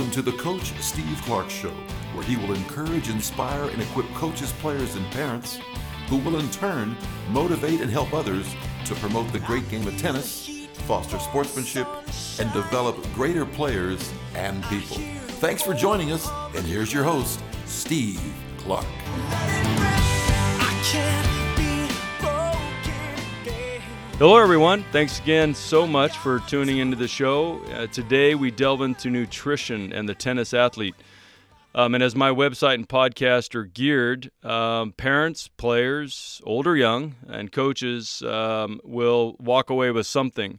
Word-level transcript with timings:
Welcome 0.00 0.14
to 0.24 0.30
the 0.30 0.38
Coach 0.38 0.72
Steve 0.80 1.20
Clark 1.26 1.50
Show, 1.50 1.74
where 2.14 2.24
he 2.24 2.38
will 2.38 2.54
encourage, 2.54 3.10
inspire, 3.10 3.64
and 3.64 3.82
equip 3.82 4.06
coaches, 4.14 4.50
players, 4.52 4.96
and 4.96 5.04
parents 5.10 5.58
who 6.08 6.16
will 6.16 6.38
in 6.38 6.50
turn 6.50 6.96
motivate 7.28 7.82
and 7.82 7.90
help 7.90 8.14
others 8.14 8.50
to 8.86 8.94
promote 8.94 9.30
the 9.30 9.40
great 9.40 9.68
game 9.68 9.86
of 9.86 9.94
tennis, 9.98 10.66
foster 10.86 11.18
sportsmanship, 11.18 11.86
and 12.38 12.50
develop 12.54 12.96
greater 13.12 13.44
players 13.44 14.10
and 14.34 14.64
people. 14.64 14.96
Thanks 15.36 15.60
for 15.60 15.74
joining 15.74 16.12
us, 16.12 16.30
and 16.56 16.64
here's 16.64 16.94
your 16.94 17.04
host, 17.04 17.42
Steve 17.66 18.22
Clark. 18.56 18.86
Hello, 24.20 24.36
everyone. 24.36 24.84
Thanks 24.92 25.18
again 25.18 25.54
so 25.54 25.86
much 25.86 26.14
for 26.18 26.40
tuning 26.40 26.76
into 26.76 26.94
the 26.94 27.08
show. 27.08 27.58
Uh, 27.72 27.86
today, 27.86 28.34
we 28.34 28.50
delve 28.50 28.82
into 28.82 29.08
nutrition 29.08 29.94
and 29.94 30.06
the 30.06 30.14
tennis 30.14 30.52
athlete. 30.52 30.94
Um, 31.74 31.94
and 31.94 32.04
as 32.04 32.14
my 32.14 32.28
website 32.28 32.74
and 32.74 32.86
podcast 32.86 33.54
are 33.54 33.64
geared, 33.64 34.30
um, 34.44 34.92
parents, 34.92 35.48
players, 35.48 36.42
old 36.44 36.66
or 36.66 36.76
young, 36.76 37.14
and 37.28 37.50
coaches 37.50 38.20
um, 38.20 38.78
will 38.84 39.36
walk 39.40 39.70
away 39.70 39.90
with 39.90 40.06
something. 40.06 40.58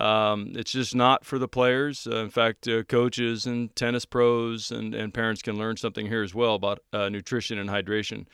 Um, 0.00 0.54
it's 0.56 0.72
just 0.72 0.96
not 0.96 1.24
for 1.24 1.38
the 1.38 1.46
players. 1.46 2.04
Uh, 2.04 2.16
in 2.16 2.30
fact, 2.30 2.66
uh, 2.66 2.82
coaches 2.82 3.46
and 3.46 3.74
tennis 3.76 4.06
pros 4.06 4.72
and, 4.72 4.92
and 4.92 5.14
parents 5.14 5.40
can 5.40 5.56
learn 5.56 5.76
something 5.76 6.08
here 6.08 6.24
as 6.24 6.34
well 6.34 6.56
about 6.56 6.80
uh, 6.92 7.08
nutrition 7.08 7.60
and 7.60 7.70
hydration. 7.70 8.26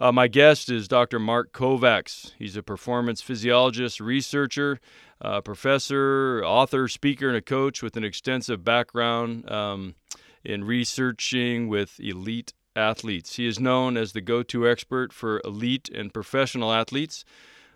Uh, 0.00 0.12
my 0.12 0.28
guest 0.28 0.70
is 0.70 0.86
Dr. 0.86 1.18
Mark 1.18 1.52
Kovacs. 1.52 2.32
He's 2.38 2.56
a 2.56 2.62
performance 2.62 3.20
physiologist, 3.20 3.98
researcher, 3.98 4.78
uh, 5.20 5.40
professor, 5.40 6.40
author, 6.44 6.86
speaker, 6.86 7.26
and 7.26 7.36
a 7.36 7.42
coach 7.42 7.82
with 7.82 7.96
an 7.96 8.04
extensive 8.04 8.62
background 8.62 9.50
um, 9.50 9.96
in 10.44 10.62
researching 10.62 11.66
with 11.66 11.98
elite 11.98 12.52
athletes. 12.76 13.34
He 13.36 13.46
is 13.48 13.58
known 13.58 13.96
as 13.96 14.12
the 14.12 14.20
go 14.20 14.44
to 14.44 14.68
expert 14.68 15.12
for 15.12 15.40
elite 15.44 15.90
and 15.92 16.14
professional 16.14 16.72
athletes. 16.72 17.24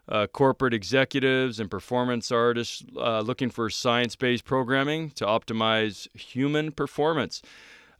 Uh, 0.09 0.27
corporate 0.27 0.75
executives 0.75 1.61
and 1.61 1.71
performance 1.71 2.33
artists 2.33 2.85
uh, 2.97 3.21
looking 3.21 3.51
for 3.51 3.71
science 3.71 4.17
based 4.17 4.45
programming 4.45 5.11
to 5.11 5.25
optimize 5.25 6.09
human 6.17 6.73
performance. 6.73 7.41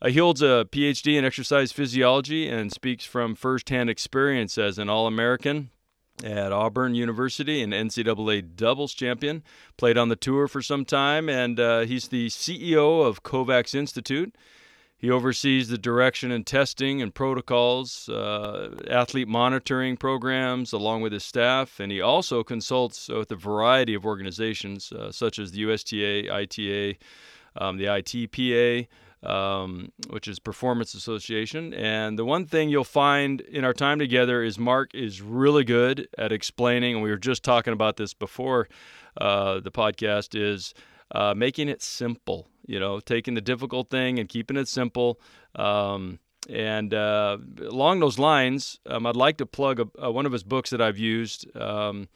Uh, 0.03 0.09
he 0.09 0.19
holds 0.19 0.43
a 0.43 0.67
PhD 0.71 1.17
in 1.17 1.25
exercise 1.25 1.71
physiology 1.71 2.49
and 2.49 2.73
speaks 2.73 3.05
from 3.05 3.37
firsthand 3.37 3.89
experience 3.89 4.59
as 4.59 4.77
an 4.79 4.89
All 4.89 5.07
American 5.07 5.71
at 6.25 6.53
Auburn 6.53 6.97
University 6.97 7.63
and 7.63 7.73
NCAA 7.73 8.57
doubles 8.57 8.95
champion. 8.95 9.45
Played 9.77 9.97
on 9.97 10.09
the 10.09 10.17
tour 10.17 10.49
for 10.49 10.61
some 10.61 10.85
time, 10.85 11.29
and 11.29 11.61
uh, 11.61 11.81
he's 11.81 12.09
the 12.09 12.27
CEO 12.29 13.07
of 13.07 13.23
Kovacs 13.23 13.77
Institute. 13.77 14.35
He 14.99 15.11
oversees 15.11 15.69
the 15.69 15.79
direction 15.79 16.33
and 16.33 16.47
testing 16.47 17.01
and 17.01 17.15
protocols, 17.15 18.09
uh, 18.09 18.75
athlete 18.89 19.29
monitoring 19.29 19.97
programs, 19.97 20.73
along 20.73 21.03
with 21.03 21.13
his 21.13 21.25
staff, 21.25 21.79
and 21.79 21.93
he 21.93 22.01
also 22.01 22.43
consults 22.43 23.09
with 23.09 23.31
a 23.31 23.37
variety 23.37 23.95
of 23.95 24.05
organizations 24.05 24.93
uh, 24.93 25.13
such 25.13 25.39
as 25.39 25.53
the 25.53 25.61
USTA, 25.63 26.31
ITA, 26.33 26.99
um, 27.57 27.79
the 27.79 27.87
ITPA, 27.87 28.87
um, 29.23 29.93
which 30.11 30.29
is 30.29 30.39
Performance 30.39 30.95
Association. 30.95 31.73
And 31.75 32.19
the 32.19 32.25
one 32.25 32.47
thing 32.47 32.69
you'll 32.69 32.85
find 32.85 33.41
in 33.41 33.65
our 33.65 33.73
time 33.73 33.99
together 33.99 34.43
is 34.43 34.59
Mark 34.59 34.95
is 34.95 35.23
really 35.23 35.65
good 35.65 36.09
at 36.19 36.33
explaining, 36.33 36.95
and 36.95 37.03
we 37.03 37.11
were 37.11 37.19
just 37.19 37.43
talking 37.43 37.73
about 37.73 37.97
this 37.97 38.15
before 38.15 38.69
uh, 39.17 39.61
the 39.61 39.71
podcast, 39.71 40.35
is 40.35 40.75
uh, 41.15 41.35
making 41.37 41.69
it 41.69 41.83
simple. 41.83 42.49
You 42.67 42.79
know, 42.79 43.01
taking 43.01 43.35
the 43.35 43.41
difficult 43.41 43.91
thing 43.91 44.19
and 44.19 44.29
keeping 44.29 44.57
it 44.57 44.69
simple. 44.69 45.21
Um, 45.57 46.21
and 46.49 46.93
uh, 46.93 47.39
along 47.61 48.01
those 48.01 48.19
lines, 48.19 48.79
um, 48.87 49.07
I'd 49.07 49.17
like 49.17 49.37
to 49.39 49.47
plug 49.47 49.81
a, 49.81 49.89
a, 49.99 50.11
one 50.11 50.27
of 50.27 50.33
his 50.33 50.43
books 50.43 50.71
that 50.71 50.81
I've 50.81 50.99
used. 50.99 51.55
Um, 51.57 52.09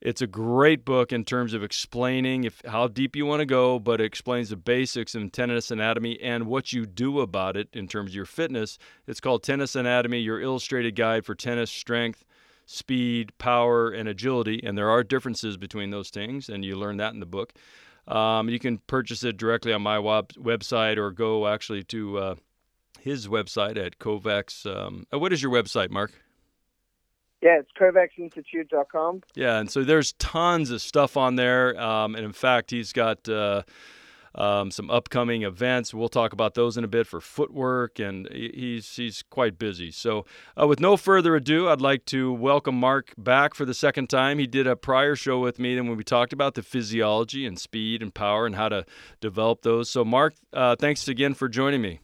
it's 0.00 0.22
a 0.22 0.26
great 0.26 0.84
book 0.84 1.12
in 1.12 1.24
terms 1.24 1.54
of 1.54 1.62
explaining 1.62 2.44
if 2.44 2.62
how 2.64 2.86
deep 2.88 3.16
you 3.16 3.26
want 3.26 3.40
to 3.40 3.46
go, 3.46 3.78
but 3.78 4.00
it 4.00 4.04
explains 4.04 4.50
the 4.50 4.56
basics 4.56 5.14
in 5.14 5.30
tennis 5.30 5.70
anatomy 5.70 6.20
and 6.20 6.46
what 6.46 6.72
you 6.72 6.86
do 6.86 7.20
about 7.20 7.56
it 7.56 7.68
in 7.72 7.88
terms 7.88 8.10
of 8.10 8.14
your 8.14 8.24
fitness. 8.24 8.78
It's 9.06 9.20
called 9.20 9.42
Tennis 9.42 9.74
Anatomy, 9.74 10.20
your 10.20 10.40
illustrated 10.40 10.94
guide 10.94 11.24
for 11.24 11.34
tennis 11.34 11.70
strength, 11.70 12.24
speed, 12.66 13.36
power, 13.38 13.90
and 13.90 14.08
agility. 14.08 14.60
And 14.62 14.78
there 14.78 14.90
are 14.90 15.02
differences 15.02 15.56
between 15.56 15.90
those 15.90 16.10
things, 16.10 16.48
and 16.48 16.64
you 16.64 16.76
learn 16.76 16.98
that 16.98 17.14
in 17.14 17.20
the 17.20 17.26
book. 17.26 17.52
Um, 18.06 18.48
you 18.48 18.58
can 18.58 18.78
purchase 18.78 19.24
it 19.24 19.36
directly 19.36 19.72
on 19.72 19.82
my 19.82 19.98
web- 19.98 20.32
website 20.34 20.96
or 20.96 21.10
go 21.10 21.46
actually 21.46 21.84
to 21.84 22.18
uh, 22.18 22.34
his 23.00 23.28
website 23.28 23.76
at 23.76 23.98
Kovacs. 23.98 24.64
Um, 24.64 25.06
uh, 25.12 25.18
what 25.18 25.32
is 25.32 25.42
your 25.42 25.52
website, 25.52 25.90
Mark? 25.90 26.12
Yeah, 27.40 27.60
it's 27.60 27.70
KovacsInstitute.com. 27.80 29.22
Yeah, 29.34 29.58
and 29.58 29.70
so 29.70 29.84
there's 29.84 30.12
tons 30.14 30.70
of 30.70 30.82
stuff 30.82 31.16
on 31.16 31.36
there. 31.36 31.80
Um, 31.80 32.14
and 32.16 32.24
in 32.24 32.32
fact, 32.32 32.72
he's 32.72 32.92
got 32.92 33.28
uh, 33.28 33.62
um, 34.34 34.72
some 34.72 34.90
upcoming 34.90 35.42
events. 35.42 35.94
We'll 35.94 36.08
talk 36.08 36.32
about 36.32 36.54
those 36.54 36.76
in 36.76 36.82
a 36.82 36.88
bit 36.88 37.06
for 37.06 37.20
footwork, 37.20 38.00
and 38.00 38.28
he's 38.32 38.96
he's 38.96 39.22
quite 39.22 39.56
busy. 39.56 39.92
So, 39.92 40.24
uh, 40.60 40.66
with 40.66 40.80
no 40.80 40.96
further 40.96 41.36
ado, 41.36 41.68
I'd 41.68 41.80
like 41.80 42.04
to 42.06 42.32
welcome 42.32 42.78
Mark 42.78 43.14
back 43.16 43.54
for 43.54 43.64
the 43.64 43.74
second 43.74 44.08
time. 44.08 44.40
He 44.40 44.46
did 44.46 44.66
a 44.66 44.74
prior 44.74 45.14
show 45.14 45.38
with 45.38 45.60
me, 45.60 45.78
and 45.78 45.88
when 45.88 45.96
we 45.96 46.04
talked 46.04 46.32
about 46.32 46.54
the 46.54 46.62
physiology 46.62 47.46
and 47.46 47.58
speed 47.58 48.02
and 48.02 48.12
power 48.12 48.46
and 48.46 48.56
how 48.56 48.68
to 48.68 48.84
develop 49.20 49.62
those. 49.62 49.88
So, 49.88 50.04
Mark, 50.04 50.34
uh, 50.52 50.74
thanks 50.74 51.06
again 51.06 51.34
for 51.34 51.48
joining 51.48 51.82
me. 51.82 52.00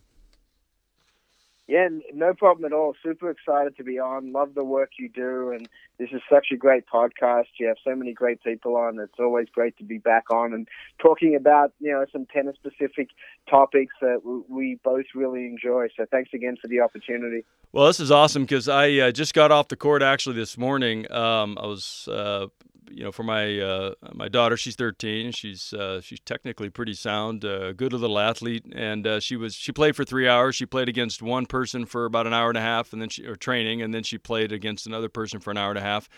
Yeah, 1.66 1.88
no 2.12 2.34
problem 2.34 2.66
at 2.66 2.76
all. 2.76 2.94
Super 3.02 3.30
excited 3.30 3.74
to 3.78 3.84
be 3.84 3.98
on. 3.98 4.32
Love 4.32 4.54
the 4.54 4.64
work 4.64 4.90
you 4.98 5.08
do, 5.08 5.50
and 5.50 5.66
this 5.98 6.10
is 6.12 6.20
such 6.30 6.48
a 6.52 6.56
great 6.56 6.84
podcast. 6.86 7.46
You 7.58 7.68
have 7.68 7.78
so 7.82 7.96
many 7.96 8.12
great 8.12 8.42
people 8.42 8.76
on. 8.76 8.98
It's 8.98 9.18
always 9.18 9.48
great 9.48 9.78
to 9.78 9.84
be 9.84 9.96
back 9.96 10.24
on 10.30 10.52
and 10.52 10.68
talking 11.00 11.34
about 11.34 11.72
you 11.80 11.90
know 11.90 12.04
some 12.12 12.26
tennis 12.26 12.56
specific 12.56 13.08
topics 13.48 13.94
that 14.02 14.20
we 14.48 14.78
both 14.84 15.06
really 15.14 15.46
enjoy. 15.46 15.88
So 15.96 16.04
thanks 16.10 16.30
again 16.34 16.56
for 16.60 16.68
the 16.68 16.80
opportunity. 16.80 17.44
Well, 17.72 17.86
this 17.86 17.98
is 17.98 18.10
awesome 18.10 18.42
because 18.42 18.68
I 18.68 18.92
uh, 18.98 19.10
just 19.10 19.32
got 19.32 19.50
off 19.50 19.68
the 19.68 19.76
court 19.76 20.02
actually 20.02 20.36
this 20.36 20.58
morning. 20.58 21.10
Um, 21.10 21.56
I 21.58 21.66
was 21.66 22.08
uh, 22.08 22.48
you 22.90 23.04
know, 23.04 23.12
for 23.12 23.22
my 23.22 23.58
uh, 23.58 23.94
my 24.12 24.28
daughter, 24.28 24.56
she's 24.56 24.76
13. 24.76 25.32
She's 25.32 25.72
uh, 25.72 26.00
she's 26.00 26.20
technically 26.20 26.70
pretty 26.70 26.94
sound, 26.94 27.44
uh, 27.44 27.72
good 27.72 27.92
little 27.92 28.18
athlete, 28.18 28.64
and 28.74 29.06
uh, 29.06 29.20
she 29.20 29.36
was 29.36 29.54
she 29.54 29.72
played 29.72 29.96
for 29.96 30.04
three 30.04 30.28
hours. 30.28 30.54
She 30.54 30.66
played 30.66 30.88
against 30.88 31.22
one 31.22 31.46
person 31.46 31.86
for 31.86 32.04
about 32.04 32.26
an 32.26 32.34
hour 32.34 32.48
and 32.48 32.58
a 32.58 32.62
half, 32.62 32.92
and 32.92 33.00
then 33.00 33.08
she 33.08 33.24
or 33.26 33.36
training, 33.36 33.82
and 33.82 33.92
then 33.92 34.02
she 34.02 34.18
played 34.18 34.52
against 34.52 34.86
another 34.86 35.08
person 35.08 35.40
for 35.40 35.50
an 35.50 35.58
hour 35.58 35.70
and 35.70 35.78
a 35.78 35.82
half. 35.82 36.08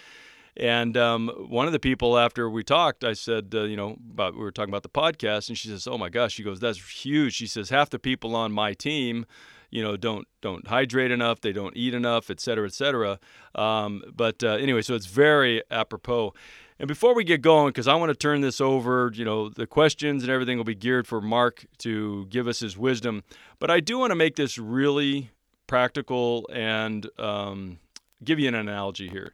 And 0.56 0.96
um, 0.96 1.28
one 1.48 1.66
of 1.66 1.72
the 1.72 1.78
people 1.78 2.16
after 2.16 2.48
we 2.48 2.64
talked, 2.64 3.04
I 3.04 3.12
said, 3.12 3.52
uh, 3.54 3.64
you 3.64 3.76
know, 3.76 3.98
about 4.12 4.34
we 4.34 4.40
were 4.40 4.52
talking 4.52 4.70
about 4.70 4.82
the 4.82 4.88
podcast, 4.88 5.48
and 5.48 5.58
she 5.58 5.68
says, 5.68 5.86
"Oh 5.86 5.98
my 5.98 6.08
gosh," 6.08 6.32
she 6.32 6.42
goes, 6.42 6.60
"That's 6.60 7.04
huge." 7.04 7.34
She 7.34 7.46
says, 7.46 7.70
"Half 7.70 7.90
the 7.90 7.98
people 7.98 8.34
on 8.34 8.52
my 8.52 8.72
team." 8.72 9.26
You 9.70 9.82
know 9.82 9.96
don't 9.96 10.26
don't 10.40 10.66
hydrate 10.66 11.10
enough 11.10 11.40
they 11.40 11.52
don't 11.52 11.76
eat 11.76 11.94
enough 11.94 12.30
et 12.30 12.40
cetera 12.40 12.66
et 12.66 12.74
cetera 12.74 13.18
um, 13.54 14.02
but 14.14 14.42
uh, 14.42 14.50
anyway 14.52 14.82
so 14.82 14.94
it's 14.94 15.06
very 15.06 15.62
apropos 15.70 16.32
and 16.78 16.88
before 16.88 17.14
we 17.14 17.24
get 17.24 17.40
going, 17.40 17.68
because 17.68 17.88
I 17.88 17.94
want 17.94 18.10
to 18.10 18.14
turn 18.14 18.42
this 18.42 18.60
over, 18.60 19.10
you 19.14 19.24
know, 19.24 19.48
the 19.48 19.66
questions 19.66 20.22
and 20.22 20.30
everything 20.30 20.58
will 20.58 20.64
be 20.64 20.74
geared 20.74 21.06
for 21.06 21.22
Mark 21.22 21.64
to 21.78 22.26
give 22.26 22.46
us 22.46 22.60
his 22.60 22.76
wisdom. 22.76 23.24
But 23.58 23.70
I 23.70 23.80
do 23.80 23.98
want 23.98 24.10
to 24.10 24.14
make 24.14 24.36
this 24.36 24.58
really 24.58 25.30
practical 25.66 26.48
and 26.52 27.08
um, 27.18 27.78
give 28.22 28.38
you 28.38 28.48
an 28.48 28.54
analogy 28.54 29.08
here. 29.08 29.32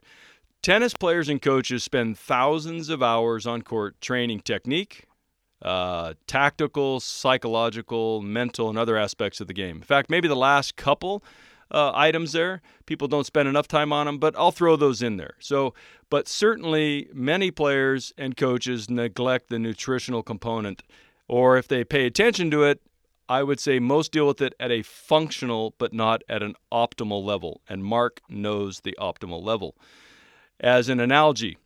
Tennis 0.61 0.93
players 0.93 1.27
and 1.27 1.41
coaches 1.41 1.83
spend 1.83 2.17
thousands 2.17 2.87
of 2.87 3.03
hours 3.03 3.45
on 3.45 3.61
court 3.61 3.99
training 3.99 4.39
technique, 4.39 5.07
uh, 5.63 6.13
tactical, 6.27 6.99
psychological, 6.99 8.21
mental, 8.21 8.69
and 8.69 8.77
other 8.77 8.97
aspects 8.97 9.39
of 9.41 9.47
the 9.47 9.53
game. 9.53 9.77
In 9.77 9.83
fact, 9.83 10.09
maybe 10.09 10.27
the 10.27 10.35
last 10.35 10.75
couple 10.75 11.23
uh, 11.71 11.91
items 11.95 12.33
there. 12.33 12.61
People 12.85 13.07
don't 13.07 13.25
spend 13.25 13.49
enough 13.49 13.67
time 13.67 13.91
on 13.91 14.05
them, 14.05 14.19
but 14.19 14.37
I'll 14.37 14.51
throw 14.51 14.75
those 14.75 15.01
in 15.01 15.17
there. 15.17 15.35
So, 15.39 15.73
but 16.09 16.27
certainly 16.27 17.09
many 17.13 17.49
players 17.49 18.13
and 18.17 18.37
coaches 18.37 18.89
neglect 18.89 19.49
the 19.49 19.57
nutritional 19.57 20.21
component, 20.21 20.83
or 21.27 21.57
if 21.57 21.67
they 21.67 21.83
pay 21.83 22.05
attention 22.05 22.51
to 22.51 22.63
it, 22.63 22.81
I 23.29 23.41
would 23.41 23.59
say 23.59 23.79
most 23.79 24.11
deal 24.11 24.27
with 24.27 24.41
it 24.41 24.53
at 24.59 24.69
a 24.69 24.83
functional 24.83 25.73
but 25.77 25.93
not 25.93 26.23
at 26.27 26.43
an 26.43 26.55
optimal 26.71 27.23
level. 27.23 27.61
And 27.69 27.83
Mark 27.83 28.21
knows 28.29 28.81
the 28.81 28.95
optimal 28.99 29.43
level. 29.43 29.75
As 30.59 30.89
an 30.89 30.99
analogy, 30.99 31.57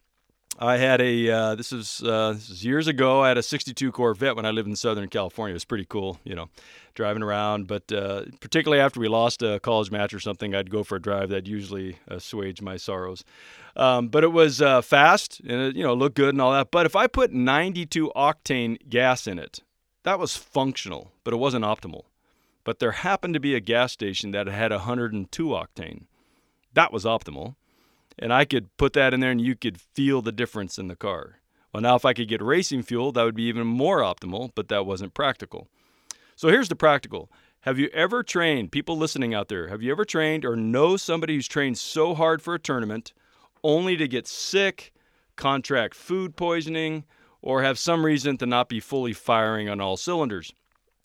I 0.59 0.77
had 0.77 1.01
a 1.01 1.29
uh, 1.29 1.55
this 1.55 1.71
is 1.71 2.01
uh, 2.03 2.33
this 2.33 2.49
is 2.49 2.65
years 2.65 2.87
ago. 2.87 3.21
I 3.21 3.27
had 3.27 3.37
a 3.37 3.43
'62 3.43 3.91
Corvette 3.91 4.35
when 4.35 4.45
I 4.45 4.51
lived 4.51 4.67
in 4.67 4.75
Southern 4.75 5.07
California. 5.07 5.51
It 5.51 5.55
was 5.55 5.65
pretty 5.65 5.85
cool, 5.85 6.19
you 6.23 6.33
know, 6.33 6.49
driving 6.95 7.21
around. 7.21 7.67
But 7.67 7.91
uh, 7.91 8.23
particularly 8.39 8.81
after 8.81 8.99
we 8.99 9.07
lost 9.07 9.43
a 9.43 9.59
college 9.59 9.91
match 9.91 10.13
or 10.15 10.19
something, 10.19 10.55
I'd 10.55 10.71
go 10.71 10.83
for 10.83 10.95
a 10.95 11.01
drive. 11.01 11.29
That 11.29 11.45
usually 11.45 11.99
assuaged 12.07 12.63
my 12.63 12.77
sorrows. 12.77 13.23
Um, 13.75 14.07
but 14.07 14.23
it 14.23 14.31
was 14.31 14.59
uh, 14.59 14.81
fast 14.81 15.39
and 15.41 15.61
it, 15.61 15.75
you 15.75 15.83
know 15.83 15.93
looked 15.93 16.15
good 16.15 16.29
and 16.29 16.41
all 16.41 16.53
that. 16.53 16.71
But 16.71 16.87
if 16.87 16.95
I 16.95 17.05
put 17.05 17.31
92 17.31 18.11
octane 18.15 18.77
gas 18.89 19.27
in 19.27 19.37
it, 19.37 19.59
that 20.03 20.17
was 20.17 20.35
functional, 20.35 21.11
but 21.23 21.33
it 21.33 21.37
wasn't 21.37 21.65
optimal. 21.65 22.05
but 22.63 22.79
there 22.79 22.91
happened 22.91 23.33
to 23.33 23.39
be 23.39 23.55
a 23.55 23.59
gas 23.59 23.93
station 23.93 24.31
that 24.31 24.47
had 24.47 24.71
102 24.71 25.47
octane. 25.47 26.05
That 26.73 26.91
was 26.91 27.05
optimal. 27.05 27.55
And 28.19 28.33
I 28.33 28.45
could 28.45 28.75
put 28.77 28.93
that 28.93 29.13
in 29.13 29.19
there 29.19 29.31
and 29.31 29.41
you 29.41 29.55
could 29.55 29.79
feel 29.79 30.21
the 30.21 30.31
difference 30.31 30.77
in 30.77 30.87
the 30.87 30.95
car. 30.95 31.39
Well, 31.71 31.81
now 31.81 31.95
if 31.95 32.05
I 32.05 32.13
could 32.13 32.27
get 32.27 32.41
racing 32.41 32.83
fuel, 32.83 33.11
that 33.11 33.23
would 33.23 33.35
be 33.35 33.43
even 33.43 33.67
more 33.67 33.99
optimal, 33.99 34.51
but 34.55 34.69
that 34.69 34.85
wasn't 34.85 35.13
practical. 35.13 35.67
So 36.35 36.49
here's 36.49 36.69
the 36.69 36.75
practical. 36.75 37.31
Have 37.61 37.77
you 37.77 37.89
ever 37.93 38.23
trained, 38.23 38.71
people 38.71 38.97
listening 38.97 39.33
out 39.33 39.49
there, 39.49 39.67
have 39.67 39.81
you 39.81 39.91
ever 39.91 40.05
trained 40.05 40.45
or 40.45 40.55
know 40.55 40.95
somebody 40.97 41.35
who's 41.35 41.47
trained 41.47 41.77
so 41.77 42.15
hard 42.15 42.41
for 42.41 42.53
a 42.53 42.59
tournament 42.59 43.13
only 43.63 43.97
to 43.97 44.07
get 44.07 44.27
sick, 44.27 44.93
contract 45.35 45.93
food 45.93 46.35
poisoning, 46.35 47.03
or 47.41 47.61
have 47.61 47.77
some 47.77 48.05
reason 48.05 48.37
to 48.37 48.45
not 48.45 48.69
be 48.69 48.79
fully 48.79 49.13
firing 49.13 49.67
on 49.69 49.81
all 49.81 49.97
cylinders? 49.97 50.53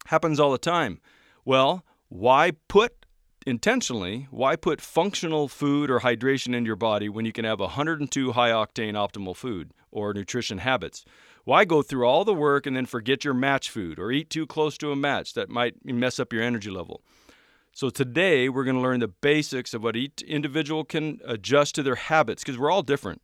Happens 0.06 0.38
all 0.38 0.52
the 0.52 0.58
time. 0.58 1.00
Well, 1.44 1.84
why 2.08 2.52
put 2.68 3.01
intentionally, 3.46 4.26
why 4.30 4.56
put 4.56 4.80
functional 4.80 5.48
food 5.48 5.90
or 5.90 6.00
hydration 6.00 6.54
in 6.54 6.64
your 6.64 6.76
body 6.76 7.08
when 7.08 7.24
you 7.24 7.32
can 7.32 7.44
have 7.44 7.60
102 7.60 8.32
high 8.32 8.50
octane 8.50 8.94
optimal 8.94 9.36
food 9.36 9.72
or 9.90 10.12
nutrition 10.14 10.58
habits? 10.58 11.04
Why 11.44 11.64
go 11.64 11.82
through 11.82 12.06
all 12.06 12.24
the 12.24 12.34
work 12.34 12.66
and 12.66 12.76
then 12.76 12.86
forget 12.86 13.24
your 13.24 13.34
match 13.34 13.70
food 13.70 13.98
or 13.98 14.12
eat 14.12 14.30
too 14.30 14.46
close 14.46 14.78
to 14.78 14.92
a 14.92 14.96
match 14.96 15.34
that 15.34 15.48
might 15.48 15.84
mess 15.84 16.20
up 16.20 16.32
your 16.32 16.42
energy 16.42 16.70
level? 16.70 17.02
So, 17.72 17.88
today 17.88 18.48
we're 18.48 18.64
going 18.64 18.76
to 18.76 18.82
learn 18.82 19.00
the 19.00 19.08
basics 19.08 19.72
of 19.72 19.82
what 19.82 19.96
each 19.96 20.22
individual 20.22 20.84
can 20.84 21.20
adjust 21.24 21.74
to 21.76 21.82
their 21.82 21.94
habits 21.94 22.42
because 22.42 22.58
we're 22.58 22.70
all 22.70 22.82
different. 22.82 23.22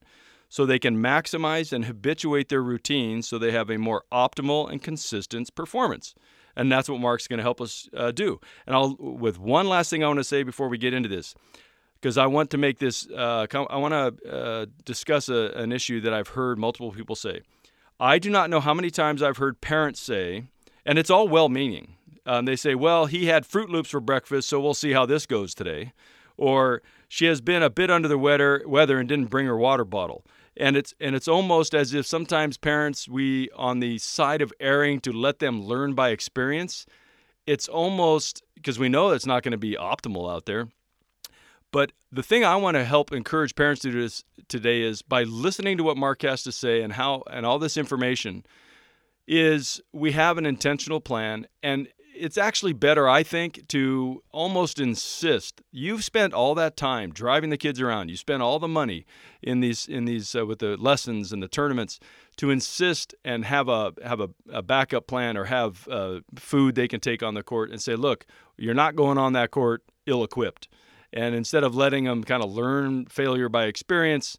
So, 0.48 0.64
they 0.64 0.78
can 0.78 0.96
maximize 0.96 1.72
and 1.72 1.84
habituate 1.84 2.48
their 2.48 2.62
routines 2.62 3.28
so 3.28 3.38
they 3.38 3.52
have 3.52 3.68
a 3.68 3.78
more 3.78 4.04
optimal 4.10 4.70
and 4.70 4.82
consistent 4.82 5.54
performance 5.54 6.14
and 6.58 6.70
that's 6.70 6.88
what 6.88 7.00
Mark's 7.00 7.28
going 7.28 7.38
to 7.38 7.42
help 7.42 7.60
us 7.60 7.88
uh, 7.96 8.10
do. 8.10 8.40
And 8.66 8.76
I'll 8.76 8.96
with 8.98 9.38
one 9.38 9.68
last 9.68 9.88
thing 9.88 10.04
I 10.04 10.08
want 10.08 10.18
to 10.18 10.24
say 10.24 10.42
before 10.42 10.68
we 10.68 10.76
get 10.76 10.92
into 10.92 11.08
this, 11.08 11.34
because 11.94 12.18
I 12.18 12.26
want 12.26 12.50
to 12.50 12.58
make 12.58 12.78
this. 12.78 13.08
Uh, 13.08 13.46
I 13.70 13.76
want 13.76 13.94
to 13.94 14.30
uh, 14.30 14.66
discuss 14.84 15.28
a, 15.30 15.52
an 15.54 15.72
issue 15.72 16.00
that 16.02 16.12
I've 16.12 16.28
heard 16.28 16.58
multiple 16.58 16.90
people 16.92 17.16
say. 17.16 17.40
I 18.00 18.18
do 18.18 18.28
not 18.28 18.50
know 18.50 18.60
how 18.60 18.74
many 18.74 18.90
times 18.90 19.22
I've 19.22 19.38
heard 19.38 19.60
parents 19.60 20.00
say, 20.00 20.44
and 20.84 20.98
it's 20.98 21.10
all 21.10 21.28
well-meaning. 21.28 21.94
Um, 22.26 22.44
they 22.44 22.56
say, 22.56 22.74
"Well, 22.74 23.06
he 23.06 23.26
had 23.26 23.44
Froot 23.44 23.68
Loops 23.68 23.90
for 23.90 24.00
breakfast, 24.00 24.48
so 24.48 24.60
we'll 24.60 24.74
see 24.74 24.92
how 24.92 25.06
this 25.06 25.26
goes 25.26 25.54
today," 25.54 25.92
or 26.36 26.82
"She 27.08 27.26
has 27.26 27.40
been 27.40 27.62
a 27.62 27.70
bit 27.70 27.90
under 27.90 28.08
the 28.08 28.18
weather, 28.18 28.62
weather 28.66 28.98
and 28.98 29.08
didn't 29.08 29.30
bring 29.30 29.46
her 29.46 29.56
water 29.56 29.84
bottle." 29.84 30.24
And 30.58 30.76
it's 30.76 30.94
and 31.00 31.14
it's 31.14 31.28
almost 31.28 31.74
as 31.74 31.94
if 31.94 32.06
sometimes 32.06 32.56
parents 32.56 33.08
we 33.08 33.48
on 33.56 33.80
the 33.80 33.98
side 33.98 34.42
of 34.42 34.52
erring 34.60 35.00
to 35.00 35.12
let 35.12 35.38
them 35.38 35.62
learn 35.62 35.94
by 35.94 36.10
experience 36.10 36.86
it's 37.48 37.66
almost 37.66 38.42
because 38.56 38.78
we 38.78 38.90
know 38.90 39.10
it's 39.10 39.24
not 39.24 39.42
going 39.42 39.52
to 39.52 39.58
be 39.58 39.74
optimal 39.74 40.30
out 40.30 40.44
there. 40.44 40.68
But 41.72 41.92
the 42.12 42.22
thing 42.22 42.44
i 42.44 42.56
want 42.56 42.76
to 42.76 42.84
help 42.84 43.12
encourage 43.12 43.54
parents 43.54 43.82
to 43.82 43.90
do 43.90 44.00
this 44.00 44.24
today 44.48 44.82
is 44.82 45.02
by 45.02 45.24
listening 45.24 45.76
to 45.76 45.84
what 45.84 45.96
mark 45.96 46.22
has 46.22 46.42
to 46.42 46.52
say 46.52 46.80
and 46.82 46.94
how 46.94 47.22
and 47.30 47.44
all 47.44 47.58
this 47.58 47.76
information 47.76 48.44
is 49.26 49.80
we 49.92 50.12
have 50.12 50.38
an 50.38 50.46
intentional 50.46 51.00
plan 51.00 51.46
and 51.62 51.88
it's 52.18 52.36
actually 52.38 52.72
better, 52.72 53.08
I 53.08 53.22
think, 53.22 53.68
to 53.68 54.22
almost 54.32 54.80
insist. 54.80 55.60
You've 55.70 56.04
spent 56.04 56.34
all 56.34 56.54
that 56.56 56.76
time 56.76 57.12
driving 57.12 57.50
the 57.50 57.56
kids 57.56 57.80
around. 57.80 58.10
You 58.10 58.16
spent 58.16 58.42
all 58.42 58.58
the 58.58 58.68
money 58.68 59.06
in 59.42 59.60
these 59.60 59.86
in 59.86 60.04
these 60.04 60.34
uh, 60.34 60.44
with 60.46 60.58
the 60.58 60.76
lessons 60.76 61.32
and 61.32 61.42
the 61.42 61.48
tournaments 61.48 62.00
to 62.36 62.50
insist 62.50 63.14
and 63.24 63.44
have 63.44 63.68
a 63.68 63.92
have 64.04 64.20
a, 64.20 64.30
a 64.50 64.62
backup 64.62 65.06
plan 65.06 65.36
or 65.36 65.44
have 65.44 65.86
uh, 65.88 66.20
food 66.36 66.74
they 66.74 66.88
can 66.88 67.00
take 67.00 67.22
on 67.22 67.34
the 67.34 67.42
court 67.42 67.70
and 67.70 67.80
say, 67.80 67.94
look, 67.94 68.26
you're 68.56 68.74
not 68.74 68.96
going 68.96 69.18
on 69.18 69.32
that 69.32 69.50
court 69.50 69.82
ill-equipped. 70.06 70.68
And 71.12 71.34
instead 71.34 71.64
of 71.64 71.74
letting 71.74 72.04
them 72.04 72.22
kind 72.24 72.42
of 72.42 72.52
learn 72.52 73.06
failure 73.06 73.48
by 73.48 73.64
experience, 73.64 74.36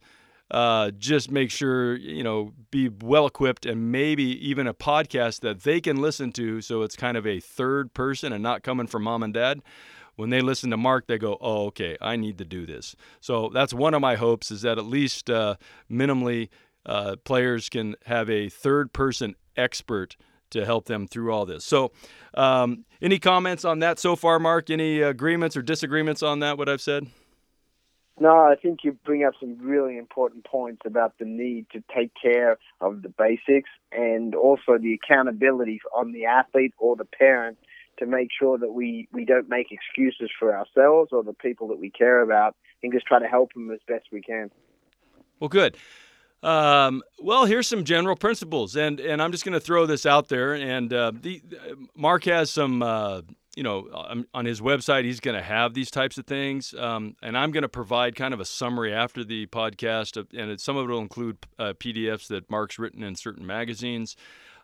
uh, 0.51 0.92
just 0.92 1.30
make 1.31 1.51
sure 1.51 1.96
you 1.96 2.24
know 2.24 2.54
be 2.72 2.90
well 3.01 3.28
equipped 3.28 3.66
and 3.66 3.92
maybe 3.92 4.24
even 4.48 4.68
a 4.68 4.74
podcast 4.74 5.42
that 5.42 5.62
they 5.62 5.80
can 5.80 6.01
listen 6.01 6.31
to 6.31 6.62
so 6.62 6.81
it's 6.81 6.96
kind 6.96 7.18
of 7.18 7.28
a 7.28 7.40
third 7.40 7.94
person 7.94 8.34
and 8.34 8.42
not 8.42 8.63
coming 8.63 8.88
from 8.88 9.04
mom 9.04 9.24
and 9.24 9.34
dad. 9.34 9.62
When 10.16 10.31
they 10.31 10.42
listen 10.42 10.69
to 10.72 10.78
mark 10.78 11.07
they 11.07 11.18
go 11.18 11.38
oh 11.40 11.68
okay 11.68 11.98
i 12.01 12.16
need 12.16 12.38
to 12.40 12.46
do 12.46 12.66
this. 12.66 12.96
So 13.22 13.50
that's 13.54 13.74
one 13.74 13.94
of 13.94 14.01
my 14.01 14.16
hopes 14.16 14.51
is 14.51 14.63
that 14.63 14.78
at 14.78 14.86
least 14.86 15.30
uh, 15.30 15.56
minimally 15.90 16.50
uh, 16.86 17.16
players 17.24 17.69
can 17.69 17.96
have 18.06 18.30
a 18.30 18.50
third 18.50 18.92
person 18.92 19.36
expert 19.56 20.18
to 20.50 20.66
help 20.66 20.86
them 20.86 21.07
through 21.07 21.31
all 21.31 21.46
this. 21.46 21.63
So 21.63 21.92
um, 22.34 22.86
any 23.01 23.19
comments 23.19 23.63
on 23.63 23.80
that 23.80 24.00
so 24.00 24.16
far 24.16 24.40
mark? 24.40 24.69
Any 24.69 25.00
agreements 25.00 25.56
or 25.56 25.62
disagreements 25.62 26.24
on 26.24 26.40
that 26.40 26.57
what 26.57 26.68
i've 26.68 26.81
said 26.81 27.07
no, 28.19 28.30
I 28.30 28.56
think 28.56 28.80
you 28.83 28.94
bring 29.06 29.24
up 29.24 29.33
some 29.39 29.57
really 29.60 29.98
important 29.98 30.45
points 30.45 30.81
about 30.86 31.18
the 31.19 31.25
need 31.25 31.68
to 31.71 31.83
take 31.95 32.12
care 32.21 32.57
of 32.81 33.01
the 33.01 33.10
basics 33.10 33.69
and 33.92 34.36
also 34.36 34.77
the 34.77 34.94
accountability 34.94 35.81
on 35.95 36.12
the 36.12 36.25
athlete 36.25 36.74
or 36.77 36.95
the 36.95 37.06
parent 37.06 37.57
to 37.98 38.06
make 38.06 38.30
sure 38.38 38.57
that 38.57 38.71
we, 38.71 39.07
we 39.12 39.25
don't 39.25 39.50
make 39.50 39.68
excuses 39.71 40.30
for 40.38 40.56
ourselves 40.56 41.10
or 41.12 41.24
the 41.24 41.33
people 41.33 41.68
that 41.68 41.80
we 41.80 41.89
care 41.89 42.21
about 42.21 42.56
and 42.81 42.94
just 42.94 43.06
try 43.06 43.19
to 43.19 43.27
help 43.27 43.54
them 43.54 43.71
as 43.71 43.80
best 43.88 44.06
we 44.12 44.22
can. 44.22 44.50
Well, 45.39 45.50
good. 45.50 45.77
Um, 46.42 47.04
well, 47.19 47.45
here's 47.45 47.68
some 47.68 47.83
general 47.83 48.15
principles, 48.15 48.77
and 48.77 49.01
and 49.01 49.22
I'm 49.22 49.33
just 49.33 49.44
going 49.44 49.54
to 49.54 49.60
throw 49.60 49.86
this 49.86 50.06
out 50.06 50.30
there. 50.30 50.54
And 50.54 50.94
uh, 50.94 51.12
the 51.13 51.42
Mark 51.95 52.24
has 52.25 52.50
some 52.50 52.81
uh, 52.81 53.22
you 53.56 53.63
know, 53.63 53.90
um, 53.94 54.25
on 54.34 54.46
his 54.46 54.62
website, 54.62 55.06
he's 55.06 55.19
going 55.19 55.36
to 55.36 55.44
have 55.44 55.74
these 55.74 55.90
types 55.90 56.18
of 56.18 56.25
things. 56.25 56.74
Um, 56.78 57.16
and 57.22 57.38
I'm 57.38 57.51
going 57.51 57.63
to 57.63 57.69
provide 57.69 58.16
kind 58.16 58.34
of 58.34 58.40
a 58.40 58.46
summary 58.46 58.94
after 58.94 59.24
the 59.24 59.48
podcast, 59.48 60.18
of, 60.18 60.28
and 60.38 60.51
it, 60.51 60.62
some 60.62 60.78
of 60.78 60.88
it 60.88 60.92
will 60.92 61.01
include 61.01 61.38
uh, 61.57 61.74
PDFs 61.74 62.28
that 62.28 62.50
Mark's 62.50 62.78
written 62.78 63.04
in 63.04 63.16
certain 63.16 63.46
magazines, 63.46 64.16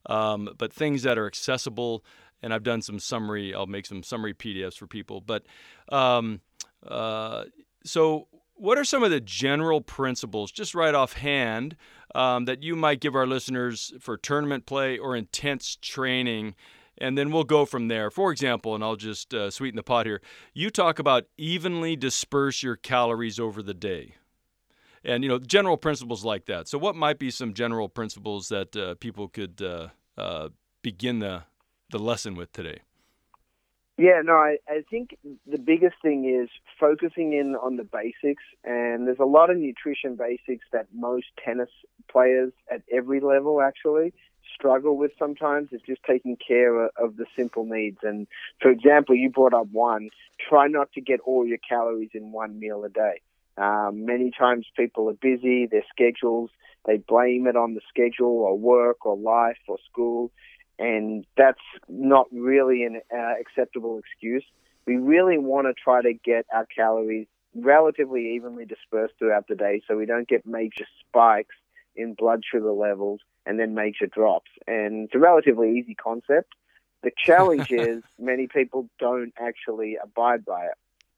um, 0.05 0.49
but 0.57 0.71
things 0.71 1.03
that 1.03 1.17
are 1.17 1.25
accessible. 1.25 2.03
And 2.43 2.53
I've 2.53 2.63
done 2.63 2.81
some 2.81 2.99
summary, 2.99 3.55
I'll 3.55 3.65
make 3.65 3.87
some 3.87 4.03
summary 4.03 4.33
PDFs 4.33 4.77
for 4.77 4.87
people. 4.87 5.19
But 5.19 5.45
um, 5.89 6.41
uh, 6.85 7.45
so, 7.83 8.27
what 8.53 8.77
are 8.77 8.85
some 8.85 9.03
of 9.03 9.11
the 9.11 9.19
general 9.19 9.81
principles, 9.81 10.51
just 10.51 10.75
right 10.75 10.93
offhand, 10.93 11.75
um, 12.13 12.45
that 12.45 12.63
you 12.63 12.75
might 12.75 13.01
give 13.01 13.15
our 13.15 13.27
listeners 13.27 13.93
for 13.99 14.15
tournament 14.15 14.65
play 14.65 14.97
or 14.97 15.15
intense 15.15 15.77
training? 15.81 16.55
And 16.97 17.17
then 17.17 17.31
we'll 17.31 17.43
go 17.43 17.65
from 17.65 17.87
there. 17.87 18.09
For 18.09 18.31
example, 18.31 18.75
and 18.75 18.83
I'll 18.83 18.95
just 18.95 19.33
uh, 19.33 19.49
sweeten 19.51 19.75
the 19.75 19.83
pot 19.83 20.05
here. 20.05 20.21
You 20.53 20.69
talk 20.69 20.99
about 20.99 21.25
evenly 21.37 21.95
disperse 21.95 22.63
your 22.63 22.75
calories 22.75 23.39
over 23.39 23.61
the 23.61 23.73
day, 23.73 24.15
and 25.03 25.23
you 25.23 25.29
know 25.29 25.39
general 25.39 25.77
principles 25.77 26.23
like 26.23 26.45
that. 26.45 26.67
So, 26.67 26.77
what 26.77 26.95
might 26.95 27.19
be 27.19 27.31
some 27.31 27.53
general 27.53 27.89
principles 27.89 28.49
that 28.49 28.75
uh, 28.75 28.95
people 28.95 29.27
could 29.27 29.61
uh, 29.61 29.89
uh 30.17 30.49
begin 30.81 31.19
the 31.19 31.43
the 31.89 31.99
lesson 31.99 32.35
with 32.35 32.51
today? 32.51 32.79
Yeah, 33.97 34.21
no, 34.25 34.33
I, 34.33 34.57
I 34.67 34.83
think 34.89 35.17
the 35.49 35.57
biggest 35.57 35.95
thing 36.01 36.25
is 36.29 36.49
focusing 36.77 37.31
in 37.31 37.55
on 37.55 37.77
the 37.77 37.85
basics, 37.85 38.43
and 38.65 39.07
there's 39.07 39.19
a 39.21 39.25
lot 39.25 39.49
of 39.49 39.55
nutrition 39.55 40.17
basics 40.17 40.65
that 40.73 40.87
most 40.93 41.27
tennis 41.43 41.69
players 42.11 42.51
at 42.69 42.81
every 42.91 43.21
level 43.21 43.61
actually 43.61 44.13
struggle 44.55 44.97
with 44.97 45.11
sometimes 45.19 45.69
is 45.71 45.81
just 45.85 46.01
taking 46.03 46.37
care 46.37 46.85
of 46.85 47.17
the 47.17 47.25
simple 47.35 47.65
needs. 47.65 47.97
And 48.01 48.27
for 48.61 48.71
example, 48.71 49.15
you 49.15 49.29
brought 49.29 49.53
up 49.53 49.67
one, 49.71 50.09
try 50.49 50.67
not 50.67 50.91
to 50.93 51.01
get 51.01 51.19
all 51.21 51.45
your 51.45 51.59
calories 51.67 52.11
in 52.13 52.31
one 52.31 52.59
meal 52.59 52.83
a 52.83 52.89
day. 52.89 53.21
Um, 53.57 54.05
many 54.05 54.31
times 54.31 54.65
people 54.75 55.09
are 55.09 55.13
busy, 55.13 55.65
their 55.65 55.85
schedules, 55.89 56.49
they 56.85 56.97
blame 56.97 57.47
it 57.47 57.55
on 57.55 57.73
the 57.73 57.81
schedule 57.89 58.27
or 58.27 58.57
work 58.57 59.05
or 59.05 59.17
life 59.17 59.57
or 59.67 59.77
school, 59.89 60.31
and 60.77 61.25
that's 61.37 61.61
not 61.87 62.27
really 62.31 62.83
an 62.83 63.01
uh, 63.13 63.33
acceptable 63.39 63.99
excuse. 63.99 64.43
We 64.85 64.97
really 64.97 65.37
want 65.37 65.67
to 65.67 65.73
try 65.73 66.01
to 66.01 66.13
get 66.13 66.45
our 66.53 66.67
calories 66.75 67.27
relatively 67.55 68.35
evenly 68.35 68.65
dispersed 68.65 69.13
throughout 69.17 69.47
the 69.47 69.55
day 69.55 69.81
so 69.87 69.95
we 69.95 70.05
don't 70.05 70.27
get 70.27 70.45
major 70.45 70.85
spikes 70.99 71.55
in 71.95 72.13
blood 72.13 72.43
sugar 72.49 72.73
levels 72.73 73.21
and 73.45 73.59
then 73.59 73.75
major 73.75 74.07
drops. 74.07 74.51
And 74.67 75.05
it's 75.05 75.15
a 75.15 75.19
relatively 75.19 75.77
easy 75.77 75.95
concept. 75.95 76.53
The 77.03 77.11
challenge 77.17 77.67
is 77.71 78.03
many 78.19 78.47
people 78.47 78.89
don't 78.99 79.33
actually 79.39 79.97
abide 80.01 80.45
by 80.45 80.65
it. 80.65 80.77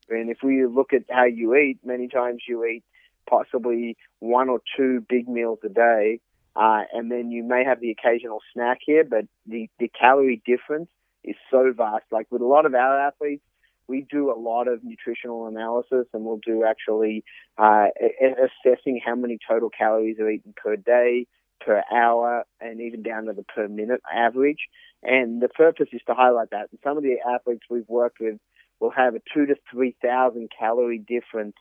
And 0.09 0.29
if 0.29 0.37
we 0.41 0.65
look 0.65 0.93
at 0.93 1.03
how 1.09 1.25
you 1.25 1.55
eat, 1.55 1.79
many 1.83 2.07
times 2.07 2.43
you 2.47 2.63
eat 2.65 2.83
possibly 3.29 3.97
one 4.19 4.49
or 4.49 4.61
two 4.77 5.05
big 5.09 5.27
meals 5.27 5.59
a 5.63 5.69
day, 5.69 6.19
uh, 6.55 6.83
and 6.93 7.11
then 7.11 7.29
you 7.29 7.43
may 7.43 7.63
have 7.63 7.79
the 7.81 7.91
occasional 7.91 8.39
snack 8.53 8.79
here, 8.85 9.03
but 9.03 9.25
the, 9.45 9.69
the 9.79 9.89
calorie 9.89 10.41
difference 10.45 10.89
is 11.23 11.35
so 11.51 11.71
vast. 11.75 12.05
Like 12.09 12.27
with 12.31 12.41
a 12.41 12.45
lot 12.45 12.65
of 12.65 12.73
our 12.73 12.99
athletes, 12.99 13.43
we 13.87 14.05
do 14.09 14.31
a 14.31 14.37
lot 14.37 14.67
of 14.67 14.83
nutritional 14.83 15.47
analysis 15.47 16.07
and 16.13 16.25
we'll 16.25 16.41
do 16.45 16.65
actually 16.65 17.23
uh, 17.57 17.87
assessing 18.21 18.99
how 19.03 19.15
many 19.15 19.37
total 19.47 19.69
calories 19.69 20.19
are 20.19 20.29
eaten 20.29 20.53
per 20.55 20.75
day, 20.75 21.27
per 21.59 21.83
hour 21.91 22.45
and 22.59 22.81
even 22.81 23.03
down 23.03 23.25
to 23.25 23.33
the 23.33 23.43
per 23.43 23.67
minute 23.67 24.01
average. 24.13 24.67
And 25.03 25.41
the 25.41 25.49
purpose 25.49 25.89
is 25.93 26.01
to 26.07 26.13
highlight 26.13 26.51
that. 26.51 26.69
And 26.71 26.79
some 26.83 26.97
of 26.97 27.03
the 27.03 27.17
athletes 27.27 27.63
we've 27.69 27.87
worked 27.87 28.19
with 28.19 28.39
will 28.79 28.91
have 28.91 29.15
a 29.15 29.21
two 29.33 29.45
to 29.45 29.55
3,000 29.71 30.49
calorie 30.57 30.99
difference 30.99 31.55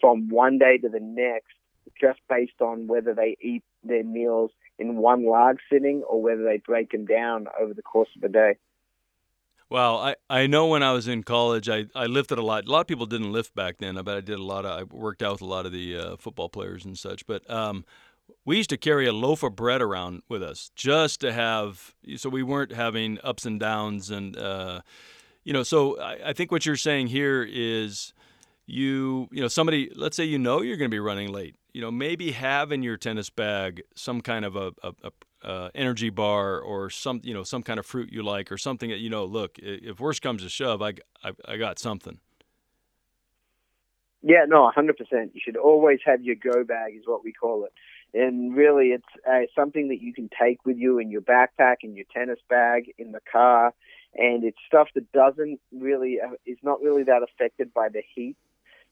from 0.00 0.28
one 0.28 0.58
day 0.58 0.78
to 0.78 0.88
the 0.88 1.00
next 1.00 1.54
just 2.00 2.20
based 2.28 2.60
on 2.60 2.86
whether 2.86 3.14
they 3.14 3.36
eat 3.40 3.62
their 3.82 4.04
meals 4.04 4.50
in 4.78 4.96
one 4.96 5.26
large 5.26 5.58
sitting 5.70 6.02
or 6.02 6.22
whether 6.22 6.44
they 6.44 6.58
break 6.58 6.92
them 6.92 7.06
down 7.06 7.46
over 7.60 7.74
the 7.74 7.82
course 7.82 8.08
of 8.16 8.22
a 8.22 8.28
day. 8.28 8.56
Well, 9.70 9.98
I, 9.98 10.14
I 10.30 10.46
know 10.46 10.66
when 10.68 10.82
I 10.82 10.92
was 10.92 11.08
in 11.08 11.22
college, 11.22 11.68
I, 11.68 11.86
I 11.94 12.06
lifted 12.06 12.38
a 12.38 12.42
lot. 12.42 12.66
A 12.66 12.70
lot 12.70 12.80
of 12.80 12.86
people 12.86 13.04
didn't 13.04 13.32
lift 13.32 13.54
back 13.54 13.76
then, 13.78 13.96
but 13.96 14.16
I 14.16 14.20
did 14.20 14.38
a 14.38 14.42
lot 14.42 14.64
of, 14.64 14.80
I 14.80 14.82
worked 14.84 15.22
out 15.22 15.32
with 15.32 15.42
a 15.42 15.46
lot 15.46 15.66
of 15.66 15.72
the 15.72 15.96
uh, 15.96 16.16
football 16.16 16.48
players 16.48 16.86
and 16.86 16.96
such. 16.96 17.26
But 17.26 17.48
um, 17.50 17.84
we 18.44 18.56
used 18.56 18.70
to 18.70 18.76
carry 18.76 19.06
a 19.06 19.12
loaf 19.12 19.42
of 19.42 19.56
bread 19.56 19.82
around 19.82 20.22
with 20.28 20.42
us 20.42 20.70
just 20.74 21.20
to 21.20 21.32
have, 21.32 21.94
so 22.16 22.28
we 22.28 22.42
weren't 22.42 22.72
having 22.72 23.18
ups 23.22 23.44
and 23.46 23.60
downs. 23.60 24.10
And, 24.10 24.36
uh, 24.36 24.80
you 25.44 25.52
know, 25.52 25.62
so 25.62 26.00
I, 26.00 26.30
I 26.30 26.32
think 26.32 26.50
what 26.50 26.66
you're 26.66 26.76
saying 26.76 27.08
here 27.08 27.46
is 27.48 28.12
you, 28.66 29.28
you 29.32 29.40
know, 29.40 29.48
somebody, 29.48 29.90
let's 29.94 30.16
say 30.16 30.24
you 30.24 30.38
know 30.38 30.62
you're 30.62 30.76
going 30.76 30.90
to 30.90 30.94
be 30.94 31.00
running 31.00 31.32
late 31.32 31.56
you 31.78 31.82
know, 31.84 31.92
maybe 31.92 32.32
have 32.32 32.72
in 32.72 32.82
your 32.82 32.96
tennis 32.96 33.30
bag 33.30 33.82
some 33.94 34.20
kind 34.20 34.44
of 34.44 34.56
a, 34.56 34.72
a, 34.82 34.92
a 35.04 35.48
uh, 35.48 35.70
energy 35.76 36.10
bar 36.10 36.58
or 36.58 36.90
some, 36.90 37.20
you 37.22 37.32
know, 37.32 37.44
some 37.44 37.62
kind 37.62 37.78
of 37.78 37.86
fruit 37.86 38.12
you 38.12 38.20
like 38.20 38.50
or 38.50 38.58
something 38.58 38.90
that 38.90 38.98
you 38.98 39.08
know. 39.08 39.24
Look, 39.24 39.60
if 39.60 40.00
worse 40.00 40.18
comes 40.18 40.42
to 40.42 40.48
shove, 40.48 40.82
I, 40.82 40.94
I, 41.22 41.32
I 41.46 41.56
got 41.56 41.78
something. 41.78 42.18
Yeah, 44.22 44.44
no, 44.48 44.68
100%. 44.76 44.90
You 45.32 45.40
should 45.40 45.56
always 45.56 46.00
have 46.04 46.20
your 46.20 46.34
go 46.34 46.64
bag, 46.64 46.96
is 46.96 47.04
what 47.06 47.22
we 47.22 47.32
call 47.32 47.64
it. 47.64 47.72
And 48.14 48.56
really, 48.56 48.88
it's 48.88 49.04
uh, 49.28 49.40
something 49.54 49.88
that 49.88 50.00
you 50.00 50.14
can 50.14 50.30
take 50.40 50.64
with 50.64 50.78
you 50.78 50.98
in 50.98 51.10
your 51.10 51.20
backpack, 51.20 51.76
in 51.82 51.94
your 51.94 52.06
tennis 52.12 52.38
bag, 52.48 52.92
in 52.98 53.12
the 53.12 53.20
car. 53.30 53.74
And 54.14 54.44
it's 54.44 54.58
stuff 54.66 54.88
that 54.94 55.12
doesn't 55.12 55.60
really, 55.72 56.18
uh, 56.20 56.32
is 56.46 56.58
not 56.62 56.80
really 56.80 57.02
that 57.04 57.22
affected 57.22 57.74
by 57.74 57.88
the 57.90 58.02
heat 58.14 58.36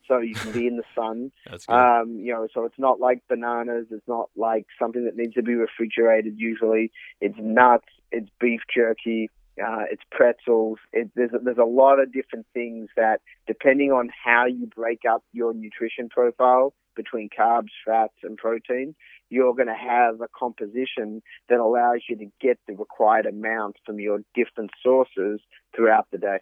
so 0.06 0.18
you 0.18 0.34
can 0.34 0.52
be 0.52 0.66
in 0.66 0.76
the 0.76 0.84
sun. 0.94 1.32
That's 1.50 1.66
good. 1.66 1.74
Um, 1.74 2.20
you 2.20 2.32
know, 2.32 2.46
so 2.52 2.64
it's 2.64 2.78
not 2.78 3.00
like 3.00 3.22
bananas. 3.28 3.86
It's 3.90 4.06
not 4.06 4.30
like 4.36 4.66
something 4.78 5.04
that 5.04 5.16
needs 5.16 5.34
to 5.34 5.42
be 5.42 5.54
refrigerated. 5.54 6.34
Usually, 6.38 6.92
it's 7.20 7.36
nuts. 7.38 7.86
It's 8.12 8.28
beef 8.40 8.60
jerky. 8.72 9.30
Uh, 9.60 9.84
it's 9.90 10.02
pretzels. 10.10 10.78
It, 10.92 11.10
there's 11.14 11.32
a, 11.32 11.38
there's 11.38 11.58
a 11.58 11.64
lot 11.64 11.98
of 11.98 12.12
different 12.12 12.46
things 12.52 12.90
that, 12.96 13.22
depending 13.46 13.90
on 13.90 14.10
how 14.24 14.44
you 14.44 14.66
break 14.66 15.00
up 15.10 15.24
your 15.32 15.54
nutrition 15.54 16.08
profile 16.10 16.74
between 16.96 17.28
carbs, 17.28 17.70
fats, 17.84 18.14
and 18.22 18.36
protein, 18.36 18.94
you're 19.28 19.54
going 19.54 19.68
to 19.68 19.74
have 19.74 20.20
a 20.20 20.28
composition 20.36 21.22
that 21.48 21.60
allows 21.60 22.00
you 22.08 22.16
to 22.16 22.26
get 22.40 22.58
the 22.66 22.74
required 22.74 23.26
amount 23.26 23.76
from 23.84 24.00
your 24.00 24.20
different 24.34 24.70
sources 24.82 25.40
throughout 25.74 26.06
the 26.10 26.18
day 26.18 26.38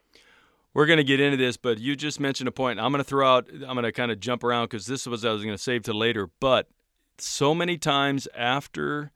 we're 0.75 0.87
going 0.87 0.99
to 0.99 1.05
get 1.05 1.21
into 1.21 1.37
this, 1.37 1.57
but 1.57 1.79
you 1.79 1.95
just 1.95 2.21
mentioned 2.21 2.49
a 2.49 2.53
point. 2.53 2.81
I'm 2.81 2.91
going 2.91 3.03
to 3.03 3.09
throw 3.09 3.37
out, 3.37 3.49
I'm 3.49 3.75
going 3.75 3.85
to 3.85 3.93
kind 3.93 4.11
of 4.11 4.19
jump 4.21 4.43
around 4.43 4.65
because 4.67 4.87
this 4.87 5.07
was 5.07 5.25
I 5.25 5.31
was 5.31 5.43
going 5.43 5.55
to 5.55 5.63
save 5.63 5.85
to 5.85 5.95
later. 5.95 6.29
But 6.41 6.69
so 7.17 7.55
many 7.55 7.79
times 7.79 8.29
after 8.37 9.13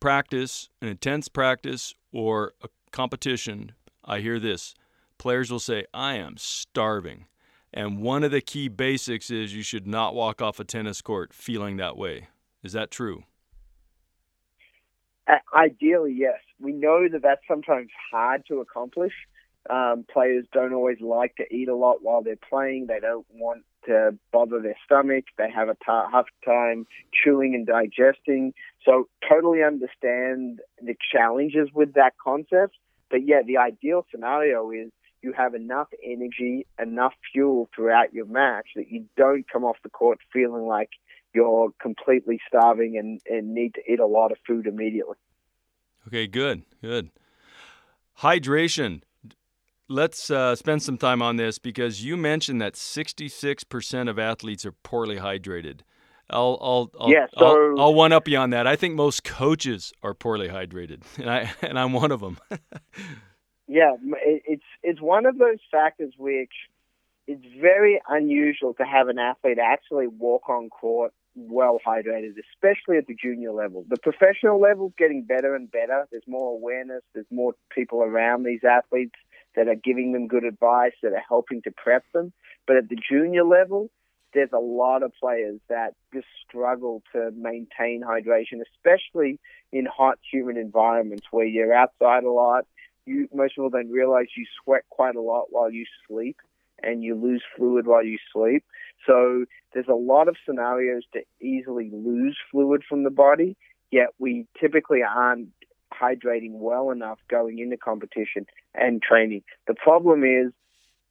practice, 0.00 0.68
an 0.80 0.88
intense 0.88 1.28
practice, 1.28 1.94
or 2.12 2.52
a 2.62 2.68
competition, 2.92 3.72
I 4.04 4.20
hear 4.20 4.38
this 4.38 4.74
players 5.18 5.52
will 5.52 5.60
say, 5.60 5.84
I 5.94 6.14
am 6.14 6.36
starving. 6.36 7.26
And 7.72 8.02
one 8.02 8.22
of 8.22 8.30
the 8.30 8.40
key 8.40 8.68
basics 8.68 9.30
is 9.30 9.54
you 9.54 9.62
should 9.62 9.86
not 9.86 10.14
walk 10.14 10.42
off 10.42 10.60
a 10.60 10.64
tennis 10.64 11.00
court 11.00 11.32
feeling 11.32 11.78
that 11.78 11.96
way. 11.96 12.28
Is 12.62 12.72
that 12.72 12.90
true? 12.90 13.24
Ideally, 15.54 16.14
yes. 16.16 16.38
We 16.60 16.72
know 16.72 17.08
that 17.10 17.22
that's 17.22 17.40
sometimes 17.48 17.88
hard 18.10 18.44
to 18.48 18.60
accomplish 18.60 19.12
um, 19.70 20.04
players 20.12 20.44
don't 20.52 20.72
always 20.72 21.00
like 21.00 21.36
to 21.36 21.54
eat 21.54 21.68
a 21.68 21.76
lot 21.76 22.02
while 22.02 22.22
they're 22.22 22.36
playing. 22.36 22.86
They 22.86 23.00
don't 23.00 23.26
want 23.32 23.62
to 23.86 24.16
bother 24.32 24.60
their 24.60 24.76
stomach. 24.84 25.24
They 25.38 25.50
have 25.50 25.68
a 25.68 25.76
tough 25.84 26.26
time 26.44 26.86
chewing 27.12 27.54
and 27.54 27.66
digesting. 27.66 28.54
So 28.84 29.08
totally 29.28 29.62
understand 29.62 30.60
the 30.80 30.96
challenges 31.12 31.68
with 31.72 31.94
that 31.94 32.14
concept. 32.22 32.76
But 33.10 33.26
yeah, 33.26 33.42
the 33.46 33.58
ideal 33.58 34.06
scenario 34.10 34.70
is 34.70 34.90
you 35.22 35.32
have 35.32 35.54
enough 35.54 35.88
energy, 36.04 36.66
enough 36.80 37.14
fuel 37.32 37.68
throughout 37.74 38.12
your 38.12 38.26
match 38.26 38.66
that 38.76 38.88
you 38.88 39.06
don't 39.16 39.44
come 39.50 39.64
off 39.64 39.76
the 39.82 39.90
court 39.90 40.18
feeling 40.32 40.66
like 40.66 40.90
you're 41.34 41.70
completely 41.80 42.40
starving 42.46 42.98
and, 42.98 43.20
and 43.26 43.54
need 43.54 43.74
to 43.74 43.80
eat 43.90 44.00
a 44.00 44.06
lot 44.06 44.32
of 44.32 44.38
food 44.46 44.66
immediately. 44.66 45.16
Okay, 46.08 46.26
good, 46.26 46.62
good. 46.82 47.10
Hydration 48.18 49.02
let's 49.92 50.30
uh, 50.30 50.56
spend 50.56 50.82
some 50.82 50.96
time 50.96 51.22
on 51.22 51.36
this 51.36 51.58
because 51.58 52.04
you 52.04 52.16
mentioned 52.16 52.60
that 52.60 52.74
66% 52.74 54.08
of 54.08 54.18
athletes 54.18 54.66
are 54.66 54.72
poorly 54.72 55.16
hydrated. 55.16 55.80
I'll 56.30 56.58
I'll 56.62 56.90
I'll, 56.98 57.10
yeah, 57.10 57.26
so, 57.36 57.46
I'll, 57.46 57.80
I'll 57.80 57.94
one 57.94 58.12
up 58.12 58.26
you 58.26 58.38
on 58.38 58.50
that. 58.50 58.66
I 58.66 58.74
think 58.74 58.94
most 58.94 59.22
coaches 59.22 59.92
are 60.02 60.14
poorly 60.14 60.48
hydrated, 60.48 61.02
and 61.18 61.28
I 61.28 61.52
and 61.60 61.78
I'm 61.78 61.92
one 61.92 62.10
of 62.10 62.20
them. 62.20 62.38
yeah, 63.72 63.94
it's 64.22 64.64
it's 64.82 65.00
one 65.00 65.24
of 65.24 65.38
those 65.38 65.58
factors 65.70 66.12
which 66.18 66.52
it's 67.26 67.44
very 67.58 68.02
unusual 68.06 68.74
to 68.74 68.84
have 68.84 69.08
an 69.08 69.18
athlete 69.18 69.58
actually 69.58 70.08
walk 70.08 70.48
on 70.50 70.68
court 70.68 71.12
well 71.34 71.78
hydrated, 71.86 72.34
especially 72.52 72.98
at 72.98 73.06
the 73.06 73.14
junior 73.14 73.52
level. 73.52 73.86
The 73.88 73.96
professional 73.96 74.60
level 74.60 74.88
is 74.88 74.92
getting 74.98 75.24
better 75.24 75.54
and 75.54 75.70
better. 75.70 76.06
There's 76.10 76.26
more 76.26 76.52
awareness. 76.52 77.02
There's 77.14 77.30
more 77.30 77.54
people 77.70 78.02
around 78.02 78.42
these 78.42 78.60
athletes 78.62 79.14
that 79.56 79.68
are 79.68 79.74
giving 79.74 80.12
them 80.12 80.28
good 80.28 80.44
advice, 80.44 80.92
that 81.02 81.12
are 81.12 81.24
helping 81.26 81.62
to 81.62 81.70
prep 81.70 82.04
them. 82.12 82.32
But 82.66 82.76
at 82.76 82.90
the 82.90 82.96
junior 82.96 83.44
level, 83.44 83.90
there's 84.34 84.52
a 84.52 84.58
lot 84.58 85.02
of 85.02 85.12
players 85.18 85.60
that 85.68 85.94
just 86.12 86.26
struggle 86.46 87.02
to 87.12 87.30
maintain 87.34 88.02
hydration, 88.02 88.60
especially 88.76 89.38
in 89.72 89.86
hot, 89.86 90.18
humid 90.30 90.58
environments 90.58 91.26
where 91.30 91.46
you're 91.46 91.72
outside 91.72 92.24
a 92.24 92.30
lot. 92.30 92.66
You, 93.06 93.28
most 93.34 93.54
people 93.54 93.70
don't 93.70 93.90
realize 93.90 94.26
you 94.36 94.46
sweat 94.62 94.82
quite 94.90 95.16
a 95.16 95.20
lot 95.20 95.46
while 95.50 95.70
you 95.70 95.84
sleep 96.06 96.36
and 96.82 97.02
you 97.02 97.14
lose 97.14 97.42
fluid 97.56 97.86
while 97.86 98.04
you 98.04 98.18
sleep. 98.32 98.64
So 99.06 99.44
there's 99.72 99.88
a 99.88 99.94
lot 99.94 100.28
of 100.28 100.36
scenarios 100.46 101.02
to 101.12 101.22
easily 101.40 101.90
lose 101.92 102.36
fluid 102.50 102.82
from 102.88 103.04
the 103.04 103.10
body, 103.10 103.56
yet 103.90 104.08
we 104.18 104.46
typically 104.60 105.00
aren't 105.02 105.48
hydrating 105.92 106.52
well 106.52 106.90
enough 106.90 107.18
going 107.28 107.58
into 107.58 107.76
competition 107.76 108.46
and 108.74 109.02
training. 109.02 109.42
The 109.66 109.74
problem 109.74 110.24
is 110.24 110.52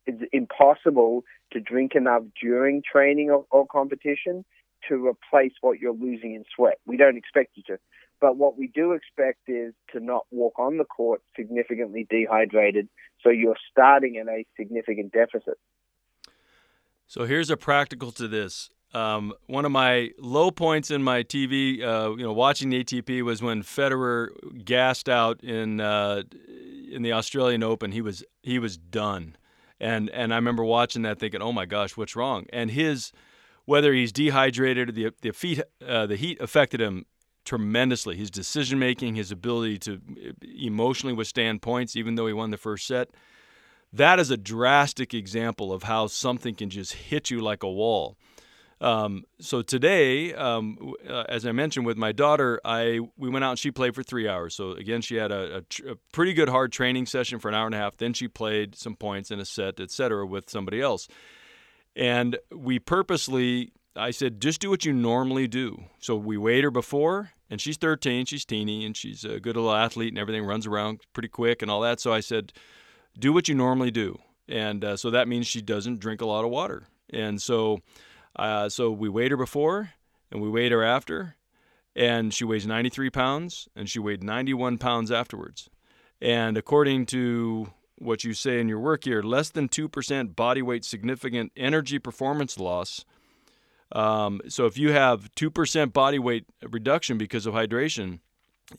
it's 0.06 0.24
impossible 0.32 1.24
to 1.52 1.60
drink 1.60 1.94
enough 1.96 2.24
during 2.42 2.82
training 2.82 3.30
or, 3.30 3.46
or 3.52 3.68
competition 3.68 4.44
to 4.88 5.06
replace 5.06 5.54
what 5.62 5.80
you're 5.80 5.94
losing 5.94 6.34
in 6.34 6.44
sweat. 6.56 6.80
We 6.86 6.98
don't 6.98 7.18
expect 7.18 7.52
you 7.56 7.64
to. 7.68 7.78
But 8.22 8.38
what 8.38 8.56
we 8.58 8.68
do 8.68 8.92
expect 8.92 9.40
is 9.48 9.74
to 9.94 10.00
not 10.00 10.28
walk 10.30 10.60
on 10.60 10.78
the 10.78 10.86
court 10.86 11.22
significantly 11.36 12.06
dehydrated, 12.08 12.88
so 13.24 13.30
you're 13.30 13.58
starting 13.72 14.16
in 14.16 14.30
a 14.30 14.46
significant 14.56 15.12
deficit. 15.12 15.58
So 17.08 17.26
here's 17.26 17.50
a 17.50 17.58
practical 17.58 18.12
to 18.14 18.28
this. 18.28 18.70
Um, 18.94 19.34
one 19.48 19.66
of 19.66 19.72
my 19.72 20.12
low 20.20 20.52
points 20.52 20.92
in 20.92 21.02
my 21.02 21.24
TV, 21.24 21.82
uh, 21.82 22.12
you 22.12 22.24
know, 22.24 22.34
watching 22.34 22.70
the 22.70 22.84
ATP 22.84 23.24
was 23.24 23.42
when 23.42 23.64
Federer 23.64 24.30
gassed 24.64 25.10
out 25.10 25.44
in 25.44 25.82
uh, 25.82 26.24
in 26.92 27.02
the 27.02 27.14
Australian 27.14 27.64
Open. 27.64 27.92
He 27.92 28.02
was 28.02 28.24
he 28.44 28.60
was 28.60 28.78
done, 28.78 29.36
and 29.80 30.10
and 30.12 30.34
I 30.34 30.36
remember 30.36 30.64
watching 30.64 31.02
that, 31.04 31.20
thinking, 31.20 31.42
"Oh 31.42 31.54
my 31.54 31.66
gosh, 31.66 31.98
what's 31.98 32.16
wrong?" 32.16 32.46
And 32.54 32.70
his 32.70 33.12
whether 33.66 33.94
he's 33.94 34.12
dehydrated 34.12 34.90
or 34.90 34.92
the 34.92 35.14
the 35.22 35.32
feet 35.32 35.62
uh, 35.86 36.06
the 36.06 36.18
heat 36.18 36.40
affected 36.42 36.82
him 36.82 37.06
tremendously. 37.46 38.16
His 38.16 38.32
decision 38.32 38.80
making, 38.80 39.16
his 39.16 39.32
ability 39.32 39.80
to 39.80 40.02
emotionally 40.42 41.14
withstand 41.14 41.62
points, 41.62 41.96
even 41.96 42.16
though 42.16 42.28
he 42.28 42.34
won 42.34 42.52
the 42.52 42.58
first 42.58 42.88
set. 42.88 43.10
That 43.94 44.20
is 44.20 44.32
a 44.32 44.38
drastic 44.38 45.14
example 45.14 45.74
of 45.74 45.84
how 45.84 46.08
something 46.08 46.56
can 46.56 46.70
just 46.70 46.94
hit 46.94 47.30
you 47.30 47.42
like 47.42 47.64
a 47.64 47.70
wall. 47.70 48.16
Um, 48.82 49.26
so 49.40 49.62
today, 49.62 50.34
um, 50.34 50.96
uh, 51.08 51.26
as 51.30 51.46
I 51.46 51.52
mentioned 51.52 51.86
with 51.86 51.98
my 51.98 52.12
daughter, 52.12 52.60
I 52.66 53.00
we 53.16 53.30
went 53.30 53.46
out 53.46 53.52
and 53.52 53.60
she 53.60 53.70
played 53.70 53.94
for 53.94 54.02
three 54.02 54.28
hours. 54.28 54.56
So 54.56 54.72
again, 54.72 55.02
she 55.02 55.18
had 55.18 55.32
a, 55.32 55.58
a, 55.58 55.62
tr- 55.62 55.90
a 55.90 55.96
pretty 56.12 56.34
good 56.34 56.50
hard 56.50 56.72
training 56.72 57.06
session 57.06 57.38
for 57.38 57.48
an 57.48 57.54
hour 57.54 57.68
and 57.68 57.76
a 57.76 57.78
half. 57.78 57.98
Then 57.98 58.14
she 58.14 58.28
played 58.28 58.76
some 58.76 58.96
points 58.96 59.30
in 59.30 59.40
a 59.40 59.46
set, 59.46 59.80
etc., 59.80 60.26
with 60.26 60.50
somebody 60.50 60.82
else. 60.82 61.08
And 61.96 62.40
we 62.52 62.80
purposely, 62.80 63.72
I 63.96 64.12
said, 64.12 64.42
just 64.42 64.62
do 64.62 64.70
what 64.70 64.86
you 64.86 64.94
normally 64.94 65.48
do. 65.48 65.84
So 66.00 66.16
we 66.16 66.38
weighed 66.38 66.64
her 66.64 66.72
before, 66.72 67.32
and 67.50 67.60
she's 67.60 67.78
13, 67.78 68.26
she's 68.26 68.46
teeny, 68.46 68.86
and 68.86 68.96
she's 68.96 69.24
a 69.26 69.40
good 69.40 69.56
little 69.56 69.74
athlete 69.74 70.10
and 70.10 70.18
everything, 70.18 70.46
runs 70.46 70.66
around 70.66 71.02
pretty 71.14 71.28
quick 71.28 71.62
and 71.62 71.70
all 71.70 71.82
that. 71.82 72.00
So 72.00 72.14
I 72.14 72.22
said, 72.22 72.54
do 73.20 73.34
what 73.34 73.48
you 73.48 73.56
normally 73.56 73.92
do. 73.92 74.20
And 74.48 74.84
uh, 74.84 74.98
so 74.98 75.10
that 75.12 75.28
means 75.28 75.48
she 75.48 75.62
doesn't 75.62 76.00
drink 76.00 76.22
a 76.22 76.26
lot 76.26 76.46
of 76.46 76.52
water. 76.52 76.88
And 77.10 77.42
so 77.42 77.82
uh, 78.36 78.70
so 78.70 78.92
we 78.92 79.10
weighed 79.10 79.32
her 79.32 79.38
before 79.38 79.92
and 80.32 80.42
we 80.42 80.50
weighed 80.50 80.72
her 80.72 80.84
after. 80.84 81.36
and 81.96 82.34
she 82.34 82.46
weighs 82.46 82.66
93 82.66 83.10
pounds, 83.10 83.68
and 83.76 83.90
she 83.90 84.00
weighed 84.00 84.24
91 84.24 84.78
pounds 84.78 85.12
afterwards. 85.12 85.70
And 86.22 86.58
according 86.58 87.08
to 87.08 87.72
what 87.98 88.24
you 88.24 88.34
say 88.34 88.60
in 88.60 88.70
your 88.70 88.80
work 88.80 89.04
here, 89.04 89.22
less 89.22 89.50
than 89.50 89.68
2% 89.68 90.36
body 90.36 90.62
weight 90.62 90.86
significant 90.86 91.52
energy 91.56 92.00
performance 92.00 92.58
loss. 92.60 93.06
Um, 93.92 94.42
so 94.48 94.66
if 94.66 94.78
you 94.78 94.92
have 94.92 95.34
2% 95.36 95.94
body 95.94 96.20
weight 96.20 96.46
reduction 96.70 97.18
because 97.18 97.46
of 97.46 97.54
hydration, 97.54 98.20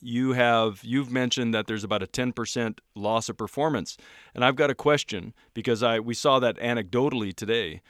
you 0.00 0.32
have 0.32 0.80
you've 0.82 1.10
mentioned 1.10 1.52
that 1.52 1.66
there's 1.66 1.84
about 1.84 2.02
a 2.02 2.06
10% 2.06 2.78
loss 2.94 3.28
of 3.28 3.36
performance. 3.36 3.96
And 4.34 4.44
I've 4.44 4.56
got 4.56 4.70
a 4.70 4.74
question 4.74 5.34
because 5.52 5.82
I 5.82 6.00
we 6.00 6.14
saw 6.14 6.38
that 6.38 6.56
anecdotally 6.58 7.34
today. 7.34 7.82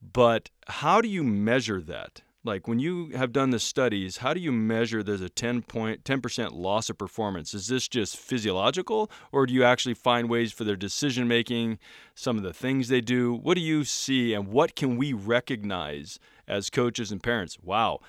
But 0.00 0.48
how 0.66 1.02
do 1.02 1.08
you 1.08 1.22
measure 1.22 1.80
that? 1.82 2.22
like 2.44 2.66
when 2.66 2.78
you 2.78 3.10
have 3.10 3.32
done 3.32 3.50
the 3.50 3.58
studies 3.58 4.18
how 4.18 4.32
do 4.32 4.40
you 4.40 4.52
measure 4.52 5.02
there's 5.02 5.20
a 5.20 5.28
10 5.28 5.62
point 5.62 6.04
10% 6.04 6.52
loss 6.52 6.88
of 6.88 6.98
performance 6.98 7.54
is 7.54 7.66
this 7.66 7.88
just 7.88 8.16
physiological 8.16 9.10
or 9.32 9.46
do 9.46 9.52
you 9.52 9.62
actually 9.64 9.94
find 9.94 10.28
ways 10.28 10.52
for 10.52 10.64
their 10.64 10.76
decision 10.76 11.28
making 11.28 11.78
some 12.14 12.36
of 12.36 12.42
the 12.42 12.52
things 12.52 12.88
they 12.88 13.00
do 13.00 13.34
what 13.34 13.54
do 13.54 13.60
you 13.60 13.84
see 13.84 14.32
and 14.32 14.48
what 14.48 14.74
can 14.74 14.96
we 14.96 15.12
recognize 15.12 16.18
as 16.50 16.68
coaches 16.68 17.12
and 17.12 17.22
parents 17.22 17.58
wow 17.62 18.00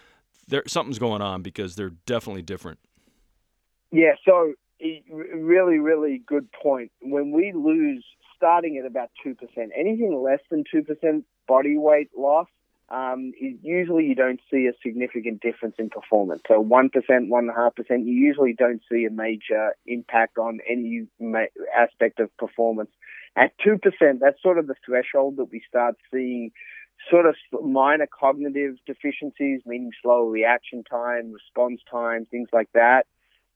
there 0.48 0.64
something's 0.68 1.00
going 1.00 1.22
on 1.22 1.42
because 1.42 1.76
they're 1.76 1.94
definitely 2.06 2.42
different 2.42 2.80
yeah 3.92 4.14
so 4.26 4.54
really 5.34 5.78
really 5.78 6.22
good 6.26 6.52
point 6.52 6.92
when 7.02 7.32
we 7.32 7.54
lose 7.54 8.04
starting 8.36 8.78
at 8.78 8.86
about 8.86 9.12
2% 9.26 9.36
anything 9.78 10.20
less 10.22 10.40
than 10.50 10.64
2% 10.74 11.24
body 11.48 11.78
weight 11.78 12.10
loss 12.18 12.48
um, 12.92 13.32
usually 13.40 14.06
you 14.06 14.16
don't 14.16 14.42
see 14.52 14.68
a 14.68 14.74
significant 14.84 15.42
difference 15.42 15.76
in 15.80 15.90
performance. 15.90 16.42
So 16.46 16.62
1%, 16.62 16.92
1.5%, 16.92 18.06
you 18.06 18.14
usually 18.14 18.54
don't 18.54 18.82
see 18.92 19.06
a 19.06 19.10
major 19.10 19.72
impact 19.88 20.38
on 20.38 20.60
any 20.70 21.08
aspect 21.78 22.20
of 22.20 22.36
performance. 22.36 22.90
At 23.38 23.54
2%, 23.66 23.80
that's 24.20 24.42
sort 24.44 24.58
of 24.58 24.68
the 24.68 24.76
threshold 24.86 25.38
that 25.38 25.46
we 25.46 25.64
start 25.70 25.96
seeing 26.12 26.52
sort 27.10 27.26
of 27.26 27.36
minor 27.64 28.08
cognitive 28.08 28.76
deficiencies, 28.86 29.62
meaning 29.66 29.92
slower 30.02 30.30
reaction 30.30 30.84
time, 30.84 31.32
response 31.32 31.82
time, 31.90 32.26
things 32.26 32.50
like 32.54 32.70
that. 32.74 33.06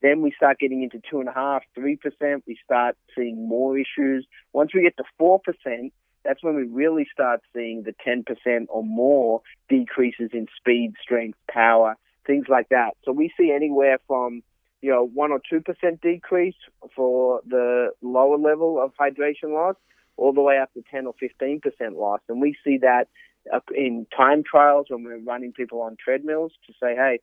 Then 0.01 0.21
we 0.21 0.31
start 0.35 0.59
getting 0.59 0.83
into 0.83 1.01
two 1.09 1.19
and 1.19 1.29
a 1.29 1.33
half, 1.33 1.63
three 1.73 1.95
percent. 1.95 2.43
We 2.47 2.57
start 2.63 2.95
seeing 3.15 3.47
more 3.47 3.77
issues. 3.77 4.25
Once 4.53 4.71
we 4.73 4.83
get 4.83 4.97
to 4.97 5.03
four 5.17 5.39
percent, 5.39 5.93
that's 6.23 6.43
when 6.43 6.55
we 6.55 6.63
really 6.63 7.07
start 7.11 7.41
seeing 7.53 7.83
the 7.83 7.93
10% 8.05 8.65
or 8.69 8.83
more 8.83 9.41
decreases 9.69 10.31
in 10.33 10.47
speed, 10.57 10.93
strength, 11.01 11.37
power, 11.49 11.95
things 12.25 12.47
like 12.49 12.69
that. 12.69 12.91
So 13.03 13.11
we 13.11 13.31
see 13.37 13.51
anywhere 13.51 13.99
from 14.07 14.43
you 14.81 14.91
know 14.91 15.07
one 15.07 15.31
or 15.31 15.39
two 15.49 15.61
percent 15.61 16.01
decrease 16.01 16.55
for 16.95 17.41
the 17.47 17.91
lower 18.01 18.37
level 18.37 18.81
of 18.81 18.91
hydration 18.99 19.53
loss, 19.53 19.75
all 20.17 20.33
the 20.33 20.41
way 20.41 20.59
up 20.59 20.73
to 20.73 20.83
10 20.91 21.07
or 21.07 21.13
15 21.19 21.61
percent 21.61 21.95
loss, 21.95 22.19
and 22.29 22.41
we 22.41 22.55
see 22.63 22.79
that 22.79 23.07
in 23.75 24.07
time 24.15 24.43
trials 24.43 24.87
when 24.89 25.03
we're 25.03 25.19
running 25.19 25.51
people 25.51 25.81
on 25.81 25.97
treadmills 26.03 26.53
to 26.67 26.73
say, 26.73 26.95
hey, 26.95 27.19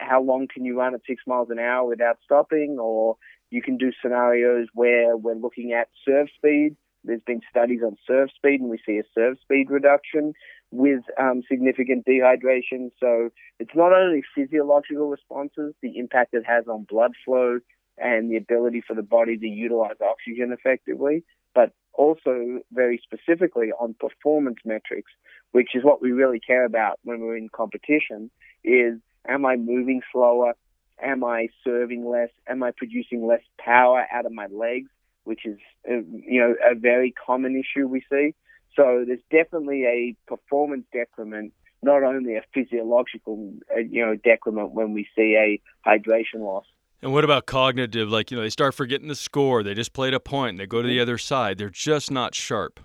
how 0.00 0.22
long 0.22 0.48
can 0.52 0.64
you 0.64 0.78
run 0.78 0.94
at 0.94 1.00
six 1.06 1.22
miles 1.26 1.48
an 1.50 1.58
hour 1.58 1.86
without 1.86 2.18
stopping? 2.24 2.78
Or 2.80 3.16
you 3.50 3.62
can 3.62 3.76
do 3.76 3.92
scenarios 4.00 4.68
where 4.74 5.16
we're 5.16 5.34
looking 5.34 5.72
at 5.72 5.88
serve 6.04 6.28
speed 6.36 6.76
there's 7.04 7.22
been 7.26 7.40
studies 7.50 7.80
on 7.84 7.96
serve 8.06 8.30
speed, 8.34 8.60
and 8.60 8.70
we 8.70 8.78
see 8.84 8.98
a 8.98 9.02
serve 9.14 9.36
speed 9.42 9.70
reduction 9.70 10.34
with 10.70 11.00
um, 11.20 11.42
significant 11.48 12.06
dehydration. 12.06 12.90
So 13.00 13.30
it's 13.58 13.74
not 13.74 13.92
only 13.92 14.22
physiological 14.34 15.08
responses, 15.08 15.74
the 15.82 15.98
impact 15.98 16.34
it 16.34 16.46
has 16.46 16.66
on 16.68 16.86
blood 16.88 17.12
flow 17.24 17.58
and 17.98 18.30
the 18.30 18.36
ability 18.36 18.82
for 18.86 18.94
the 18.94 19.02
body 19.02 19.36
to 19.36 19.46
utilize 19.46 19.96
oxygen 20.00 20.52
effectively, 20.52 21.24
but 21.54 21.72
also 21.92 22.60
very 22.72 23.02
specifically 23.02 23.70
on 23.78 23.94
performance 23.98 24.58
metrics, 24.64 25.12
which 25.52 25.74
is 25.74 25.84
what 25.84 26.02
we 26.02 26.12
really 26.12 26.40
care 26.40 26.64
about 26.64 26.98
when 27.04 27.20
we're 27.20 27.36
in 27.36 27.48
competition 27.48 28.30
is 28.64 28.98
am 29.26 29.46
I 29.46 29.56
moving 29.56 30.02
slower? 30.12 30.54
Am 31.02 31.24
I 31.24 31.48
serving 31.64 32.08
less? 32.08 32.30
Am 32.46 32.62
I 32.62 32.72
producing 32.76 33.26
less 33.26 33.42
power 33.58 34.06
out 34.12 34.26
of 34.26 34.32
my 34.32 34.46
legs? 34.46 34.88
which 35.24 35.46
is 35.46 35.58
uh, 35.88 35.96
you 36.26 36.40
know 36.40 36.54
a 36.64 36.74
very 36.74 37.12
common 37.12 37.56
issue 37.56 37.86
we 37.86 38.02
see. 38.10 38.34
So 38.74 39.04
there's 39.06 39.20
definitely 39.30 39.84
a 39.84 40.16
performance 40.26 40.84
decrement, 40.92 41.52
not 41.82 42.02
only 42.02 42.36
a 42.36 42.42
physiological 42.54 43.54
uh, 43.74 43.80
you 43.80 44.04
know 44.04 44.16
decrement 44.16 44.72
when 44.72 44.92
we 44.92 45.06
see 45.16 45.36
a 45.36 45.60
hydration 45.88 46.40
loss. 46.40 46.64
And 47.02 47.12
what 47.12 47.24
about 47.24 47.46
cognitive? 47.46 48.08
Like 48.08 48.30
you 48.30 48.36
know 48.36 48.42
they 48.42 48.50
start 48.50 48.74
forgetting 48.74 49.08
the 49.08 49.14
score. 49.14 49.62
They 49.62 49.74
just 49.74 49.92
played 49.92 50.14
a 50.14 50.20
point. 50.20 50.50
And 50.50 50.60
they 50.60 50.66
go 50.66 50.82
to 50.82 50.88
the 50.88 51.00
other 51.00 51.18
side. 51.18 51.58
They're 51.58 51.70
just 51.70 52.10
not 52.10 52.34
sharp. 52.34 52.80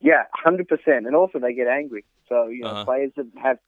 Yeah, 0.00 0.24
hundred 0.32 0.68
percent. 0.68 1.06
And 1.06 1.14
also 1.14 1.38
they 1.38 1.54
get 1.54 1.66
angry. 1.66 2.04
So 2.28 2.48
you 2.48 2.62
know 2.62 2.68
uh-huh. 2.68 2.84
players 2.84 3.12
that 3.16 3.26
have 3.42 3.58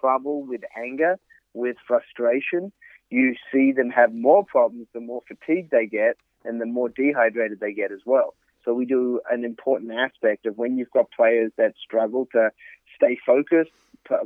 trouble 0.00 0.42
with 0.44 0.62
anger, 0.76 1.18
with 1.52 1.76
frustration, 1.86 2.72
you 3.10 3.34
see 3.52 3.72
them 3.72 3.90
have 3.90 4.12
more 4.14 4.44
problems 4.44 4.86
the 4.92 5.00
more 5.00 5.22
fatigued 5.28 5.70
they 5.70 5.86
get 5.86 6.16
and 6.44 6.60
the 6.60 6.66
more 6.66 6.88
dehydrated 6.88 7.60
they 7.60 7.72
get 7.72 7.92
as 7.92 8.00
well. 8.04 8.34
So 8.64 8.72
we 8.72 8.86
do 8.86 9.20
an 9.30 9.44
important 9.44 9.92
aspect 9.92 10.46
of 10.46 10.56
when 10.56 10.78
you've 10.78 10.90
got 10.90 11.10
players 11.10 11.52
that 11.58 11.74
struggle 11.82 12.26
to 12.32 12.50
stay 12.96 13.18
focused, 13.24 13.72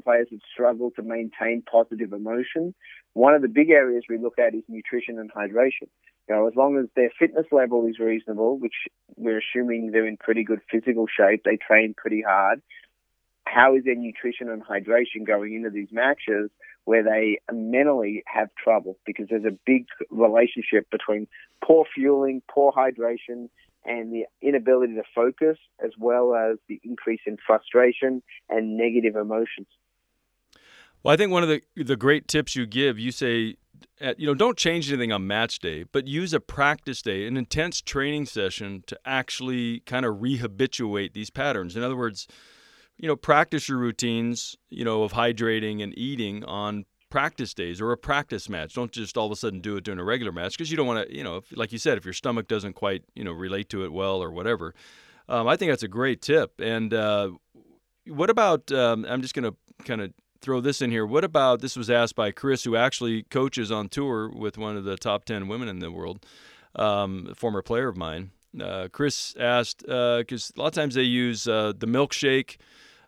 players 0.05 0.29
that 0.31 0.41
struggle 0.53 0.91
to 0.93 1.03
maintain 1.03 1.63
positive 1.63 2.13
emotion. 2.13 2.75
One 3.15 3.35
of 3.35 3.43
the 3.43 3.49
big 3.49 3.71
areas 3.71 4.05
we 4.09 4.19
look 4.19 4.39
at 4.39 4.55
is 4.55 4.63
nutrition 4.69 5.19
and 5.19 5.33
hydration. 5.33 5.89
You 6.29 6.35
know, 6.35 6.47
as 6.47 6.55
long 6.55 6.79
as 6.79 6.87
their 6.95 7.11
fitness 7.19 7.47
level 7.51 7.87
is 7.87 7.99
reasonable, 7.99 8.59
which 8.59 8.75
we're 9.17 9.41
assuming 9.41 9.91
they're 9.91 10.07
in 10.07 10.19
pretty 10.19 10.45
good 10.45 10.61
physical 10.71 11.07
shape, 11.07 11.43
they 11.45 11.57
train 11.57 11.95
pretty 11.97 12.23
hard. 12.23 12.61
How 13.47 13.75
is 13.77 13.85
their 13.85 13.95
nutrition 13.95 14.51
and 14.51 14.63
hydration 14.63 15.27
going 15.27 15.55
into 15.55 15.71
these 15.71 15.89
matches? 15.91 16.51
where 16.89 17.05
they 17.05 17.39
mentally 17.53 18.23
have 18.27 18.49
trouble 18.57 18.97
because 19.05 19.27
there's 19.29 19.45
a 19.45 19.59
big 19.67 19.85
relationship 20.09 20.91
between 20.91 21.27
poor 21.63 21.85
fueling, 21.95 22.41
poor 22.51 22.73
hydration, 22.73 23.51
and 23.85 24.11
the 24.11 24.25
inability 24.41 24.95
to 24.95 25.03
focus, 25.15 25.59
as 25.85 25.91
well 25.99 26.35
as 26.35 26.57
the 26.67 26.81
increase 26.83 27.21
in 27.27 27.37
frustration 27.47 28.23
and 28.49 28.79
negative 28.79 29.17
emotions. 29.17 29.67
Well, 31.03 31.13
I 31.13 31.19
think 31.19 31.31
one 31.31 31.43
of 31.43 31.51
the 31.51 31.61
the 31.77 31.95
great 31.95 32.27
tips 32.27 32.57
you 32.57 32.65
give, 32.65 32.99
you 32.99 33.13
say, 33.13 33.57
at, 34.01 34.19
you 34.19 34.27
know, 34.27 34.35
don't 34.35 34.57
change 34.57 34.91
anything 34.91 35.13
on 35.13 35.27
match 35.27 35.59
day, 35.59 35.85
but 35.85 36.07
use 36.07 36.33
a 36.33 36.41
practice 36.41 37.03
day, 37.03 37.27
an 37.27 37.37
intense 37.37 37.81
training 37.81 38.27
session 38.27 38.83
to 38.87 38.99
actually 39.05 39.81
kind 39.81 40.05
of 40.05 40.17
rehabituate 40.17 41.13
these 41.13 41.31
patterns. 41.31 41.77
In 41.77 41.83
other 41.83 41.97
words, 41.97 42.27
you 42.97 43.07
know, 43.07 43.17
practice 43.17 43.69
your 43.69 43.79
routines, 43.79 44.57
you 44.71 44.85
know, 44.85 45.03
of 45.03 45.13
hydrating 45.13 45.83
and 45.83 45.97
eating 45.97 46.45
on 46.45 46.85
practice 47.11 47.55
days 47.55 47.81
or 47.81 47.93
a 47.93 47.97
practice 47.97 48.49
match. 48.49 48.75
Don't 48.75 48.93
just 48.93 49.17
all 49.17 49.27
of 49.27 49.33
a 49.33 49.37
sudden 49.37 49.61
do 49.61 49.77
it 49.77 49.85
during 49.85 50.01
a 50.01 50.05
regular 50.05 50.33
match 50.33 50.53
because 50.53 50.71
you 50.71 50.77
don't 50.77 50.87
want 50.87 51.09
to, 51.09 51.17
you 51.17 51.25
know, 51.25 51.37
if, 51.37 51.57
like 51.57 51.73
you 51.73 51.79
said, 51.79 51.97
if 51.97 52.05
your 52.05 52.15
stomach 52.15 52.49
doesn't 52.49 52.75
quite, 52.75 53.05
you 53.15 53.25
know, 53.25 53.33
relate 53.33 53.69
to 53.71 53.85
it 53.85 53.93
well 53.93 54.23
or 54.23 54.31
whatever. 54.31 54.75
Um, 55.29 55.47
I 55.47 55.57
think 55.57 55.71
that's 55.71 55.83
a 55.83 55.89
great 55.89 56.23
tip. 56.23 56.61
And 56.61 56.93
uh, 56.93 57.31
what 58.07 58.31
about? 58.31 58.71
Um, 58.73 59.07
I'm 59.09 59.23
just 59.23 59.35
going 59.35 59.51
to 59.51 59.85
kind 59.85 60.01
of 60.01 60.13
throw 60.41 60.61
this 60.61 60.81
in 60.83 60.91
here. 60.91 61.07
What 61.07 61.25
about? 61.25 61.61
This 61.61 61.77
was 61.77 61.91
asked 61.91 62.15
by 62.15 62.31
Chris, 62.31 62.65
who 62.65 62.77
actually 62.77 63.25
coaches 63.25 63.71
on 63.71 63.89
tour 63.89 64.29
with 64.29 64.59
one 64.59 64.77
of 64.77 64.85
the 64.85 64.97
top 64.97 65.25
ten 65.25 65.49
women 65.49 65.69
in 65.69 65.79
the 65.79 65.91
world, 65.91 66.25
um, 66.77 67.33
former 67.35 67.63
player 67.63 67.89
of 67.89 67.97
mine. 67.97 68.31
Uh, 68.61 68.89
Chris 68.91 69.35
asked 69.39 69.81
because 69.81 70.51
uh, 70.51 70.53
a 70.57 70.61
lot 70.61 70.69
of 70.69 70.73
times 70.73 70.95
they 70.95 71.03
use 71.03 71.47
uh, 71.47 71.73
the 71.77 71.87
milkshake 71.87 72.57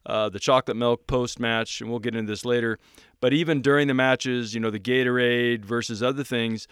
uh, 0.07 0.29
the 0.29 0.39
chocolate 0.39 0.77
milk 0.77 1.07
post 1.07 1.39
match, 1.39 1.81
and 1.81 1.91
we'll 1.91 1.99
get 1.99 2.15
into 2.15 2.31
this 2.31 2.45
later. 2.45 2.79
But 3.21 3.33
even 3.33 3.61
during 3.61 3.89
the 3.89 3.95
matches, 3.95 4.55
you 4.55 4.61
know, 4.61 4.71
the 4.71 4.81
Gatorade 4.81 5.65
versus 5.65 6.03
other 6.03 6.25
things, 6.25 6.67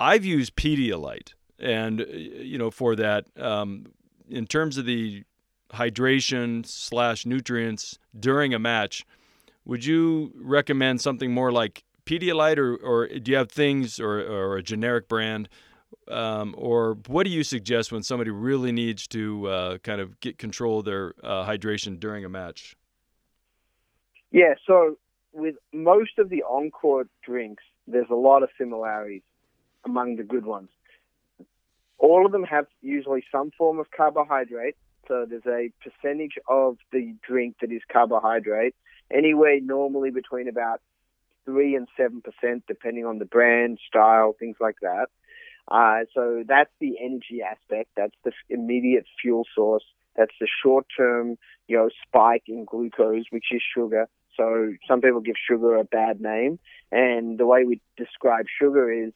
I've 0.00 0.24
used 0.24 0.56
Pedialyte, 0.56 1.34
and 1.58 2.00
uh, 2.00 2.04
you 2.06 2.58
know, 2.58 2.70
for 2.70 2.96
that, 2.96 3.26
um, 3.38 3.86
in 4.28 4.46
terms 4.46 4.78
of 4.78 4.86
the 4.86 5.24
hydration 5.74 6.66
slash 6.66 7.26
nutrients 7.26 7.98
during 8.18 8.54
a 8.54 8.58
match, 8.58 9.04
would 9.64 9.84
you 9.84 10.32
recommend 10.36 11.00
something 11.00 11.32
more 11.32 11.52
like 11.52 11.84
Pedialyte, 12.04 12.58
or, 12.58 12.76
or 12.76 13.06
do 13.06 13.30
you 13.30 13.36
have 13.36 13.50
things 13.50 14.00
or, 14.00 14.20
or 14.20 14.56
a 14.56 14.62
generic 14.62 15.08
brand 15.08 15.48
um, 16.08 16.54
or 16.58 16.98
what 17.06 17.24
do 17.24 17.30
you 17.30 17.44
suggest 17.44 17.92
when 17.92 18.02
somebody 18.02 18.30
really 18.30 18.72
needs 18.72 19.06
to 19.08 19.46
uh, 19.48 19.78
kind 19.78 20.00
of 20.00 20.18
get 20.20 20.38
control 20.38 20.80
of 20.80 20.84
their 20.84 21.14
uh, 21.22 21.46
hydration 21.46 21.98
during 21.98 22.24
a 22.24 22.28
match? 22.28 22.76
Yeah, 24.30 24.54
so 24.66 24.96
with 25.32 25.56
most 25.72 26.18
of 26.18 26.28
the 26.28 26.42
on-court 26.42 27.08
drinks, 27.24 27.62
there's 27.86 28.10
a 28.10 28.14
lot 28.14 28.42
of 28.42 28.48
similarities 28.58 29.22
among 29.84 30.16
the 30.16 30.22
good 30.22 30.44
ones. 30.44 30.70
All 31.98 32.26
of 32.26 32.32
them 32.32 32.44
have 32.44 32.66
usually 32.80 33.24
some 33.30 33.50
form 33.56 33.78
of 33.78 33.90
carbohydrate, 33.90 34.76
so 35.12 35.26
there's 35.28 35.46
a 35.46 35.70
percentage 35.84 36.38
of 36.48 36.78
the 36.90 37.14
drink 37.28 37.56
that 37.60 37.70
is 37.70 37.82
carbohydrate, 37.92 38.74
anywhere 39.12 39.60
normally 39.60 40.10
between 40.10 40.48
about 40.48 40.80
three 41.44 41.74
and 41.74 41.86
seven 41.98 42.22
percent, 42.22 42.64
depending 42.66 43.04
on 43.04 43.18
the 43.18 43.26
brand, 43.26 43.78
style, 43.86 44.34
things 44.38 44.56
like 44.58 44.76
that. 44.80 45.08
Uh, 45.68 46.04
so 46.14 46.44
that's 46.48 46.70
the 46.80 46.94
energy 46.98 47.42
aspect. 47.42 47.90
That's 47.94 48.14
the 48.24 48.32
immediate 48.48 49.04
fuel 49.20 49.44
source. 49.54 49.84
That's 50.16 50.32
the 50.40 50.48
short-term, 50.62 51.36
you 51.68 51.76
know, 51.76 51.90
spike 52.06 52.44
in 52.46 52.64
glucose, 52.64 53.24
which 53.30 53.46
is 53.52 53.62
sugar. 53.74 54.08
So 54.36 54.72
some 54.88 55.02
people 55.02 55.20
give 55.20 55.36
sugar 55.46 55.76
a 55.76 55.84
bad 55.84 56.22
name, 56.22 56.58
and 56.90 57.38
the 57.38 57.46
way 57.46 57.64
we 57.64 57.82
describe 57.98 58.46
sugar 58.60 58.90
is 58.90 59.12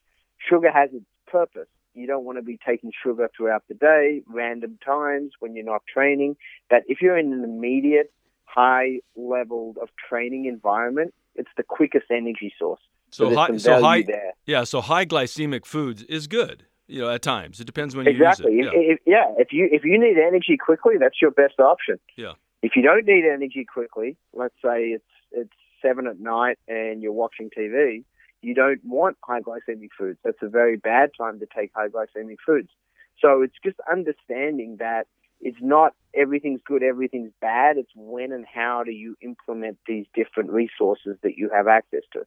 sugar 0.47 0.71
has 0.71 0.91
its 0.93 1.07
purpose. 1.27 1.69
You 1.97 2.07
don't 2.07 2.25
want 2.25 2.39
to 2.39 2.43
be 2.43 2.59
taking 2.65 2.93
sugar 3.05 3.29
throughout 3.37 3.65
the 3.69 3.75
day, 3.75 4.23
random 4.29 4.79
times 4.85 5.33
when 5.41 5.57
you're 5.57 5.65
not 5.65 5.83
training. 5.93 6.37
But 6.71 6.83
if 6.89 7.01
you're 7.01 7.17
in 7.19 7.33
an 7.33 7.43
immediate, 7.43 8.13
high 8.45 9.01
level 9.17 9.75
of 9.81 9.89
training 10.09 10.45
environment, 10.47 11.15
it's 11.35 11.49
the 11.57 11.63
quickest 11.63 12.07
energy 12.11 12.53
source. 12.59 12.81
So, 13.11 13.31
So, 13.31 13.35
high, 13.37 13.57
so 13.57 13.81
high, 13.81 14.03
there. 14.03 14.33
yeah. 14.47 14.65
So 14.65 14.81
high 14.81 15.07
glycemic 15.07 15.65
foods 15.65 16.03
is 16.05 16.27
good. 16.27 16.65
You 16.89 17.03
know, 17.03 17.11
at 17.11 17.23
times 17.23 17.61
it 17.61 17.65
depends 17.65 17.97
when 17.97 18.07
Exactly. 18.07 18.53
you 18.53 18.69
If, 18.69 18.73
use 18.73 18.73
it. 18.75 18.93
if, 18.93 18.99
yeah, 19.07 19.35
if 19.39 19.49
you 19.53 19.69
if 19.73 19.83
you 19.85 19.99
need 19.99 20.19
energy 20.19 20.57
quickly, 20.57 20.95
that's 21.01 21.21
your 21.21 21.31
best 21.33 21.59
option. 21.59 21.99
Yeah. 22.17 22.35
If 22.63 22.73
you 22.77 22.83
don't 22.83 23.05
need 23.07 23.25
energy 23.25 23.65
quickly, 23.65 24.17
let's 24.33 24.55
say 24.65 24.89
it's 24.97 25.05
it's 25.33 25.53
seven 25.83 26.07
at 26.07 26.21
night 26.21 26.59
and 26.69 27.03
you're 27.03 27.13
watching 27.13 27.51
TV, 27.51 28.05
you 28.47 28.55
don't 28.55 28.81
want 28.85 29.17
high 29.25 29.41
glycemic 29.41 29.89
foods. 29.99 30.21
That's 30.23 30.39
a 30.41 30.49
very 30.49 30.77
bad 30.77 31.11
time 31.19 31.41
to 31.41 31.47
take 31.53 31.73
high 31.75 31.89
glycemic 31.89 32.37
foods. 32.47 32.69
So 33.21 33.43
it's 33.43 33.57
just 33.65 33.77
understanding 33.91 34.77
that 34.79 35.09
it's 35.41 35.59
not 35.61 35.95
everything's 36.15 36.61
good, 36.65 36.85
everything's 36.85 37.33
bad. 37.41 37.77
It's 37.77 37.91
when 37.97 38.31
and 38.31 38.47
how 38.47 38.85
do 38.85 38.93
you 38.93 39.17
implement 39.21 39.79
these 39.89 40.07
different 40.15 40.51
resources 40.51 41.17
that 41.25 41.37
you 41.37 41.51
have 41.53 41.67
access 41.67 42.03
to. 42.13 42.21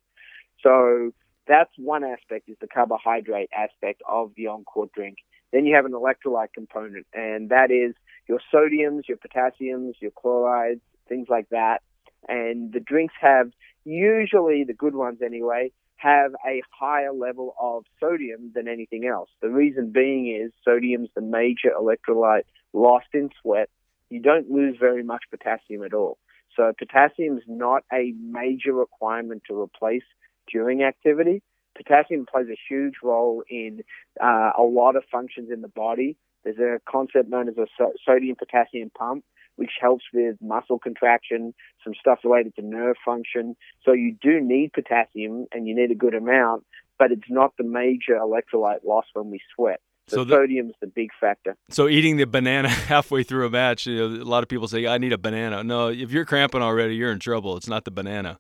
So 0.62 1.14
that's 1.48 1.72
one 1.78 2.04
aspect 2.04 2.50
is 2.50 2.58
the 2.60 2.68
carbohydrate 2.68 3.50
aspect 3.58 4.02
of 4.06 4.34
the 4.36 4.48
on-court 4.48 4.92
drink. 4.92 5.20
Then 5.54 5.66
you 5.66 5.74
have 5.76 5.86
an 5.86 5.94
electrolyte 5.94 6.52
component, 6.54 7.08
and 7.14 7.48
that 7.48 7.72
is 7.72 7.96
your 8.28 8.42
sodiums, 8.54 9.08
your 9.08 9.18
potassiums, 9.18 9.94
your 10.02 10.12
chlorides, 10.12 10.82
things 11.08 11.28
like 11.30 11.48
that. 11.52 11.82
And 12.28 12.74
the 12.74 12.82
drinks 12.82 13.14
have 13.22 13.52
usually 13.86 14.66
the 14.66 14.74
good 14.74 14.96
ones 14.96 15.20
anyway 15.26 15.72
have 16.00 16.32
a 16.48 16.62
higher 16.72 17.14
level 17.14 17.56
of 17.60 17.84
sodium 18.00 18.52
than 18.56 18.68
anything 18.68 19.06
else. 19.06 19.30
The 19.42 19.50
reason 19.50 19.92
being 19.92 20.28
is 20.28 20.52
sodium's 20.64 21.10
the 21.16 21.22
major 21.22 21.72
electrolyte 21.80 22.44
lost 22.74 23.08
in 23.14 23.30
sweat. 23.42 23.70
You 24.10 24.22
don't 24.22 24.50
lose 24.50 24.78
very 24.80 25.04
much 25.04 25.24
potassium 25.30 25.84
at 25.84 25.94
all. 25.94 26.18
So 26.56 26.74
potassium 26.78 27.38
is 27.38 27.44
not 27.48 27.84
a 27.94 28.14
major 28.20 28.74
requirement 28.74 29.44
to 29.48 29.60
replace 29.60 30.04
during 30.52 30.84
activity. 30.84 31.42
Potassium 31.76 32.26
plays 32.26 32.48
a 32.50 32.58
huge 32.68 32.96
role 33.04 33.44
in 33.50 33.82
uh, 34.22 34.52
a 34.58 34.64
lot 34.64 34.96
of 34.96 35.04
functions 35.12 35.50
in 35.52 35.62
the 35.62 35.68
body. 35.68 36.18
There's 36.44 36.58
a 36.58 36.80
concept 36.90 37.30
known 37.30 37.48
as 37.50 37.58
a 37.58 37.68
so- 37.78 37.94
sodium 38.06 38.36
potassium 38.36 38.90
pump, 38.98 39.24
which 39.60 39.72
helps 39.82 40.06
with 40.14 40.38
muscle 40.42 40.80
contraction, 40.80 41.54
some 41.84 41.94
stuff 42.00 42.20
related 42.24 42.56
to 42.56 42.62
nerve 42.62 42.96
function. 43.04 43.58
So 43.84 43.92
you 43.92 44.16
do 44.22 44.40
need 44.40 44.72
potassium 44.72 45.48
and 45.52 45.68
you 45.68 45.76
need 45.76 45.92
a 45.92 45.96
good 45.96 46.16
amount, 46.16 46.64
but 46.98 47.12
it's 47.12 47.30
not 47.30 47.52
the 47.58 47.66
major 47.66 48.14
electrolyte 48.16 48.86
loss 48.86 49.04
when 49.14 49.30
we 49.30 49.42
sweat. 49.54 49.82
So, 50.08 50.16
So 50.18 50.24
the- 50.24 50.36
sodium's 50.36 50.76
the 50.80 50.88
big 50.88 51.10
factor. 51.20 51.58
So 51.70 51.90
eating 51.90 52.16
the 52.16 52.26
banana 52.26 52.70
halfway 52.94 53.24
through 53.24 53.46
a 53.48 53.50
match, 53.50 53.86
you 53.86 53.98
know, 53.98 54.24
a 54.24 54.32
lot 54.36 54.44
of 54.44 54.50
people 54.50 54.70
say, 54.70 54.88
"I 54.88 54.98
need 54.98 55.12
a 55.12 55.18
banana." 55.18 55.62
No, 55.62 55.90
if 55.90 56.10
you're 56.14 56.26
cramping 56.26 56.62
already, 56.62 56.96
you're 56.96 57.12
in 57.12 57.20
trouble. 57.20 57.58
It's 57.58 57.68
not 57.68 57.84
the 57.84 57.92
banana. 57.92 58.40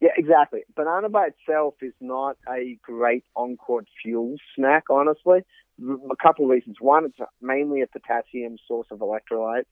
Yeah, 0.00 0.10
exactly. 0.16 0.60
Banana 0.76 1.08
by 1.08 1.28
itself 1.32 1.74
is 1.82 1.94
not 2.00 2.36
a 2.48 2.78
great 2.82 3.24
on-court 3.34 3.86
fuel 4.02 4.36
snack, 4.54 4.84
honestly. 4.88 5.40
A 5.82 6.16
couple 6.22 6.44
of 6.44 6.50
reasons. 6.50 6.76
One, 6.80 7.04
it's 7.06 7.18
mainly 7.42 7.82
a 7.82 7.86
potassium 7.86 8.56
source 8.68 8.86
of 8.90 8.98
electrolyte. 9.00 9.64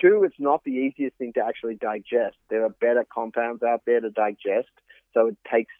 Two, 0.00 0.24
it's 0.24 0.38
not 0.38 0.64
the 0.64 0.72
easiest 0.72 1.16
thing 1.16 1.32
to 1.34 1.44
actually 1.44 1.74
digest. 1.74 2.36
There 2.48 2.64
are 2.64 2.70
better 2.70 3.04
compounds 3.12 3.62
out 3.62 3.82
there 3.86 4.00
to 4.00 4.10
digest. 4.10 4.70
So 5.14 5.28
it 5.28 5.36
takes, 5.50 5.72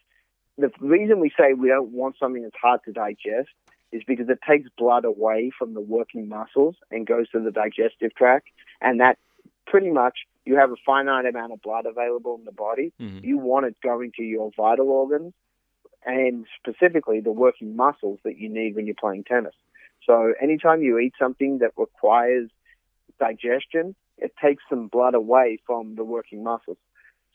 the 0.58 0.70
reason 0.80 1.20
we 1.20 1.30
say 1.38 1.52
we 1.52 1.68
don't 1.68 1.92
want 1.92 2.16
something 2.18 2.42
that's 2.42 2.56
hard 2.60 2.80
to 2.84 2.92
digest 2.92 3.50
is 3.92 4.02
because 4.06 4.28
it 4.28 4.38
takes 4.46 4.68
blood 4.76 5.04
away 5.04 5.50
from 5.56 5.74
the 5.74 5.80
working 5.80 6.28
muscles 6.28 6.76
and 6.90 7.06
goes 7.06 7.28
to 7.30 7.40
the 7.40 7.50
digestive 7.50 8.14
tract. 8.14 8.48
And 8.80 9.00
that 9.00 9.18
pretty 9.66 9.90
much, 9.90 10.20
you 10.44 10.56
have 10.56 10.72
a 10.72 10.76
finite 10.84 11.26
amount 11.26 11.52
of 11.52 11.62
blood 11.62 11.86
available 11.86 12.34
in 12.36 12.44
the 12.44 12.52
body 12.52 12.92
Mhm. 13.00 13.22
you 13.22 13.38
want 13.38 13.66
it 13.66 13.76
going 13.82 14.10
to 14.16 14.22
your 14.22 14.50
vital 14.56 14.90
organs 14.90 15.34
and 16.04 16.46
specifically 16.58 17.20
the 17.20 17.30
working 17.30 17.76
muscles 17.76 18.18
that 18.24 18.38
you 18.38 18.48
need 18.48 18.74
when 18.74 18.86
you're 18.86 18.94
playing 18.94 19.22
tennis. 19.24 19.54
So 20.04 20.32
anytime 20.40 20.82
you 20.82 20.98
eat 20.98 21.14
something 21.18 21.58
that 21.58 21.72
requires 21.76 22.50
digestion, 23.20 23.94
it 24.18 24.32
takes 24.42 24.62
some 24.68 24.88
blood 24.88 25.14
away 25.14 25.58
from 25.66 25.94
the 25.94 26.04
working 26.04 26.42
muscles. 26.42 26.78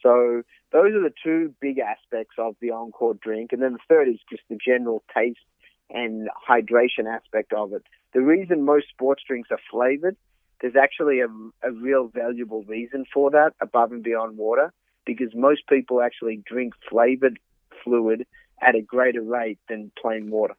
So 0.01 0.43
those 0.71 0.93
are 0.93 1.01
the 1.01 1.13
two 1.23 1.53
big 1.61 1.79
aspects 1.79 2.35
of 2.37 2.55
the 2.61 2.71
on-court 2.71 3.21
drink. 3.21 3.53
And 3.53 3.61
then 3.61 3.73
the 3.73 3.79
third 3.87 4.09
is 4.09 4.19
just 4.29 4.43
the 4.49 4.57
general 4.63 5.03
taste 5.15 5.39
and 5.89 6.29
hydration 6.47 7.07
aspect 7.09 7.53
of 7.53 7.73
it. 7.73 7.83
The 8.13 8.21
reason 8.21 8.65
most 8.65 8.89
sports 8.89 9.23
drinks 9.25 9.49
are 9.51 9.59
flavored, 9.71 10.17
there's 10.61 10.75
actually 10.75 11.19
a, 11.19 11.27
a 11.63 11.71
real 11.71 12.07
valuable 12.07 12.63
reason 12.63 13.05
for 13.13 13.31
that 13.31 13.53
above 13.61 13.91
and 13.91 14.03
beyond 14.03 14.37
water 14.37 14.73
because 15.05 15.29
most 15.35 15.67
people 15.67 16.01
actually 16.01 16.41
drink 16.45 16.73
flavored 16.89 17.39
fluid 17.83 18.25
at 18.61 18.75
a 18.75 18.81
greater 18.81 19.21
rate 19.21 19.59
than 19.69 19.91
plain 20.01 20.29
water. 20.29 20.55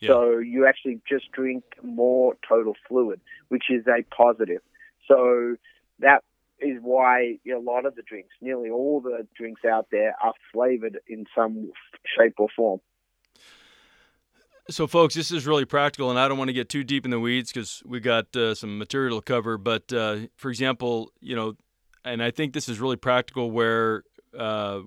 Yeah. 0.00 0.08
So 0.08 0.38
you 0.38 0.66
actually 0.66 1.00
just 1.08 1.30
drink 1.32 1.64
more 1.82 2.36
total 2.46 2.74
fluid, 2.88 3.20
which 3.48 3.64
is 3.70 3.84
a 3.86 4.02
positive. 4.14 4.60
So 5.08 5.56
that 6.00 6.22
is 6.60 6.78
why 6.82 7.38
a 7.46 7.58
lot 7.58 7.86
of 7.86 7.94
the 7.94 8.02
drinks, 8.02 8.30
nearly 8.40 8.70
all 8.70 9.00
the 9.00 9.26
drinks 9.36 9.62
out 9.64 9.88
there, 9.90 10.14
are 10.22 10.34
flavored 10.52 10.98
in 11.08 11.26
some 11.34 11.70
shape 12.16 12.34
or 12.38 12.48
form. 12.54 12.80
So, 14.68 14.88
folks, 14.88 15.14
this 15.14 15.30
is 15.30 15.46
really 15.46 15.64
practical, 15.64 16.10
and 16.10 16.18
I 16.18 16.26
don't 16.26 16.38
want 16.38 16.48
to 16.48 16.52
get 16.52 16.68
too 16.68 16.82
deep 16.82 17.04
in 17.04 17.12
the 17.12 17.20
weeds 17.20 17.52
because 17.52 17.84
we've 17.86 18.02
got 18.02 18.34
uh, 18.34 18.52
some 18.52 18.78
material 18.78 19.20
to 19.20 19.24
cover. 19.24 19.58
But, 19.58 19.92
uh, 19.92 20.26
for 20.34 20.50
example, 20.50 21.12
you 21.20 21.36
know, 21.36 21.54
and 22.04 22.20
I 22.20 22.32
think 22.32 22.52
this 22.52 22.68
is 22.68 22.80
really 22.80 22.96
practical 22.96 23.52
where 23.52 24.02
uh, 24.36 24.80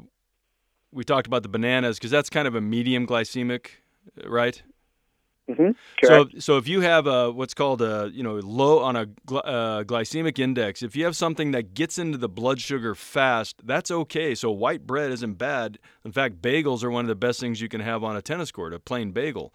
we 0.92 1.06
talked 1.06 1.28
about 1.28 1.44
the 1.44 1.50
bananas 1.50 1.98
because 1.98 2.12
that's 2.12 2.30
kind 2.30 2.48
of 2.48 2.56
a 2.56 2.62
medium 2.62 3.08
glycemic, 3.08 3.68
right? 4.26 4.62
Mm-hmm. 5.50 5.72
So, 6.06 6.28
so 6.38 6.58
if 6.58 6.68
you 6.68 6.82
have 6.82 7.08
a 7.08 7.32
what's 7.32 7.56
called 7.56 7.82
a 7.82 8.12
you 8.14 8.22
know 8.22 8.36
low 8.36 8.80
on 8.80 8.96
a 8.96 9.08
gly- 9.08 9.42
uh, 9.44 9.84
glycemic 9.84 10.38
index, 10.38 10.84
if 10.84 10.96
you 10.96 11.06
have 11.06 11.16
something 11.16 11.52
that 11.52 11.74
gets 11.74 11.98
into 11.98 12.18
the 12.18 12.30
blood 12.30 12.62
sugar 12.62 12.94
fast, 12.94 13.66
that's 13.66 13.90
okay. 13.90 14.36
So 14.36 14.52
white 14.52 14.86
bread 14.86 15.12
isn't 15.12 15.34
bad. 15.40 15.80
In 16.06 16.12
fact, 16.12 16.42
bagels 16.42 16.84
are 16.84 16.92
one 16.92 17.04
of 17.04 17.10
the 17.10 17.16
best 17.16 17.40
things 17.40 17.62
you 17.62 17.70
can 17.70 17.82
have 17.82 18.04
on 18.04 18.16
a 18.16 18.22
tennis 18.22 18.52
court, 18.52 18.74
a 18.74 18.80
plain 18.80 19.12
bagel, 19.12 19.54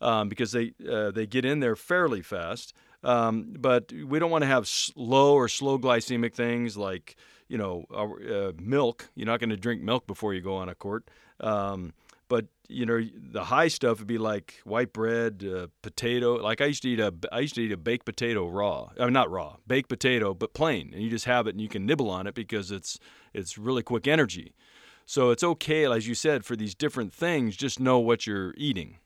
um, 0.00 0.30
because 0.30 0.52
they 0.52 0.72
uh, 0.90 1.10
they 1.10 1.26
get 1.26 1.44
in 1.44 1.60
there 1.60 1.76
fairly 1.76 2.22
fast. 2.22 2.72
Um, 3.02 3.54
but 3.58 3.92
we 3.92 4.18
don't 4.18 4.30
want 4.30 4.42
to 4.42 4.48
have 4.48 4.70
low 4.96 5.34
or 5.34 5.48
slow 5.48 5.78
glycemic 5.78 6.32
things 6.32 6.74
like 6.74 7.16
you 7.48 7.58
know 7.58 7.84
uh, 7.94 8.52
milk. 8.58 9.10
You're 9.14 9.26
not 9.26 9.40
going 9.40 9.50
to 9.50 9.58
drink 9.58 9.82
milk 9.82 10.06
before 10.06 10.32
you 10.32 10.40
go 10.40 10.56
on 10.56 10.70
a 10.70 10.74
court. 10.74 11.04
Um, 11.40 11.92
but 12.28 12.46
you 12.68 12.86
know 12.86 13.00
the 13.16 13.44
high 13.44 13.68
stuff 13.68 13.98
would 13.98 14.06
be 14.06 14.18
like 14.18 14.60
white 14.64 14.92
bread, 14.92 15.44
uh, 15.44 15.66
potato. 15.82 16.34
Like 16.34 16.60
I 16.60 16.66
used 16.66 16.82
to 16.82 16.88
eat 16.88 17.00
a 17.00 17.14
I 17.32 17.40
used 17.40 17.54
to 17.56 17.62
eat 17.62 17.72
a 17.72 17.76
baked 17.76 18.06
potato 18.06 18.48
raw. 18.48 18.90
I 18.98 19.04
mean, 19.04 19.12
not 19.12 19.30
raw, 19.30 19.56
baked 19.66 19.88
potato, 19.88 20.34
but 20.34 20.54
plain, 20.54 20.90
and 20.92 21.02
you 21.02 21.10
just 21.10 21.26
have 21.26 21.46
it 21.46 21.50
and 21.50 21.60
you 21.60 21.68
can 21.68 21.86
nibble 21.86 22.10
on 22.10 22.26
it 22.26 22.34
because 22.34 22.70
it's 22.70 22.98
it's 23.32 23.58
really 23.58 23.82
quick 23.82 24.06
energy. 24.06 24.54
So 25.06 25.30
it's 25.30 25.44
okay, 25.44 25.84
as 25.84 26.08
you 26.08 26.14
said, 26.14 26.44
for 26.44 26.56
these 26.56 26.74
different 26.74 27.12
things. 27.12 27.56
Just 27.56 27.78
know 27.78 27.98
what 27.98 28.26
you're 28.26 28.54
eating. 28.56 28.98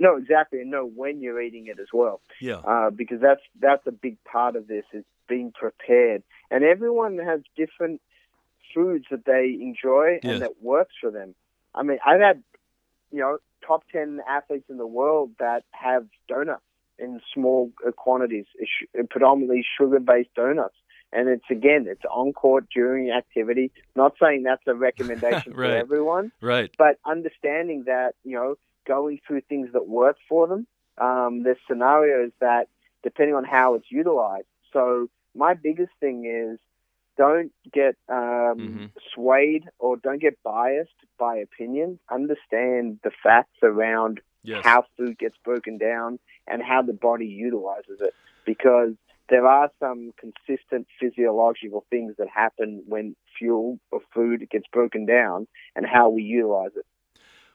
No, 0.00 0.16
exactly, 0.16 0.60
and 0.60 0.70
know 0.70 0.84
when 0.84 1.20
you're 1.20 1.40
eating 1.40 1.66
it 1.66 1.80
as 1.80 1.88
well. 1.92 2.20
Yeah. 2.40 2.58
Uh, 2.58 2.90
because 2.90 3.20
that's 3.20 3.40
that's 3.60 3.86
a 3.86 3.92
big 3.92 4.16
part 4.24 4.56
of 4.56 4.66
this 4.68 4.84
is 4.92 5.04
being 5.28 5.52
prepared, 5.52 6.22
and 6.50 6.64
everyone 6.64 7.18
has 7.18 7.40
different 7.56 8.00
foods 8.74 9.06
that 9.10 9.24
they 9.24 9.56
enjoy 9.60 10.18
and 10.22 10.42
that 10.42 10.62
works 10.62 10.94
for 11.00 11.10
them. 11.10 11.34
I 11.78 11.82
mean, 11.84 11.98
I've 12.04 12.20
had, 12.20 12.42
you 13.12 13.20
know, 13.20 13.38
top 13.66 13.84
10 13.92 14.20
athletes 14.28 14.66
in 14.68 14.76
the 14.78 14.86
world 14.86 15.30
that 15.38 15.62
have 15.70 16.06
donuts 16.28 16.62
in 16.98 17.20
small 17.32 17.70
quantities, 17.96 18.46
predominantly 19.10 19.64
sugar 19.78 20.00
based 20.00 20.34
donuts. 20.34 20.74
And 21.12 21.28
it's 21.28 21.44
again, 21.50 21.86
it's 21.88 22.02
on 22.10 22.32
court 22.32 22.66
during 22.74 23.10
activity. 23.10 23.70
Not 23.96 24.14
saying 24.20 24.42
that's 24.42 24.62
a 24.66 24.74
recommendation 24.74 25.52
Right. 25.54 25.68
for 25.70 25.76
everyone, 25.76 26.32
Right. 26.42 26.70
but 26.76 26.98
understanding 27.06 27.84
that, 27.86 28.14
you 28.24 28.34
know, 28.34 28.56
going 28.86 29.20
through 29.26 29.42
things 29.48 29.68
that 29.72 29.86
work 29.86 30.16
for 30.28 30.46
them, 30.48 30.66
um, 30.98 31.44
there's 31.44 31.56
scenarios 31.68 32.32
that, 32.40 32.68
depending 33.02 33.36
on 33.36 33.44
how 33.44 33.74
it's 33.74 33.90
utilized. 33.90 34.48
So, 34.72 35.08
my 35.34 35.54
biggest 35.54 35.92
thing 36.00 36.26
is 36.26 36.58
don't 37.18 37.52
get 37.72 37.96
um, 38.08 38.56
Mm-hmm. 38.58 38.86
swayed 39.14 39.64
or 39.78 39.96
don't 39.96 40.22
get 40.22 40.38
biased 40.42 40.90
by 41.18 41.36
opinion. 41.36 41.98
Understand 42.10 43.00
the 43.04 43.10
facts 43.22 43.58
around 43.62 44.20
Yes. 44.44 44.62
how 44.64 44.84
food 44.96 45.18
gets 45.18 45.36
broken 45.44 45.76
down 45.76 46.18
and 46.46 46.62
how 46.62 46.80
the 46.80 46.92
body 46.94 47.26
utilizes 47.26 47.98
it 48.00 48.14
because 48.46 48.92
there 49.28 49.46
are 49.46 49.68
some 49.78 50.12
consistent 50.18 50.86
physiological 50.98 51.84
things 51.90 52.14
that 52.18 52.28
happen 52.34 52.82
when 52.86 53.14
fuel 53.38 53.78
or 53.90 54.00
food 54.14 54.48
gets 54.50 54.64
broken 54.72 55.04
down 55.04 55.46
and 55.76 55.84
how 55.86 56.08
we 56.08 56.22
utilize 56.22 56.70
it. 56.76 56.86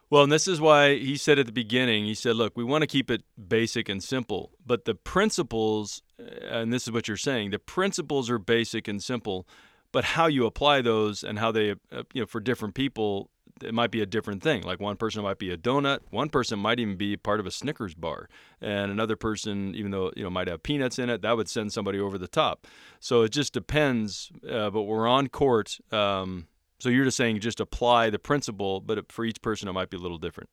Well, 0.09 0.21
and 0.23 0.31
this 0.31 0.47
is 0.47 0.61
why 0.61 0.95
he 0.95 1.17
said 1.17 1.39
at 1.39 1.47
the 1.47 1.51
beginning, 1.51 2.05
he 2.05 2.13
said, 2.13 2.35
look, 2.35 2.55
we 2.55 2.63
want 2.63 2.83
to 2.83 2.87
keep 2.87 3.09
it 3.09 3.23
basic 3.47 3.89
and 3.89 4.03
simple, 4.03 4.51
but 4.63 4.85
the 4.85 4.93
principles, 4.93 6.03
and 6.49 6.71
this 6.71 6.83
is 6.83 6.91
what 6.91 7.07
you're 7.07 7.17
saying, 7.17 7.51
the 7.51 7.59
principles 7.59 8.29
are 8.29 8.39
basic 8.39 8.87
and 8.87 9.01
simple, 9.01 9.47
but 9.91 10.03
how 10.03 10.27
you 10.27 10.45
apply 10.45 10.81
those 10.81 11.23
and 11.23 11.39
how 11.39 11.51
they, 11.51 11.71
uh, 11.71 12.03
you 12.13 12.21
know, 12.21 12.25
for 12.25 12.39
different 12.39 12.75
people, 12.75 13.29
it 13.61 13.73
might 13.73 13.91
be 13.91 14.01
a 14.01 14.05
different 14.05 14.41
thing. 14.41 14.63
Like 14.63 14.79
one 14.79 14.97
person 14.97 15.23
might 15.23 15.37
be 15.37 15.51
a 15.51 15.57
donut, 15.57 15.99
one 16.09 16.29
person 16.29 16.59
might 16.59 16.79
even 16.79 16.95
be 16.95 17.15
part 17.15 17.39
of 17.39 17.45
a 17.45 17.51
Snickers 17.51 17.93
bar, 17.93 18.27
and 18.61 18.91
another 18.91 19.15
person, 19.15 19.75
even 19.75 19.91
though 19.91 20.11
you 20.15 20.23
know 20.23 20.29
might 20.29 20.47
have 20.47 20.63
peanuts 20.63 20.99
in 20.99 21.09
it, 21.09 21.21
that 21.21 21.37
would 21.37 21.49
send 21.49 21.71
somebody 21.71 21.99
over 21.99 22.17
the 22.17 22.27
top. 22.27 22.67
So 22.99 23.21
it 23.21 23.29
just 23.29 23.53
depends. 23.53 24.31
Uh, 24.49 24.69
but 24.69 24.83
we're 24.83 25.07
on 25.07 25.27
court. 25.27 25.77
Um, 25.91 26.47
so 26.79 26.89
you're 26.89 27.05
just 27.05 27.17
saying 27.17 27.39
just 27.39 27.59
apply 27.59 28.09
the 28.09 28.19
principle, 28.19 28.81
but 28.81 29.11
for 29.11 29.23
each 29.23 29.41
person 29.41 29.67
it 29.67 29.73
might 29.73 29.89
be 29.89 29.97
a 29.97 30.01
little 30.01 30.17
different. 30.17 30.49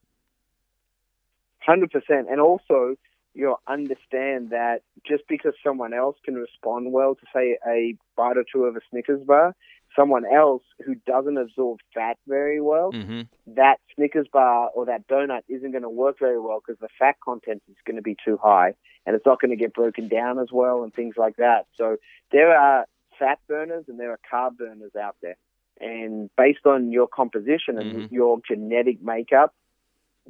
Hundred 1.60 1.90
percent, 1.90 2.28
and 2.30 2.40
also 2.40 2.96
you 3.34 3.44
know, 3.44 3.56
understand 3.68 4.50
that 4.50 4.80
just 5.06 5.22
because 5.28 5.54
someone 5.64 5.92
else 5.94 6.16
can 6.24 6.34
respond 6.34 6.92
well 6.92 7.14
to 7.14 7.26
say 7.34 7.58
a 7.66 7.94
bite 8.16 8.36
or 8.36 8.44
two 8.50 8.64
of 8.64 8.76
a 8.76 8.80
Snickers 8.90 9.22
bar, 9.24 9.54
someone 9.96 10.24
else 10.24 10.62
who 10.84 10.94
doesn't 11.06 11.38
absorb 11.38 11.78
fat 11.94 12.16
very 12.26 12.60
well, 12.60 12.90
Mm-hmm. 12.92 13.22
that 13.54 13.76
Snickers 13.94 14.26
bar 14.32 14.70
or 14.74 14.86
that 14.86 15.06
donut 15.08 15.42
isn't 15.48 15.70
going 15.70 15.82
to 15.82 15.88
work 15.90 16.18
very 16.18 16.38
well 16.40 16.60
because 16.64 16.78
the 16.80 16.88
fat 16.98 17.16
content 17.24 17.62
is 17.68 17.76
going 17.86 17.96
to 17.96 18.02
be 18.02 18.16
too 18.24 18.38
high 18.42 18.74
and 19.06 19.16
it's 19.16 19.26
not 19.26 19.40
going 19.40 19.50
to 19.50 19.56
get 19.56 19.74
broken 19.74 20.08
down 20.08 20.38
as 20.38 20.48
well 20.52 20.82
and 20.82 20.92
things 20.94 21.14
like 21.16 21.36
that. 21.36 21.66
So 21.76 21.96
there 22.32 22.56
are 22.56 22.86
fat 23.18 23.38
burners 23.48 23.84
and 23.88 23.98
there 23.98 24.10
are 24.12 24.18
carb 24.30 24.56
burners 24.58 24.92
out 25.00 25.16
there. 25.22 25.36
And 25.80 26.30
based 26.36 26.66
on 26.66 26.92
your 26.92 27.08
composition 27.08 27.78
and 27.78 28.06
Mhm. 28.06 28.10
your 28.10 28.38
genetic 28.46 29.02
makeup, 29.02 29.54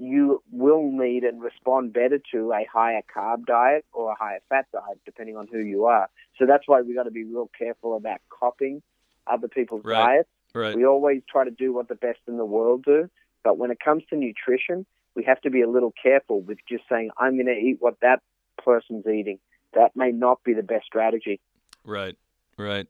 you 0.01 0.43
will 0.51 0.91
need 0.91 1.25
and 1.25 1.43
respond 1.43 1.93
better 1.93 2.19
to 2.33 2.53
a 2.53 2.67
higher 2.73 3.03
carb 3.15 3.45
diet 3.45 3.85
or 3.93 4.13
a 4.13 4.15
higher 4.15 4.41
fat 4.49 4.67
diet, 4.73 4.99
depending 5.05 5.37
on 5.37 5.47
who 5.53 5.59
you 5.59 5.85
are. 5.85 6.09
So 6.39 6.47
that's 6.47 6.67
why 6.67 6.81
we've 6.81 6.97
got 6.97 7.03
to 7.03 7.11
be 7.11 7.25
real 7.25 7.51
careful 7.57 7.95
about 7.95 8.21
copying 8.31 8.83
other 9.27 9.47
people's 9.47 9.85
Right. 9.85 10.17
diets. 10.17 10.29
Right. 10.55 10.75
We 10.75 10.87
always 10.87 11.23
try 11.31 11.45
to 11.45 11.51
do 11.51 11.73
what 11.75 11.89
the 11.89 11.95
best 11.95 12.21
in 12.27 12.39
the 12.39 12.47
world 12.47 12.83
do, 12.85 13.11
but 13.45 13.59
when 13.59 13.71
it 13.71 13.79
comes 13.79 14.03
to 14.09 14.17
nutrition, 14.17 14.87
we 15.15 15.23
have 15.25 15.41
to 15.43 15.51
be 15.51 15.61
a 15.61 15.69
little 15.69 15.93
careful 16.03 16.41
with 16.41 16.59
just 16.67 16.85
saying, 16.89 17.11
I'm 17.19 17.35
going 17.35 17.47
to 17.47 17.53
eat 17.53 17.77
what 17.81 18.01
that 18.01 18.21
person's 18.65 19.07
eating. 19.07 19.39
That 19.75 19.95
may 19.95 20.13
not 20.13 20.43
be 20.45 20.55
the 20.55 20.63
best 20.63 20.87
strategy. 20.87 21.41
Right, 21.85 22.17
right. 22.57 22.87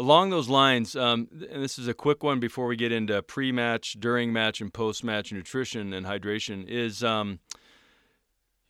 Along 0.00 0.30
those 0.30 0.48
lines, 0.48 0.96
um, 0.96 1.28
and 1.30 1.62
this 1.62 1.78
is 1.78 1.86
a 1.86 1.92
quick 1.92 2.22
one 2.22 2.40
before 2.40 2.66
we 2.66 2.74
get 2.74 2.90
into 2.90 3.20
pre-match, 3.20 4.00
during 4.00 4.32
match, 4.32 4.62
and 4.62 4.72
post-match 4.72 5.30
nutrition 5.30 5.92
and 5.92 6.06
hydration. 6.06 6.66
Is 6.66 7.04
um, 7.04 7.38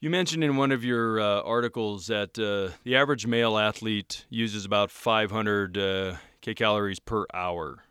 you 0.01 0.09
mentioned 0.09 0.43
in 0.43 0.57
one 0.57 0.73
of 0.73 0.83
your 0.83 1.21
uh, 1.21 1.41
articles 1.43 2.07
that 2.07 2.37
uh, 2.37 2.75
the 2.83 2.97
average 2.97 3.25
male 3.27 3.57
athlete 3.57 4.25
uses 4.29 4.65
about 4.65 4.91
500 4.91 5.77
uh, 5.77 6.15
kcalories 6.41 6.99
per 6.99 7.25
hour. 7.33 7.85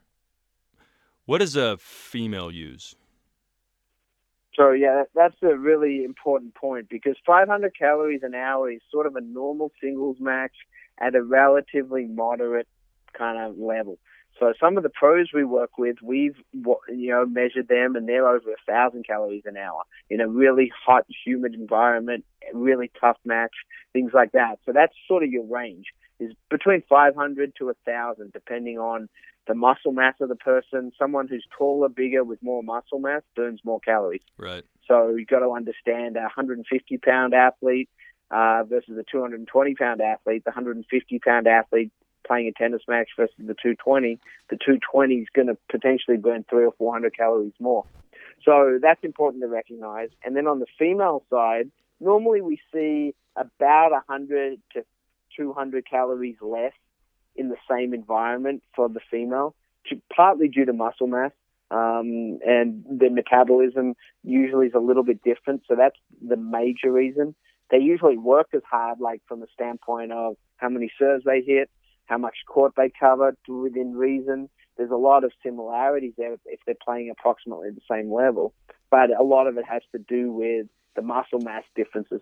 What 1.25 1.39
does 1.39 1.57
a 1.57 1.79
female 1.79 2.51
use? 2.51 2.95
So 4.55 4.73
yeah, 4.73 5.05
that's 5.15 5.43
a 5.43 5.57
really 5.57 6.05
important 6.05 6.55
point 6.55 6.91
because 6.91 7.17
500 7.25 7.73
calories 7.75 8.21
an 8.23 8.35
hour 8.35 8.71
is 8.71 8.83
sort 8.93 9.07
of 9.07 9.17
a 9.17 9.23
normal 9.23 9.73
singles 9.81 10.19
match 10.21 10.53
at 11.01 11.15
a 11.15 11.23
relatively 11.23 12.05
moderate 12.05 12.69
kind 13.17 13.39
of 13.39 13.59
level. 13.59 13.99
So 14.39 14.55
some 14.59 14.79
of 14.79 14.83
the 14.83 14.89
pros 14.89 15.29
we 15.35 15.45
work 15.45 15.77
with, 15.77 15.97
we've 16.03 16.37
you 16.55 17.11
know 17.11 17.27
measured 17.27 17.69
them, 17.69 17.95
and 17.95 18.09
they're 18.09 18.27
over 18.27 18.51
a 18.51 18.65
thousand 18.67 19.07
calories 19.07 19.43
an 19.45 19.57
hour 19.57 19.83
in 20.09 20.21
a 20.21 20.29
really 20.29 20.73
hot, 20.87 21.05
humid 21.25 21.55
environment, 21.55 22.25
really 22.55 22.91
tough 22.99 23.19
match, 23.25 23.53
things 23.93 24.13
like 24.15 24.33
that. 24.33 24.59
So 24.65 24.73
that's 24.73 24.95
sort 25.07 25.25
of 25.25 25.31
your 25.31 25.45
range 25.45 25.87
is 26.21 26.33
between 26.51 26.83
500 26.89 27.55
to 27.59 27.71
a 27.71 27.75
thousand, 27.87 28.33
depending 28.33 28.79
on 28.79 29.09
the 29.49 29.55
muscle 29.55 29.93
mass 29.93 30.15
of 30.21 30.29
the 30.29 30.37
person. 30.37 30.93
Someone 30.99 31.27
who's 31.29 31.47
taller, 31.57 31.89
bigger, 31.89 32.23
with 32.23 32.43
more 32.43 32.63
muscle 32.63 32.99
mass 32.99 33.23
burns 33.35 33.61
more 33.65 33.81
calories. 33.81 34.23
Right. 34.39 34.65
So 34.87 35.15
you've 35.17 35.29
got 35.29 35.41
to 35.41 35.51
understand 35.51 36.17
a 36.17 36.23
150 36.23 36.99
pound 36.99 37.35
athlete 37.35 37.89
uh, 38.31 38.65
versus 38.65 38.97
a 38.99 39.05
220 39.11 39.75
pound 39.75 40.01
athlete. 40.01 40.45
The 40.45 40.51
150 40.51 41.19
pound 41.21 41.47
athlete 41.47 41.91
playing 42.27 42.49
a 42.49 42.53
tennis 42.53 42.83
match 42.89 43.09
versus 43.17 43.35
the 43.39 43.55
220. 43.55 44.19
The 44.51 44.57
220 44.57 45.15
is 45.17 45.29
going 45.35 45.49
to 45.49 45.57
potentially 45.71 46.17
burn 46.17 46.45
three 46.49 46.65
or 46.65 46.73
400 46.79 47.17
calories 47.17 47.53
more. 47.59 47.85
So 48.45 48.79
that's 48.81 49.03
important 49.05 49.43
to 49.43 49.49
recognize. 49.49 50.09
And 50.25 50.37
then 50.37 50.47
on 50.47 50.61
the 50.61 50.67
female 50.79 51.25
side, 51.31 51.71
normally 52.01 52.41
we 52.41 52.61
see 52.73 53.15
about 53.37 53.91
100 53.93 54.61
to 54.75 54.85
200 55.37 55.89
calories 55.89 56.37
less 56.41 56.73
in 57.37 57.49
the 57.49 57.57
same 57.71 57.95
environment 57.95 58.63
for 58.75 58.89
the 58.89 59.01
female, 59.11 59.55
partly 60.15 60.49
due 60.49 60.65
to 60.65 60.73
muscle 60.73 61.07
mass. 61.07 61.33
Um, 61.71 62.41
and 62.45 62.85
the 62.91 63.11
metabolism 63.11 63.95
usually 64.25 64.67
is 64.67 64.75
a 64.75 64.81
little 64.81 65.05
bit 65.05 65.23
different, 65.23 65.63
so 65.69 65.77
that's 65.77 65.97
the 66.21 66.37
major 66.37 66.91
reason. 66.91 67.35
They 67.71 67.79
usually 67.79 68.19
work 68.19 68.49
as 68.53 68.63
hard, 68.69 68.99
like 69.01 69.23
from 69.29 69.39
the 69.39 69.47
standpoint 69.55 70.11
of 70.11 70.37
how 70.57 70.69
many 70.69 70.91
serves 70.99 71.25
they 71.25 71.43
hit, 71.43 71.71
how 72.11 72.19
much 72.19 72.35
court 72.47 72.73
they 72.77 72.91
cover 72.99 73.37
to 73.47 73.63
within 73.63 73.95
reason. 73.95 74.51
There's 74.77 74.91
a 74.91 74.97
lot 74.97 75.25
of 75.25 75.33
similarities 75.43 76.13
there 76.19 76.35
if 76.45 76.61
they're 76.67 76.75
playing 76.85 77.11
approximately 77.11 77.71
the 77.71 77.81
same 77.91 78.13
level, 78.13 78.53
but 78.91 79.17
a 79.17 79.23
lot 79.23 79.47
of 79.47 79.57
it 79.57 79.65
has 79.65 79.83
to 79.93 79.99
do 79.99 80.33
with 80.33 80.67
the 80.97 81.03
muscle 81.03 81.41
mass 81.41 81.63
differences. 81.77 82.21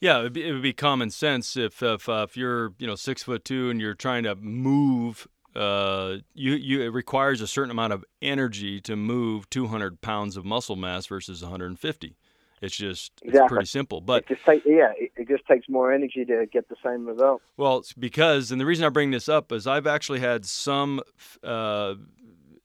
Yeah, 0.00 0.20
it 0.20 0.22
would, 0.24 0.32
be, 0.34 0.46
it 0.46 0.52
would 0.52 0.62
be 0.62 0.74
common 0.74 1.10
sense 1.10 1.56
if 1.56 1.82
if, 1.82 2.08
uh, 2.08 2.26
if 2.28 2.36
you're 2.36 2.74
you 2.78 2.86
know 2.86 2.94
six 2.94 3.22
foot 3.22 3.44
two 3.44 3.70
and 3.70 3.80
you're 3.80 3.94
trying 3.94 4.24
to 4.24 4.36
move. 4.36 5.26
Uh, 5.56 6.16
you, 6.34 6.54
you 6.54 6.82
it 6.82 6.88
requires 6.88 7.40
a 7.40 7.46
certain 7.46 7.70
amount 7.70 7.92
of 7.92 8.04
energy 8.20 8.80
to 8.80 8.96
move 8.96 9.48
200 9.50 10.00
pounds 10.00 10.36
of 10.36 10.44
muscle 10.44 10.74
mass 10.74 11.06
versus 11.06 11.42
150. 11.42 12.16
It's 12.64 12.76
just 12.76 13.12
it's 13.22 13.38
pretty 13.46 13.66
simple. 13.66 14.00
But 14.00 14.22
it 14.22 14.28
just 14.28 14.44
take, 14.44 14.62
yeah, 14.64 14.92
it, 14.96 15.12
it 15.16 15.28
just 15.28 15.46
takes 15.46 15.68
more 15.68 15.92
energy 15.92 16.24
to 16.24 16.46
get 16.50 16.68
the 16.68 16.76
same 16.82 17.06
result. 17.06 17.42
well, 17.56 17.78
it's 17.78 17.92
because 17.92 18.50
and 18.50 18.60
the 18.60 18.66
reason 18.66 18.84
I 18.84 18.88
bring 18.88 19.10
this 19.10 19.28
up 19.28 19.52
is 19.52 19.66
I've 19.66 19.86
actually 19.86 20.20
had 20.20 20.44
some 20.44 21.00
uh, 21.42 21.94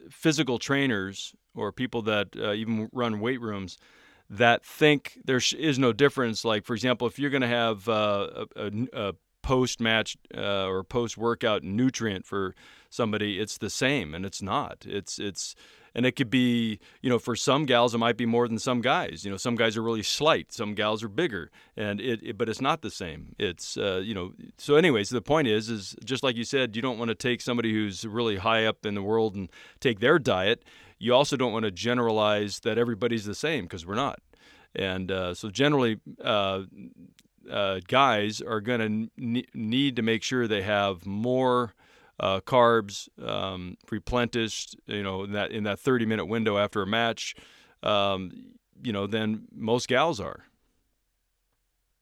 physical 0.10 0.58
trainers 0.58 1.34
or 1.56 1.72
people 1.72 2.02
that 2.04 2.30
uh, 2.38 2.54
even 2.54 2.90
run 2.94 3.20
weight 3.20 3.42
rooms 3.42 3.78
that 4.30 4.64
think 4.64 5.20
there 5.26 5.42
is 5.58 5.80
no 5.80 5.92
difference. 5.92 6.46
Like, 6.46 6.64
for 6.64 6.74
example, 6.74 7.08
if 7.08 7.18
you're 7.18 7.32
going 7.32 7.42
to 7.42 7.48
have 7.48 7.90
uh, 7.90 8.46
a, 8.56 8.66
a, 8.66 8.72
a 8.94 9.14
post 9.42 9.80
match 9.80 10.18
uh, 10.36 10.68
or 10.68 10.84
post 10.84 11.18
workout 11.18 11.64
nutrient 11.64 12.26
for 12.26 12.54
somebody, 12.90 13.40
it's 13.40 13.58
the 13.58 13.70
same, 13.70 14.14
and 14.14 14.26
it's 14.26 14.42
not. 14.42 14.86
It's 14.88 15.20
it's 15.20 15.56
and 15.96 16.06
it 16.06 16.14
could 16.14 16.30
be 16.30 16.80
you 17.02 17.10
know 17.10 17.20
for 17.20 17.36
some 17.36 17.66
gals 17.66 17.94
it 17.94 17.98
might 17.98 18.18
be 18.18 18.26
more 18.26 18.48
than 18.48 18.60
some 18.60 18.82
guys. 18.82 19.24
You 19.24 19.32
know, 19.32 19.38
some 19.38 19.56
guys 19.56 19.78
are 19.78 19.84
really 19.84 20.04
slight, 20.04 20.52
some 20.52 20.74
gals 20.74 21.04
are 21.04 21.10
bigger, 21.10 21.52
and 21.78 22.00
it, 22.00 22.22
it 22.24 22.38
but 22.38 22.50
it's 22.50 22.62
not 22.62 22.82
the 22.82 22.92
same. 22.92 23.36
It's 23.38 23.78
uh, 23.78 24.02
you 24.04 24.14
know 24.14 24.34
so 24.58 24.76
anyways, 24.76 25.10
the 25.10 25.22
point 25.22 25.48
is 25.48 25.70
is 25.70 25.96
just 26.04 26.24
like 26.24 26.36
you 26.36 26.44
said, 26.44 26.76
you 26.76 26.82
don't 26.82 26.98
want 26.98 27.10
to 27.10 27.16
take 27.16 27.42
somebody 27.42 27.74
who's 27.74 28.06
really 28.06 28.38
high 28.38 28.66
up 28.66 28.86
in 28.86 28.96
the 28.96 29.04
world 29.04 29.36
and 29.36 29.50
take 29.80 30.00
their 30.00 30.20
diet 30.20 30.64
you 31.00 31.16
also 31.16 31.38
don't 31.38 31.54
want 31.54 31.64
to 31.64 31.72
generalize 31.72 32.60
that 32.60 32.78
everybody's 32.78 33.26
the 33.26 33.34
same 33.34 33.64
because 33.64 33.86
we're 33.86 33.96
not. 33.96 34.20
And 34.76 35.12
uh, 35.12 35.34
so 35.34 35.50
generally, 35.50 36.00
uh, 36.24 36.64
uh, 37.50 37.80
guys 37.88 38.42
are 38.42 38.62
going 38.62 38.80
to 38.80 39.10
ne- 39.18 39.48
need 39.54 39.96
to 39.96 40.02
make 40.02 40.22
sure 40.22 40.48
they 40.48 40.62
have 40.62 41.06
more 41.06 41.74
uh, 42.20 42.42
carbs 42.42 43.08
um, 43.26 43.78
replenished, 43.90 44.76
you 44.86 45.04
know, 45.04 45.24
in 45.24 45.32
that 45.34 45.52
in 45.52 45.64
that 45.64 45.80
30 45.80 46.06
minute 46.06 46.26
window 46.26 46.58
after 46.58 46.82
a 46.82 46.88
match, 46.88 47.36
um, 47.84 48.32
you 48.82 48.92
know, 48.94 49.08
than 49.08 49.48
most 49.54 49.88
gals 49.88 50.20
are. 50.20 50.46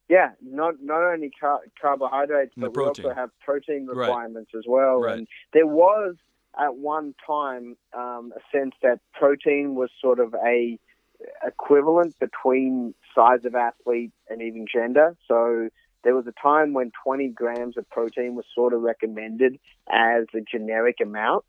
Yeah, 0.10 0.32
not 0.42 0.76
not 0.82 1.04
only 1.04 1.32
car- 1.38 1.62
carbohydrates, 1.82 2.54
but 2.56 2.76
we 2.76 2.84
also 2.84 3.14
have 3.14 3.30
protein 3.42 3.88
Right. 3.88 4.08
requirements 4.08 4.52
as 4.58 4.64
well. 4.66 5.02
Right. 5.02 5.18
And 5.18 5.28
there 5.54 5.68
was 5.68 6.16
at 6.58 6.76
one 6.76 7.14
time 7.26 7.76
um, 7.94 8.34
a 8.36 8.58
sense 8.58 8.74
that 8.82 9.00
protein 9.14 9.76
was 9.76 9.90
sort 10.02 10.20
of 10.20 10.34
a 10.36 10.80
equivalent 11.46 12.18
between 12.20 12.94
size 13.14 13.44
of 13.44 13.56
athlete 13.56 14.12
and 14.30 14.42
even 14.42 14.66
gender. 14.72 15.16
So 15.28 15.70
there 16.04 16.16
was 16.16 16.28
a 16.28 16.34
time 16.42 16.74
when 16.74 16.92
20 17.04 17.30
grams 17.30 17.78
of 17.78 17.90
protein 17.90 18.36
was 18.36 18.46
sort 18.54 18.74
of 18.74 18.82
recommended 18.82 19.60
as 19.90 20.26
a 20.34 20.42
generic 20.42 20.98
amount. 21.02 21.44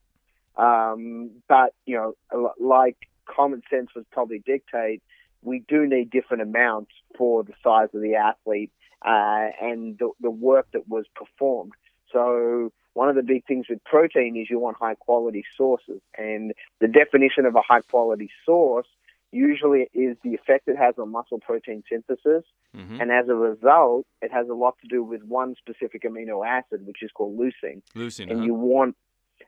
Um, 0.56 1.30
but, 1.48 1.74
you 1.86 1.96
know, 1.96 2.54
like 2.58 2.96
common 3.26 3.62
sense 3.70 3.90
would 3.94 4.10
probably 4.10 4.42
dictate, 4.44 5.02
we 5.42 5.62
do 5.68 5.86
need 5.86 6.10
different 6.10 6.42
amounts 6.42 6.90
for 7.16 7.44
the 7.44 7.52
size 7.62 7.88
of 7.94 8.00
the 8.00 8.16
athlete 8.16 8.72
uh, 9.04 9.48
and 9.60 9.96
the, 9.98 10.10
the 10.20 10.30
work 10.30 10.66
that 10.72 10.88
was 10.88 11.04
performed. 11.14 11.72
So 12.12 12.72
one 12.94 13.08
of 13.08 13.14
the 13.14 13.22
big 13.22 13.46
things 13.46 13.66
with 13.68 13.84
protein 13.84 14.36
is 14.36 14.50
you 14.50 14.58
want 14.58 14.76
high 14.78 14.96
quality 14.96 15.44
sources. 15.56 16.00
And 16.16 16.52
the 16.80 16.88
definition 16.88 17.44
of 17.44 17.54
a 17.54 17.62
high 17.62 17.82
quality 17.82 18.30
source 18.44 18.88
usually 19.30 19.88
is 19.92 20.16
the 20.24 20.34
effect 20.34 20.68
it 20.68 20.76
has 20.76 20.94
on 20.98 21.12
muscle 21.12 21.38
protein 21.38 21.82
synthesis. 21.90 22.44
Mm-hmm. 22.76 23.00
And 23.00 23.10
as 23.10 23.28
a 23.28 23.34
result, 23.34 24.06
it 24.22 24.32
has 24.32 24.48
a 24.48 24.54
lot 24.54 24.76
to 24.82 24.88
do 24.88 25.02
with 25.02 25.22
one 25.22 25.54
specific 25.58 26.02
amino 26.02 26.46
acid, 26.46 26.86
which 26.86 27.02
is 27.02 27.10
called 27.12 27.38
leucine. 27.38 27.82
Leucine. 27.94 28.30
And 28.30 28.40
huh? 28.40 28.46
you 28.46 28.54
want, 28.54 28.96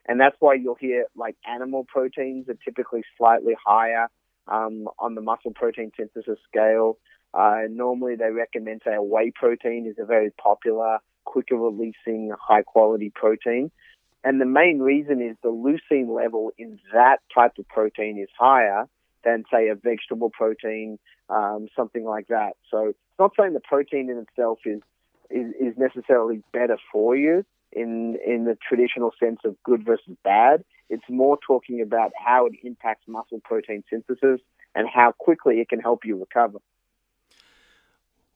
and 0.07 0.21
that's 0.21 0.37
why 0.39 0.55
you'll 0.55 0.77
hear 0.77 1.07
like 1.17 1.37
animal 1.47 1.85
proteins 1.85 2.49
are 2.49 2.59
typically 2.65 3.03
slightly 3.17 3.55
higher 3.65 4.09
um, 4.49 4.89
on 4.99 5.15
the 5.15 5.21
muscle 5.21 5.53
protein 5.53 5.93
synthesis 5.97 6.39
scale. 6.49 6.99
Uh, 7.33 7.63
normally, 7.71 8.17
they 8.17 8.31
recommend, 8.31 8.83
say, 8.85 8.95
a 8.95 9.03
whey 9.03 9.33
protein 9.35 9.87
is 9.87 9.97
a 9.99 10.05
very 10.05 10.31
popular, 10.33 10.99
quicker 11.25 11.57
releasing, 11.57 12.33
high 12.41 12.63
quality 12.63 13.11
protein. 13.15 13.71
And 14.25 14.41
the 14.41 14.47
main 14.47 14.81
reason 14.81 15.23
is 15.23 15.37
the 15.43 15.49
leucine 15.49 16.15
level 16.15 16.51
in 16.59 16.79
that 16.93 17.19
type 17.35 17.53
of 17.59 17.67
protein 17.69 18.19
is 18.19 18.29
higher 18.39 18.87
than, 19.25 19.45
say, 19.53 19.69
a 19.69 19.75
vegetable 19.75 20.31
protein, 20.31 20.99
um, 21.29 21.69
something 21.77 22.05
like 22.05 22.29
that. 22.29 22.57
So 22.71 22.89
it's 22.89 22.99
not 23.19 23.33
saying 23.39 23.53
the 23.53 23.61
protein 23.61 24.11
in 24.11 24.19
itself 24.19 24.61
is, 24.65 24.81
is, 25.31 25.53
is 25.61 25.75
necessarily 25.77 26.43
better 26.53 26.79
for 26.93 27.17
you 27.17 27.45
in, 27.73 28.19
in 28.27 28.45
the 28.45 28.57
traditional 28.67 29.13
sense 29.21 29.41
of 29.45 29.57
good 29.63 29.85
versus 29.85 30.17
bad. 30.25 30.65
It's 30.89 31.05
more 31.09 31.39
talking 31.47 31.81
about 31.81 32.13
how 32.17 32.47
it 32.47 32.53
impacts 32.65 33.07
muscle 33.07 33.41
protein 33.45 33.85
synthesis 33.89 34.41
and 34.75 34.89
how 34.89 35.13
quickly 35.13 35.61
it 35.61 35.69
can 35.69 35.81
help 35.81 36.05
you 36.05 36.19
recover. 36.19 36.59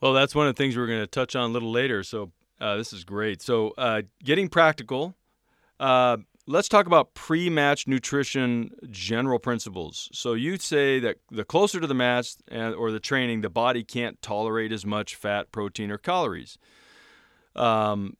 Well, 0.00 0.12
that's 0.12 0.34
one 0.34 0.46
of 0.46 0.54
the 0.54 0.62
things 0.62 0.76
we're 0.76 0.86
going 0.86 1.00
to 1.00 1.06
touch 1.06 1.34
on 1.34 1.50
a 1.50 1.52
little 1.52 1.70
later. 1.70 2.02
So 2.02 2.30
uh, 2.60 2.76
this 2.76 2.92
is 2.92 3.04
great. 3.04 3.42
So 3.42 3.74
uh, 3.78 4.02
getting 4.22 4.48
practical. 4.48 5.14
Uh, 5.80 6.18
let's 6.46 6.68
talk 6.68 6.86
about 6.86 7.14
pre-match 7.14 7.86
nutrition 7.86 8.70
general 8.90 9.38
principles. 9.38 10.08
So 10.12 10.34
you 10.34 10.58
say 10.58 10.98
that 11.00 11.16
the 11.30 11.44
closer 11.44 11.80
to 11.80 11.86
the 11.86 11.94
match 11.94 12.34
or 12.50 12.90
the 12.90 13.00
training, 13.00 13.40
the 13.40 13.50
body 13.50 13.82
can't 13.82 14.20
tolerate 14.20 14.72
as 14.72 14.84
much 14.84 15.14
fat, 15.14 15.52
protein, 15.52 15.90
or 15.90 15.98
calories. 15.98 16.58
Um, 17.56 18.16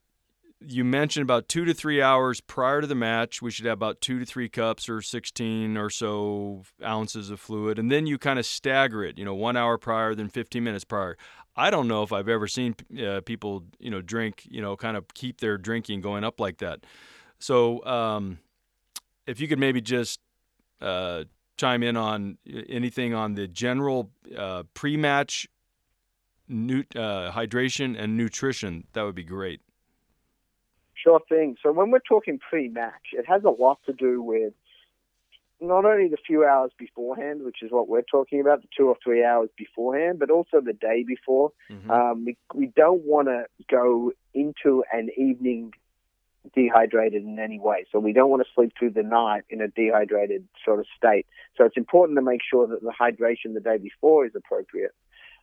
you 0.66 0.84
mentioned 0.84 1.22
about 1.22 1.48
two 1.48 1.64
to 1.64 1.74
three 1.74 2.00
hours 2.00 2.40
prior 2.40 2.80
to 2.80 2.86
the 2.86 2.94
match, 2.94 3.42
we 3.42 3.50
should 3.50 3.66
have 3.66 3.74
about 3.74 4.00
two 4.00 4.18
to 4.18 4.24
three 4.24 4.48
cups 4.48 4.88
or 4.88 5.02
16 5.02 5.76
or 5.76 5.90
so 5.90 6.62
ounces 6.82 7.30
of 7.30 7.40
fluid. 7.40 7.78
And 7.78 7.90
then 7.90 8.06
you 8.06 8.16
kind 8.16 8.38
of 8.38 8.46
stagger 8.46 9.04
it, 9.04 9.18
you 9.18 9.24
know, 9.24 9.34
one 9.34 9.56
hour 9.56 9.76
prior, 9.76 10.14
then 10.14 10.28
15 10.28 10.64
minutes 10.64 10.84
prior. 10.84 11.18
I 11.56 11.70
don't 11.70 11.86
know 11.86 12.02
if 12.02 12.12
I've 12.12 12.28
ever 12.28 12.48
seen 12.48 12.74
uh, 13.04 13.20
people, 13.20 13.64
you 13.78 13.90
know, 13.90 14.00
drink, 14.00 14.46
you 14.48 14.62
know, 14.62 14.76
kind 14.76 14.96
of 14.96 15.06
keep 15.14 15.40
their 15.40 15.58
drinking 15.58 16.00
going 16.00 16.24
up 16.24 16.40
like 16.40 16.58
that. 16.58 16.80
So 17.38 17.84
um, 17.84 18.38
if 19.26 19.40
you 19.40 19.48
could 19.48 19.58
maybe 19.58 19.80
just 19.80 20.20
uh, 20.80 21.24
chime 21.56 21.82
in 21.82 21.96
on 21.96 22.38
anything 22.68 23.14
on 23.14 23.34
the 23.34 23.46
general 23.46 24.10
uh, 24.36 24.64
pre 24.74 24.96
match 24.96 25.46
nut- 26.48 26.94
uh, 26.96 27.32
hydration 27.32 27.98
and 27.98 28.16
nutrition, 28.16 28.84
that 28.92 29.02
would 29.02 29.14
be 29.14 29.24
great. 29.24 29.60
Sure 30.94 31.20
thing. 31.28 31.56
So 31.62 31.70
when 31.72 31.90
we're 31.90 31.98
talking 31.98 32.38
pre-match, 32.38 33.12
it 33.12 33.26
has 33.26 33.44
a 33.44 33.50
lot 33.50 33.78
to 33.86 33.92
do 33.92 34.22
with 34.22 34.54
not 35.60 35.84
only 35.84 36.08
the 36.08 36.16
few 36.26 36.44
hours 36.44 36.70
beforehand, 36.78 37.42
which 37.42 37.62
is 37.62 37.70
what 37.70 37.88
we're 37.88 38.02
talking 38.02 38.40
about, 38.40 38.62
the 38.62 38.68
two 38.76 38.88
or 38.88 38.96
three 39.02 39.24
hours 39.24 39.50
beforehand, 39.56 40.18
but 40.18 40.30
also 40.30 40.60
the 40.60 40.72
day 40.72 41.04
before. 41.06 41.52
Mm-hmm. 41.70 41.90
Um, 41.90 42.24
we, 42.24 42.36
we 42.54 42.66
don't 42.74 43.02
want 43.02 43.28
to 43.28 43.44
go 43.70 44.12
into 44.32 44.84
an 44.92 45.10
evening 45.16 45.72
dehydrated 46.54 47.22
in 47.22 47.38
any 47.38 47.58
way. 47.58 47.86
So 47.90 47.98
we 47.98 48.12
don't 48.12 48.30
want 48.30 48.42
to 48.42 48.48
sleep 48.54 48.72
through 48.78 48.90
the 48.90 49.02
night 49.02 49.44
in 49.48 49.60
a 49.60 49.68
dehydrated 49.68 50.46
sort 50.64 50.80
of 50.80 50.86
state. 50.96 51.26
So 51.56 51.64
it's 51.64 51.76
important 51.76 52.18
to 52.18 52.22
make 52.22 52.40
sure 52.48 52.66
that 52.66 52.82
the 52.82 52.92
hydration 52.92 53.54
the 53.54 53.60
day 53.60 53.78
before 53.78 54.26
is 54.26 54.32
appropriate. 54.34 54.92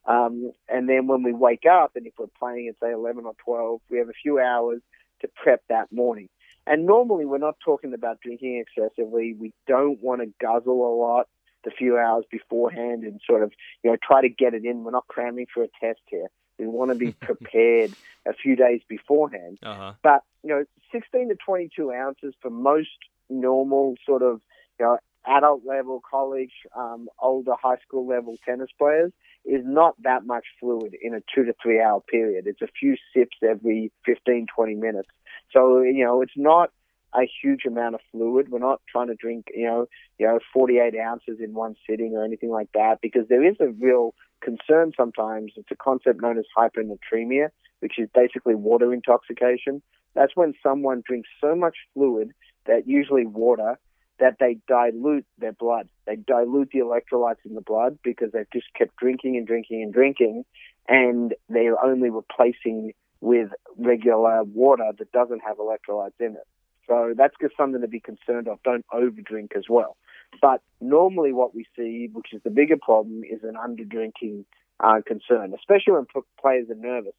Um, 0.06 0.52
and 0.68 0.90
then 0.90 1.08
when 1.08 1.24
we 1.24 1.34
wake 1.34 1.66
up, 1.72 1.92
and 1.96 2.08
if 2.08 2.14
we're 2.18 2.28
playing 2.40 2.68
at 2.68 2.76
say 2.82 2.92
11 2.92 3.26
or 3.26 3.34
12, 3.46 3.82
we 3.90 3.98
have 4.00 4.10
a 4.10 4.22
few 4.22 4.40
hours 4.40 4.82
to 5.22 5.30
prep 5.36 5.62
that 5.70 5.92
morning. 5.92 6.30
And 6.68 6.86
normally 6.86 7.26
we're 7.26 7.38
not 7.38 7.56
talking 7.64 7.94
about 7.94 8.22
drinking 8.22 8.64
excessively. 8.64 9.36
We 9.38 9.54
don't 9.68 10.02
want 10.02 10.22
to 10.22 10.34
guzzle 10.40 10.74
a 10.74 10.96
lot 10.96 11.28
the 11.64 11.72
few 11.72 11.98
hours 11.98 12.26
beforehand 12.32 13.04
and 13.04 13.22
sort 13.26 13.44
of, 13.44 13.52
you 13.84 13.92
know, 13.92 13.98
try 14.02 14.22
to 14.22 14.30
get 14.30 14.54
it 14.54 14.66
in. 14.66 14.84
We're 14.84 14.92
not 14.92 15.08
cramming 15.08 15.48
for 15.54 15.64
a 15.64 15.68
test 15.80 16.02
here. 16.08 16.28
We 16.62 16.68
want 16.68 16.92
to 16.92 16.96
be 16.96 17.12
prepared 17.20 17.92
a 18.26 18.34
few 18.34 18.56
days 18.56 18.82
beforehand. 18.88 19.60
Uh-huh. 19.64 19.94
But, 20.04 20.24
you 20.44 20.50
know, 20.50 20.66
16 20.92 21.30
to 21.30 21.36
22 21.36 21.92
ounces 21.92 22.34
for 22.42 22.50
most 22.50 22.90
normal 23.30 23.96
sort 24.06 24.22
of, 24.22 24.42
you 24.80 24.86
know, 24.86 24.98
adult 25.26 25.64
level, 25.66 26.02
college, 26.10 26.52
um, 26.76 27.08
older 27.20 27.54
high 27.62 27.78
school 27.86 28.08
level 28.08 28.38
tennis 28.46 28.70
players 28.78 29.12
is 29.46 29.62
not 29.66 29.96
that 30.04 30.26
much 30.26 30.46
fluid 30.60 30.96
in 31.02 31.14
a 31.14 31.22
two 31.34 31.44
to 31.46 31.54
three 31.62 31.82
hour 31.82 32.02
period. 32.02 32.46
It's 32.48 32.62
a 32.62 32.68
few 32.80 32.96
sips 33.16 33.38
every 33.48 33.92
15, 34.06 34.48
20 34.56 34.76
minutes. 34.76 35.10
So, 35.52 35.82
you 35.82 36.06
know, 36.06 36.22
it's 36.22 36.34
not 36.36 36.72
a 37.14 37.30
huge 37.42 37.66
amount 37.66 37.96
of 37.96 38.02
fluid. 38.12 38.50
We're 38.50 38.60
not 38.60 38.82
trying 38.90 39.08
to 39.08 39.16
drink, 39.16 39.48
you 39.54 39.66
know, 39.66 39.88
you 40.18 40.28
know, 40.28 40.40
48 40.54 40.94
ounces 40.98 41.40
in 41.40 41.54
one 41.54 41.76
sitting 41.90 42.14
or 42.16 42.24
anything 42.24 42.50
like 42.50 42.70
that 42.74 43.00
because 43.02 43.28
there 43.30 43.46
is 43.46 43.56
a 43.60 43.70
real 43.70 44.14
concern 44.42 44.92
sometimes. 44.96 45.54
It's 45.56 45.72
a 45.72 45.76
concept 45.76 46.22
known 46.22 46.38
as 46.38 46.46
hyponatremia, 46.58 47.50
which 47.80 47.98
is 47.98 48.10
basically 48.14 48.56
water 48.56 48.94
intoxication. 48.94 49.82
That's 50.14 50.36
when 50.36 50.54
someone 50.62 51.04
drinks 51.06 51.30
so 51.40 51.56
much 51.56 51.76
fluid 51.94 52.32
that 52.66 52.88
usually 52.88 53.26
water 53.26 53.78
that 54.20 54.38
they 54.40 54.58
dilute 54.68 55.26
their 55.40 55.54
blood. 55.54 55.90
They 56.06 56.16
dilute 56.16 56.70
the 56.72 56.80
electrolytes 56.80 57.44
in 57.46 57.56
the 57.56 57.62
blood 57.62 57.98
because 58.04 58.32
they've 58.32 58.52
just 58.54 58.68
kept 58.78 58.96
drinking 58.98 59.36
and 59.36 59.48
drinking 59.48 59.82
and 59.82 59.92
drinking, 59.92 60.46
and 60.88 61.34
they're 61.50 61.84
only 61.84 62.10
replacing 62.10 62.94
with 63.20 63.50
regular 63.78 64.44
water 64.44 64.92
that 64.98 65.12
doesn't 65.12 65.42
have 65.46 65.58
electrolytes 65.58 66.20
in 66.20 66.34
it. 66.34 66.48
So 66.88 67.14
that's 67.16 67.36
just 67.42 67.56
something 67.58 67.82
to 67.82 67.88
be 67.88 68.00
concerned 68.00 68.48
of. 68.48 68.60
Don't 68.64 68.86
overdrink 68.94 69.56
as 69.56 69.66
well. 69.70 69.98
But 70.42 70.62
normally, 70.80 71.34
what 71.34 71.54
we 71.54 71.66
see, 71.76 72.10
which 72.12 72.34
is 72.34 72.42
the 72.44 72.50
bigger 72.50 72.78
problem, 72.82 73.24
is 73.24 73.42
an 73.44 73.56
underdrinking 73.56 74.46
uh, 74.80 75.02
concern, 75.06 75.54
especially 75.54 75.94
when 75.94 76.06
players 76.40 76.70
are 76.70 76.76
nervous. 76.76 77.14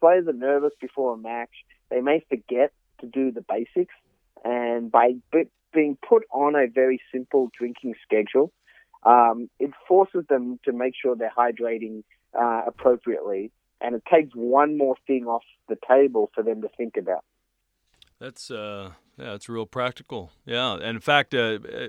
Players 0.00 0.26
are 0.28 0.32
nervous 0.32 0.72
before 0.80 1.14
a 1.14 1.16
match. 1.16 1.50
They 1.90 2.00
may 2.00 2.24
forget 2.28 2.72
to 3.00 3.06
do 3.06 3.30
the 3.30 3.44
basics, 3.48 3.94
and 4.44 4.90
by 4.90 5.14
being 5.72 5.96
put 6.06 6.24
on 6.32 6.54
a 6.54 6.66
very 6.68 7.00
simple 7.12 7.50
drinking 7.58 7.94
schedule, 8.02 8.52
um, 9.04 9.48
it 9.58 9.70
forces 9.88 10.24
them 10.28 10.58
to 10.64 10.72
make 10.72 10.94
sure 11.00 11.16
they're 11.16 11.32
hydrating 11.36 12.04
uh, 12.38 12.62
appropriately, 12.66 13.50
and 13.80 13.94
it 13.94 14.02
takes 14.12 14.34
one 14.34 14.78
more 14.78 14.96
thing 15.06 15.26
off 15.26 15.42
the 15.68 15.76
table 15.88 16.30
for 16.34 16.42
them 16.42 16.62
to 16.62 16.68
think 16.76 16.96
about. 16.96 17.24
That's 18.22 18.52
uh, 18.52 18.92
yeah, 19.18 19.30
that's 19.32 19.48
real 19.48 19.66
practical. 19.66 20.30
Yeah, 20.46 20.74
and 20.74 20.84
in 20.84 21.00
fact, 21.00 21.34
uh, 21.34 21.58
uh, 21.64 21.88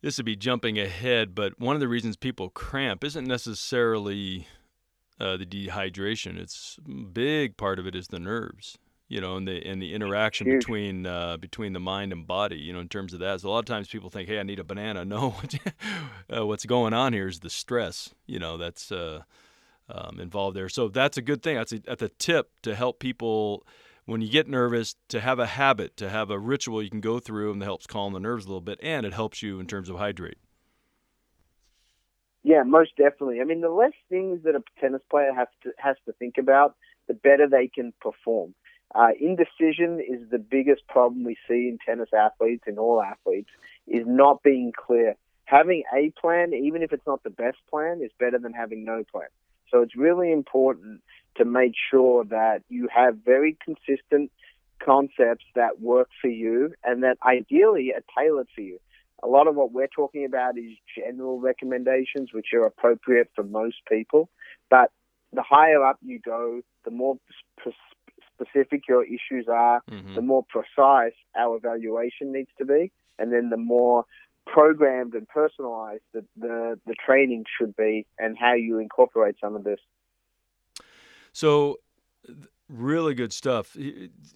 this 0.00 0.16
would 0.16 0.26
be 0.26 0.34
jumping 0.34 0.76
ahead, 0.76 1.36
but 1.36 1.60
one 1.60 1.76
of 1.76 1.80
the 1.80 1.86
reasons 1.86 2.16
people 2.16 2.50
cramp 2.50 3.04
isn't 3.04 3.24
necessarily 3.24 4.48
uh, 5.20 5.36
the 5.36 5.46
dehydration. 5.46 6.36
It's 6.36 6.80
a 6.84 6.90
big 6.90 7.56
part 7.56 7.78
of 7.78 7.86
it 7.86 7.94
is 7.94 8.08
the 8.08 8.18
nerves 8.18 8.76
you 9.08 9.20
know, 9.20 9.36
and 9.36 9.46
the 9.46 9.64
and 9.66 9.80
the 9.82 9.92
interaction 9.92 10.46
between 10.48 11.06
uh, 11.06 11.36
between 11.36 11.74
the 11.74 11.80
mind 11.80 12.12
and 12.12 12.26
body, 12.26 12.56
you 12.56 12.72
know, 12.72 12.80
in 12.80 12.88
terms 12.88 13.12
of 13.12 13.20
that. 13.20 13.42
So 13.42 13.48
a 13.48 13.50
lot 13.50 13.58
of 13.58 13.66
times 13.66 13.86
people 13.88 14.08
think, 14.08 14.26
"Hey, 14.26 14.40
I 14.40 14.42
need 14.42 14.58
a 14.58 14.64
banana." 14.64 15.04
No, 15.12 15.34
uh, 16.34 16.46
what's 16.46 16.64
going 16.64 16.94
on 16.94 17.12
here 17.12 17.28
is 17.28 17.40
the 17.40 17.50
stress, 17.50 18.14
you 18.26 18.38
know, 18.38 18.56
that's 18.56 18.90
uh, 18.90 19.20
um, 19.90 20.18
involved 20.18 20.56
there. 20.56 20.70
So 20.70 20.88
that's 20.88 21.18
a 21.18 21.22
good 21.22 21.42
thing. 21.42 21.56
That's 21.56 21.72
a, 21.72 21.80
that's 21.80 22.00
a 22.00 22.08
tip 22.08 22.52
to 22.62 22.74
help 22.74 23.00
people 23.00 23.66
when 24.04 24.20
you 24.20 24.28
get 24.28 24.48
nervous 24.48 24.96
to 25.08 25.20
have 25.20 25.38
a 25.38 25.46
habit, 25.46 25.96
to 25.98 26.08
have 26.08 26.30
a 26.30 26.38
ritual 26.38 26.82
you 26.82 26.90
can 26.90 27.00
go 27.00 27.18
through, 27.18 27.52
and 27.52 27.62
that 27.62 27.66
helps 27.66 27.86
calm 27.86 28.12
the 28.12 28.20
nerves 28.20 28.44
a 28.44 28.48
little 28.48 28.60
bit, 28.60 28.78
and 28.82 29.06
it 29.06 29.12
helps 29.12 29.42
you 29.42 29.60
in 29.60 29.66
terms 29.66 29.88
of 29.88 29.96
hydrate. 29.96 30.38
Yeah, 32.42 32.64
most 32.64 32.96
definitely. 32.96 33.40
I 33.40 33.44
mean, 33.44 33.60
the 33.60 33.68
less 33.68 33.92
things 34.08 34.40
that 34.44 34.56
a 34.56 34.62
tennis 34.80 35.02
player 35.08 35.32
has 35.32 35.48
to 35.62 35.70
has 35.78 35.96
to 36.06 36.12
think 36.12 36.38
about, 36.38 36.74
the 37.06 37.14
better 37.14 37.48
they 37.48 37.68
can 37.68 37.92
perform. 38.00 38.54
Uh, 38.94 39.10
indecision 39.20 40.00
is 40.00 40.28
the 40.30 40.38
biggest 40.38 40.86
problem 40.88 41.24
we 41.24 41.36
see 41.48 41.68
in 41.68 41.78
tennis 41.86 42.10
athletes 42.12 42.64
and 42.66 42.78
all 42.78 43.00
athletes 43.00 43.48
is 43.86 44.04
not 44.06 44.42
being 44.42 44.72
clear. 44.76 45.16
Having 45.44 45.84
a 45.94 46.10
plan, 46.20 46.52
even 46.52 46.82
if 46.82 46.92
it's 46.92 47.06
not 47.06 47.22
the 47.22 47.30
best 47.30 47.58
plan, 47.70 48.00
is 48.02 48.10
better 48.18 48.38
than 48.38 48.52
having 48.52 48.84
no 48.84 49.02
plan. 49.10 49.28
So 49.72 49.80
it's 49.80 49.96
really 49.96 50.30
important 50.32 51.00
to 51.36 51.44
make 51.44 51.72
sure 51.90 52.24
that 52.26 52.62
you 52.68 52.88
have 52.94 53.16
very 53.24 53.56
consistent 53.64 54.30
concepts 54.84 55.44
that 55.54 55.80
work 55.80 56.08
for 56.20 56.28
you 56.28 56.74
and 56.84 57.02
that 57.02 57.16
ideally 57.24 57.92
are 57.94 58.02
tailored 58.16 58.48
for 58.54 58.60
you. 58.60 58.78
A 59.22 59.28
lot 59.28 59.46
of 59.46 59.54
what 59.54 59.72
we're 59.72 59.88
talking 59.88 60.24
about 60.24 60.58
is 60.58 60.72
general 60.96 61.40
recommendations, 61.40 62.30
which 62.32 62.48
are 62.52 62.66
appropriate 62.66 63.30
for 63.34 63.44
most 63.44 63.76
people. 63.88 64.28
But 64.68 64.90
the 65.32 65.42
higher 65.42 65.82
up 65.84 65.98
you 66.02 66.18
go, 66.18 66.60
the 66.84 66.90
more 66.90 67.16
specific 68.34 68.82
your 68.88 69.04
issues 69.04 69.46
are, 69.48 69.80
mm-hmm. 69.90 70.14
the 70.14 70.22
more 70.22 70.44
precise 70.48 71.14
our 71.36 71.56
evaluation 71.56 72.32
needs 72.32 72.50
to 72.58 72.64
be, 72.64 72.90
and 73.18 73.32
then 73.32 73.50
the 73.50 73.56
more 73.56 74.04
programmed 74.46 75.14
and 75.14 75.26
personalized 75.28 76.02
the, 76.12 76.24
the, 76.36 76.78
the 76.86 76.94
training 77.04 77.44
should 77.58 77.74
be 77.76 78.06
and 78.18 78.36
how 78.38 78.54
you 78.54 78.78
incorporate 78.78 79.36
some 79.40 79.56
of 79.56 79.64
this. 79.64 79.80
So, 81.32 81.78
really 82.68 83.14
good 83.14 83.32
stuff. 83.32 83.76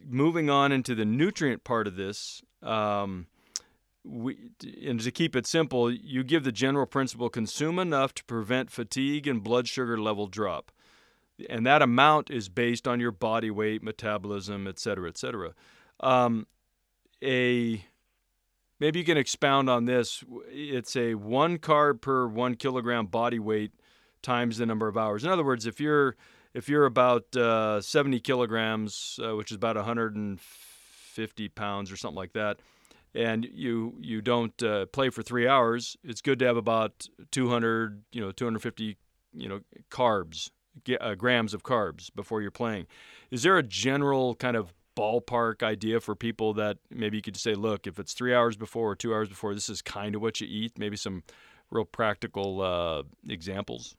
Moving 0.06 0.48
on 0.50 0.72
into 0.72 0.94
the 0.94 1.04
nutrient 1.04 1.64
part 1.64 1.86
of 1.86 1.96
this, 1.96 2.42
um, 2.62 3.26
we, 4.04 4.50
and 4.86 5.00
to 5.00 5.10
keep 5.10 5.34
it 5.34 5.46
simple, 5.46 5.90
you 5.90 6.22
give 6.22 6.44
the 6.44 6.52
general 6.52 6.86
principle 6.86 7.28
consume 7.28 7.78
enough 7.78 8.14
to 8.14 8.24
prevent 8.24 8.70
fatigue 8.70 9.26
and 9.26 9.42
blood 9.42 9.68
sugar 9.68 9.98
level 9.98 10.26
drop. 10.26 10.70
And 11.50 11.66
that 11.66 11.82
amount 11.82 12.30
is 12.30 12.48
based 12.48 12.88
on 12.88 13.00
your 13.00 13.10
body 13.10 13.50
weight, 13.50 13.82
metabolism, 13.82 14.66
et 14.66 14.78
cetera, 14.78 15.08
et 15.08 15.18
cetera. 15.18 15.52
Um, 16.00 16.46
a 17.22 17.84
maybe 18.80 18.98
you 18.98 19.04
can 19.04 19.16
expound 19.16 19.68
on 19.70 19.84
this. 19.84 20.24
It's 20.48 20.96
a 20.96 21.14
one 21.14 21.58
carb 21.58 22.00
per 22.00 22.26
one 22.26 22.54
kilogram 22.54 23.06
body 23.06 23.38
weight 23.38 23.72
times 24.22 24.58
the 24.58 24.66
number 24.66 24.88
of 24.88 24.96
hours. 24.96 25.24
In 25.24 25.30
other 25.30 25.44
words, 25.44 25.66
if 25.66 25.80
you're 25.80 26.16
if 26.54 26.68
you're 26.70 26.86
about 26.86 27.36
uh, 27.36 27.82
70 27.82 28.20
kilograms, 28.20 29.20
uh, 29.22 29.36
which 29.36 29.50
is 29.50 29.56
about 29.56 29.76
150 29.76 31.48
pounds 31.50 31.92
or 31.92 31.96
something 31.96 32.16
like 32.16 32.32
that, 32.32 32.60
and 33.14 33.46
you 33.52 33.94
you 34.00 34.20
don't 34.22 34.62
uh, 34.62 34.86
play 34.86 35.10
for 35.10 35.22
three 35.22 35.46
hours, 35.46 35.96
it's 36.02 36.20
good 36.20 36.38
to 36.38 36.46
have 36.46 36.56
about 36.56 37.06
200, 37.30 38.02
you 38.12 38.20
know, 38.20 38.32
250, 38.32 38.96
you 39.34 39.48
know, 39.48 39.60
carbs, 39.90 40.50
uh, 41.00 41.14
grams 41.14 41.54
of 41.54 41.62
carbs 41.62 42.10
before 42.14 42.42
you're 42.42 42.50
playing. 42.50 42.86
Is 43.30 43.42
there 43.42 43.58
a 43.58 43.62
general 43.62 44.34
kind 44.34 44.56
of 44.56 44.72
ballpark 44.96 45.62
idea 45.62 46.00
for 46.00 46.14
people 46.14 46.54
that 46.54 46.78
maybe 46.90 47.16
you 47.16 47.22
could 47.22 47.36
say, 47.36 47.54
look, 47.54 47.86
if 47.86 47.98
it's 47.98 48.14
three 48.14 48.34
hours 48.34 48.56
before 48.56 48.90
or 48.90 48.96
two 48.96 49.14
hours 49.14 49.28
before, 49.28 49.54
this 49.54 49.68
is 49.68 49.82
kind 49.82 50.14
of 50.14 50.22
what 50.22 50.40
you 50.40 50.48
eat? 50.50 50.78
Maybe 50.78 50.96
some 50.96 51.22
real 51.70 51.84
practical 51.84 52.62
uh, 52.62 53.02
examples. 53.28 53.94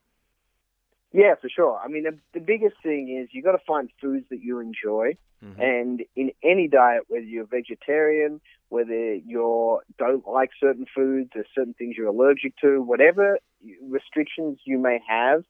Yeah, 1.13 1.35
for 1.41 1.49
sure. 1.49 1.79
I 1.83 1.87
mean, 1.87 2.03
the, 2.03 2.17
the 2.33 2.39
biggest 2.39 2.75
thing 2.83 3.17
is 3.21 3.29
you 3.31 3.41
got 3.41 3.53
to 3.53 3.63
find 3.65 3.89
foods 4.01 4.25
that 4.29 4.41
you 4.41 4.59
enjoy, 4.59 5.15
mm-hmm. 5.43 5.61
and 5.61 6.01
in 6.15 6.31
any 6.43 6.67
diet, 6.67 7.03
whether 7.07 7.23
you're 7.23 7.45
vegetarian, 7.45 8.41
whether 8.69 9.15
you 9.15 9.79
don't 9.97 10.27
like 10.27 10.49
certain 10.59 10.85
foods, 10.93 11.29
there's 11.33 11.47
certain 11.55 11.73
things 11.75 11.95
you're 11.97 12.07
allergic 12.07 12.53
to, 12.61 12.81
whatever 12.81 13.39
restrictions 13.81 14.59
you 14.65 14.77
may 14.77 14.99
have, 15.07 15.43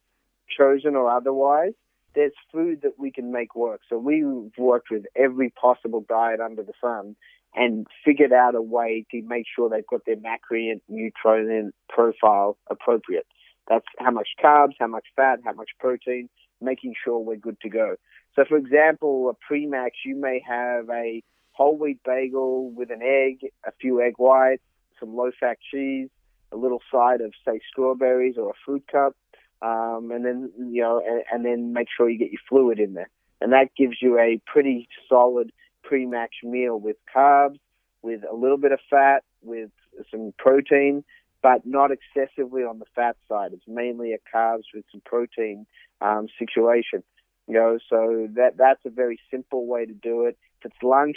chosen 0.57 0.95
or 0.95 1.09
otherwise, 1.09 1.73
there's 2.15 2.33
food 2.51 2.81
that 2.83 2.93
we 2.97 3.11
can 3.11 3.31
make 3.31 3.55
work. 3.55 3.81
So 3.89 3.97
we've 3.97 4.51
worked 4.57 4.89
with 4.89 5.05
every 5.15 5.49
possible 5.49 6.03
diet 6.07 6.39
under 6.39 6.63
the 6.63 6.73
sun 6.81 7.15
and 7.55 7.87
figured 8.03 8.33
out 8.33 8.55
a 8.55 8.61
way 8.61 9.05
to 9.11 9.21
make 9.23 9.45
sure 9.53 9.69
they've 9.69 9.85
got 9.87 10.05
their 10.05 10.15
macronutrient 10.15 10.81
nutrient 10.87 11.75
profile 11.89 12.57
appropriate. 12.69 13.27
That's 13.67 13.85
how 13.99 14.11
much 14.11 14.29
carbs, 14.43 14.73
how 14.79 14.87
much 14.87 15.05
fat, 15.15 15.39
how 15.43 15.53
much 15.53 15.71
protein, 15.79 16.29
making 16.61 16.93
sure 17.03 17.19
we're 17.19 17.35
good 17.35 17.59
to 17.61 17.69
go. 17.69 17.95
So, 18.35 18.45
for 18.47 18.57
example, 18.57 19.29
a 19.29 19.33
pre-max, 19.45 19.97
you 20.05 20.15
may 20.15 20.41
have 20.47 20.89
a 20.89 21.23
whole 21.51 21.77
wheat 21.77 21.99
bagel 22.05 22.69
with 22.71 22.91
an 22.91 23.01
egg, 23.01 23.49
a 23.65 23.71
few 23.81 24.01
egg 24.01 24.13
whites, 24.17 24.61
some 24.99 25.15
low-fat 25.15 25.57
cheese, 25.71 26.09
a 26.51 26.55
little 26.55 26.81
side 26.91 27.21
of, 27.21 27.33
say, 27.45 27.59
strawberries 27.69 28.35
or 28.37 28.51
a 28.51 28.53
fruit 28.63 28.85
cup, 28.91 29.15
um, 29.61 30.11
and 30.11 30.25
then 30.25 30.51
you 30.57 30.81
know, 30.81 31.01
and, 31.05 31.23
and 31.31 31.45
then 31.45 31.73
make 31.73 31.87
sure 31.95 32.09
you 32.09 32.19
get 32.19 32.31
your 32.31 32.41
fluid 32.47 32.79
in 32.79 32.93
there, 32.93 33.09
and 33.41 33.53
that 33.53 33.69
gives 33.77 33.97
you 34.01 34.19
a 34.19 34.41
pretty 34.45 34.87
solid 35.09 35.51
pre-match 35.83 36.35
meal 36.43 36.79
with 36.79 36.97
carbs, 37.15 37.59
with 38.01 38.21
a 38.29 38.35
little 38.35 38.57
bit 38.57 38.71
of 38.71 38.79
fat, 38.89 39.23
with 39.41 39.69
some 40.11 40.33
protein, 40.37 41.03
but 41.41 41.65
not 41.65 41.91
excessively 41.91 42.63
on 42.63 42.79
the 42.79 42.85
fat 42.95 43.15
side. 43.27 43.51
It's 43.53 43.67
mainly 43.67 44.13
a 44.13 44.17
carbs 44.35 44.65
with 44.73 44.85
some 44.91 45.01
protein 45.05 45.65
um, 46.01 46.27
situation. 46.37 47.03
You 47.47 47.53
know, 47.53 47.77
so 47.89 48.27
that 48.35 48.57
that's 48.57 48.81
a 48.85 48.89
very 48.89 49.19
simple 49.31 49.65
way 49.65 49.85
to 49.85 49.93
do 49.93 50.25
it. 50.25 50.37
If 50.59 50.71
it's 50.71 50.83
lunch, 50.83 51.15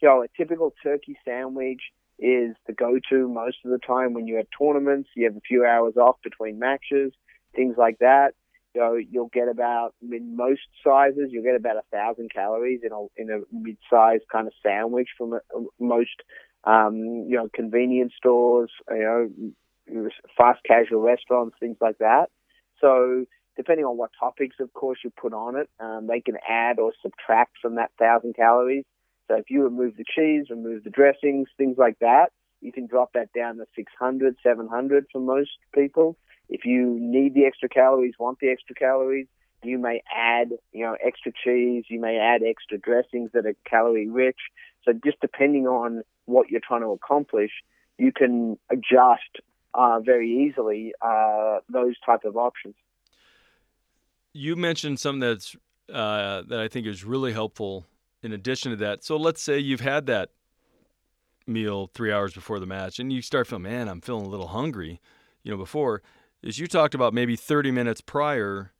you 0.00 0.08
know, 0.08 0.22
a 0.22 0.28
typical 0.36 0.72
turkey 0.82 1.16
sandwich 1.24 1.80
is 2.18 2.54
the 2.66 2.72
go-to 2.72 3.26
most 3.28 3.56
of 3.64 3.72
the 3.72 3.78
time 3.78 4.14
when 4.14 4.28
you 4.28 4.36
have 4.36 4.46
tournaments. 4.56 5.10
You 5.16 5.24
have 5.24 5.36
a 5.36 5.40
few 5.40 5.64
hours 5.64 5.96
off 5.96 6.16
between 6.22 6.60
matches, 6.60 7.12
things 7.54 7.76
like 7.76 7.98
that. 7.98 8.34
You 8.74 8.80
know, 8.80 8.94
you'll 8.94 9.30
get 9.32 9.48
about 9.48 9.94
in 10.00 10.36
most 10.36 10.62
sizes, 10.82 11.28
you'll 11.30 11.44
get 11.44 11.56
about 11.56 11.76
a 11.76 11.82
thousand 11.92 12.32
calories 12.32 12.80
in 12.82 12.92
a 12.92 13.06
in 13.16 13.30
a 13.30 13.40
mid-sized 13.54 14.24
kind 14.32 14.46
of 14.46 14.54
sandwich 14.62 15.08
from 15.18 15.34
a, 15.34 15.40
most 15.78 16.22
um, 16.64 16.96
you 17.28 17.36
know 17.36 17.48
convenience 17.54 18.12
stores. 18.16 18.70
You 18.90 19.30
know, 19.88 20.08
fast 20.36 20.60
casual 20.66 21.02
restaurants, 21.02 21.56
things 21.60 21.76
like 21.80 21.98
that. 21.98 22.26
So 22.80 23.26
depending 23.56 23.84
on 23.84 23.96
what 23.96 24.10
topics, 24.18 24.56
of 24.60 24.72
course, 24.72 24.98
you 25.04 25.10
put 25.10 25.32
on 25.32 25.56
it, 25.56 25.68
um, 25.80 26.06
they 26.06 26.20
can 26.20 26.36
add 26.48 26.78
or 26.78 26.92
subtract 27.02 27.52
from 27.60 27.76
that 27.76 27.90
thousand 27.98 28.34
calories. 28.34 28.84
So 29.28 29.36
if 29.36 29.50
you 29.50 29.62
remove 29.62 29.96
the 29.96 30.04
cheese, 30.04 30.46
remove 30.50 30.84
the 30.84 30.90
dressings, 30.90 31.48
things 31.56 31.76
like 31.78 31.98
that, 32.00 32.30
you 32.60 32.72
can 32.72 32.86
drop 32.86 33.12
that 33.14 33.32
down 33.32 33.56
to 33.56 33.66
600, 33.74 34.36
700 34.42 35.06
for 35.12 35.20
most 35.20 35.50
people. 35.74 36.16
If 36.52 36.66
you 36.66 36.98
need 37.00 37.32
the 37.34 37.46
extra 37.46 37.68
calories, 37.68 38.12
want 38.18 38.38
the 38.40 38.50
extra 38.50 38.74
calories, 38.74 39.26
you 39.62 39.78
may 39.78 40.02
add, 40.14 40.50
you 40.72 40.84
know, 40.84 40.96
extra 41.04 41.32
cheese. 41.32 41.84
You 41.88 41.98
may 41.98 42.18
add 42.18 42.42
extra 42.46 42.76
dressings 42.78 43.30
that 43.32 43.46
are 43.46 43.54
calorie 43.68 44.08
rich. 44.08 44.36
So 44.84 44.92
just 44.92 45.18
depending 45.20 45.66
on 45.66 46.02
what 46.26 46.50
you're 46.50 46.60
trying 46.66 46.82
to 46.82 46.88
accomplish, 46.88 47.50
you 47.96 48.12
can 48.12 48.58
adjust 48.70 49.40
uh, 49.72 50.00
very 50.00 50.46
easily 50.46 50.92
uh, 51.00 51.60
those 51.72 51.94
type 52.04 52.24
of 52.24 52.36
options. 52.36 52.74
You 54.34 54.54
mentioned 54.54 55.00
something 55.00 55.20
that's 55.20 55.56
uh, 55.92 56.42
that 56.48 56.58
I 56.58 56.68
think 56.68 56.86
is 56.86 57.04
really 57.04 57.32
helpful. 57.32 57.86
In 58.22 58.32
addition 58.32 58.70
to 58.70 58.76
that, 58.76 59.02
so 59.02 59.16
let's 59.16 59.42
say 59.42 59.58
you've 59.58 59.80
had 59.80 60.06
that 60.06 60.30
meal 61.46 61.90
three 61.92 62.12
hours 62.12 62.32
before 62.34 62.60
the 62.60 62.66
match, 62.66 62.98
and 63.00 63.12
you 63.12 63.20
start 63.20 63.48
feeling, 63.48 63.64
man, 63.64 63.88
I'm 63.88 64.00
feeling 64.00 64.26
a 64.26 64.28
little 64.28 64.48
hungry. 64.48 65.00
You 65.42 65.50
know, 65.50 65.58
before 65.58 66.02
is 66.42 66.58
you 66.58 66.66
talked 66.66 66.94
about 66.94 67.14
maybe 67.14 67.36
30 67.36 67.70
minutes 67.70 68.00
prior, 68.00 68.72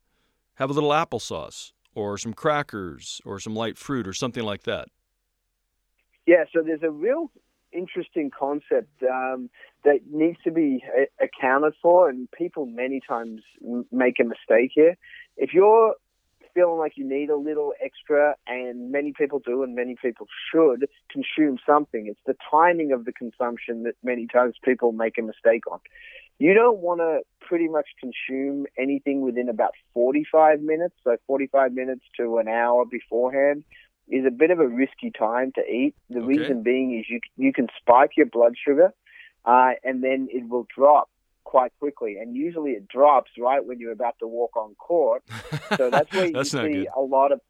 have 0.54 0.70
a 0.70 0.72
little 0.72 0.90
applesauce 0.90 1.72
or 1.94 2.18
some 2.18 2.34
crackers 2.34 3.20
or 3.24 3.38
some 3.38 3.54
light 3.54 3.78
fruit 3.78 4.06
or 4.06 4.12
something 4.12 4.44
like 4.44 4.62
that. 4.62 4.88
Yeah, 6.26 6.44
so 6.52 6.62
there's 6.64 6.82
a 6.82 6.90
real 6.90 7.30
interesting 7.72 8.30
concept 8.36 9.02
um, 9.02 9.50
that 9.84 10.00
needs 10.10 10.38
to 10.44 10.50
be 10.50 10.84
accounted 11.20 11.74
for, 11.80 12.08
and 12.08 12.30
people 12.30 12.66
many 12.66 13.00
times 13.06 13.42
make 13.90 14.20
a 14.20 14.24
mistake 14.24 14.70
here. 14.74 14.96
If 15.36 15.54
you're 15.54 15.94
feeling 16.54 16.78
like 16.78 16.92
you 16.96 17.08
need 17.08 17.30
a 17.30 17.36
little 17.36 17.72
extra, 17.82 18.36
and 18.46 18.92
many 18.92 19.12
people 19.16 19.38
do, 19.38 19.62
and 19.62 19.74
many 19.74 19.96
people 20.00 20.26
should 20.52 20.86
consume 21.10 21.58
something, 21.66 22.06
it's 22.06 22.20
the 22.26 22.36
timing 22.50 22.92
of 22.92 23.04
the 23.04 23.12
consumption 23.12 23.84
that 23.84 23.94
many 24.02 24.26
times 24.26 24.54
people 24.62 24.92
make 24.92 25.18
a 25.18 25.22
mistake 25.22 25.62
on. 25.70 25.80
You 26.38 26.54
don't 26.54 26.78
want 26.78 27.00
to 27.00 27.20
pretty 27.40 27.68
much 27.68 27.86
consume 28.00 28.66
anything 28.78 29.20
within 29.20 29.48
about 29.48 29.72
45 29.94 30.60
minutes, 30.60 30.94
so 31.04 31.16
45 31.26 31.72
minutes 31.72 32.02
to 32.16 32.38
an 32.38 32.48
hour 32.48 32.84
beforehand 32.84 33.64
is 34.08 34.26
a 34.26 34.30
bit 34.30 34.50
of 34.50 34.58
a 34.58 34.66
risky 34.66 35.10
time 35.10 35.52
to 35.52 35.62
eat. 35.62 35.94
The 36.10 36.18
okay. 36.18 36.26
reason 36.26 36.62
being 36.62 36.98
is 36.98 37.06
you 37.08 37.20
you 37.36 37.52
can 37.52 37.68
spike 37.80 38.12
your 38.16 38.26
blood 38.26 38.54
sugar, 38.62 38.92
uh, 39.44 39.72
and 39.84 40.02
then 40.02 40.28
it 40.30 40.48
will 40.48 40.66
drop 40.74 41.08
quite 41.44 41.72
quickly. 41.78 42.18
And 42.18 42.36
usually 42.36 42.72
it 42.72 42.88
drops 42.88 43.30
right 43.38 43.64
when 43.64 43.78
you're 43.78 43.92
about 43.92 44.16
to 44.20 44.26
walk 44.26 44.56
on 44.56 44.74
court. 44.74 45.22
So 45.76 45.88
that's 45.88 46.12
where 46.12 46.30
that's 46.30 46.52
you 46.52 46.60
see 46.60 46.72
good. 46.72 46.88
a 46.94 47.00
lot 47.00 47.32
of 47.32 47.40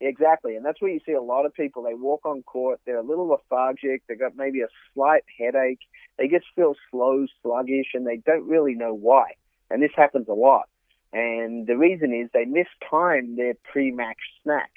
exactly, 0.00 0.56
and 0.56 0.64
that's 0.64 0.80
where 0.80 0.90
you 0.90 1.00
see 1.06 1.12
a 1.12 1.22
lot 1.22 1.46
of 1.46 1.54
people. 1.54 1.82
They 1.82 1.94
walk 1.94 2.24
on 2.24 2.42
court, 2.42 2.80
they're 2.84 2.98
a 2.98 3.02
little 3.02 3.28
lethargic, 3.28 4.02
they've 4.06 4.18
got 4.18 4.36
maybe 4.36 4.60
a 4.60 4.68
slight 4.92 5.24
headache, 5.38 5.80
they 6.18 6.28
just 6.28 6.46
feel 6.54 6.74
slow, 6.90 7.26
sluggish, 7.42 7.88
and 7.94 8.06
they 8.06 8.16
don't 8.18 8.48
really 8.48 8.74
know 8.74 8.94
why. 8.94 9.32
And 9.70 9.82
this 9.82 9.92
happens 9.96 10.28
a 10.28 10.34
lot. 10.34 10.68
And 11.12 11.66
the 11.66 11.76
reason 11.76 12.12
is 12.12 12.28
they 12.32 12.44
mistime 12.44 13.36
their 13.36 13.54
pre-match 13.70 14.18
snack. 14.42 14.70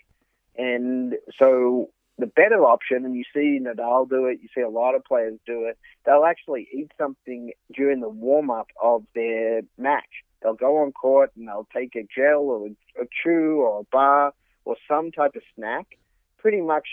And 0.55 1.15
so 1.39 1.89
the 2.17 2.27
better 2.27 2.63
option, 2.63 3.05
and 3.05 3.15
you 3.15 3.23
see 3.33 3.59
Nadal 3.59 4.09
do 4.09 4.25
it, 4.25 4.39
you 4.41 4.49
see 4.53 4.61
a 4.61 4.69
lot 4.69 4.95
of 4.95 5.03
players 5.03 5.37
do 5.45 5.65
it, 5.65 5.77
they'll 6.05 6.25
actually 6.25 6.67
eat 6.73 6.91
something 6.97 7.51
during 7.73 7.99
the 8.01 8.09
warm 8.09 8.49
up 8.49 8.67
of 8.81 9.03
their 9.13 9.61
match. 9.77 10.23
they'll 10.41 10.53
go 10.53 10.77
on 10.77 10.91
court 10.91 11.31
and 11.35 11.47
they'll 11.47 11.67
take 11.73 11.95
a 11.95 12.07
gel 12.15 12.41
or 12.41 12.67
a 13.01 13.05
chew 13.23 13.61
or 13.61 13.81
a 13.81 13.83
bar 13.91 14.33
or 14.67 14.75
some 14.87 15.11
type 15.11 15.35
of 15.35 15.41
snack 15.55 15.97
pretty 16.37 16.61
much 16.61 16.87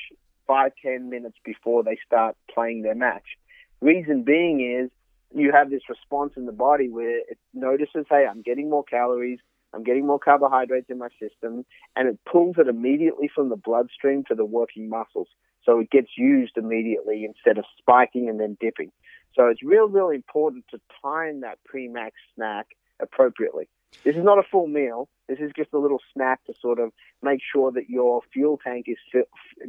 five, 0.46 0.72
ten 0.80 1.10
minutes 1.10 1.36
before 1.44 1.82
they 1.82 1.98
start 2.06 2.36
playing 2.52 2.82
their 2.82 2.94
match. 2.94 3.24
Reason 3.80 4.22
being 4.22 4.60
is 4.60 4.90
you 5.34 5.50
have 5.52 5.70
this 5.70 5.82
response 5.88 6.34
in 6.36 6.46
the 6.46 6.52
body 6.52 6.88
where 6.88 7.18
it 7.18 7.38
notices, 7.52 8.06
hey, 8.08 8.26
I'm 8.30 8.42
getting 8.42 8.70
more 8.70 8.84
calories, 8.84 9.40
I'm 9.72 9.82
getting 9.82 10.06
more 10.06 10.20
carbohydrates 10.20 10.88
in 10.88 10.98
my 10.98 11.08
system, 11.20 11.64
and 11.96 12.08
it 12.08 12.18
pulls 12.30 12.56
it 12.58 12.68
immediately 12.68 13.28
from 13.34 13.48
the 13.48 13.56
bloodstream 13.56 14.22
to 14.28 14.36
the 14.36 14.44
working 14.44 14.88
muscles. 14.88 15.26
So 15.64 15.80
it 15.80 15.90
gets 15.90 16.10
used 16.16 16.56
immediately 16.56 17.24
instead 17.24 17.58
of 17.58 17.64
spiking 17.78 18.28
and 18.28 18.38
then 18.38 18.56
dipping. 18.60 18.92
So 19.34 19.48
it's 19.48 19.62
real, 19.64 19.88
really 19.88 20.14
important 20.14 20.66
to 20.70 20.80
time 21.02 21.40
that 21.40 21.58
pre-max 21.64 22.14
snack 22.36 22.68
appropriately. 23.00 23.68
This 24.04 24.14
is 24.14 24.22
not 24.22 24.38
a 24.38 24.44
full 24.44 24.68
meal. 24.68 25.08
This 25.28 25.38
is 25.38 25.50
just 25.56 25.72
a 25.72 25.78
little 25.78 26.00
snack 26.12 26.44
to 26.44 26.54
sort 26.60 26.78
of 26.78 26.92
make 27.22 27.40
sure 27.52 27.72
that 27.72 27.88
your 27.88 28.20
fuel 28.32 28.58
tank 28.62 28.86
is 28.88 28.98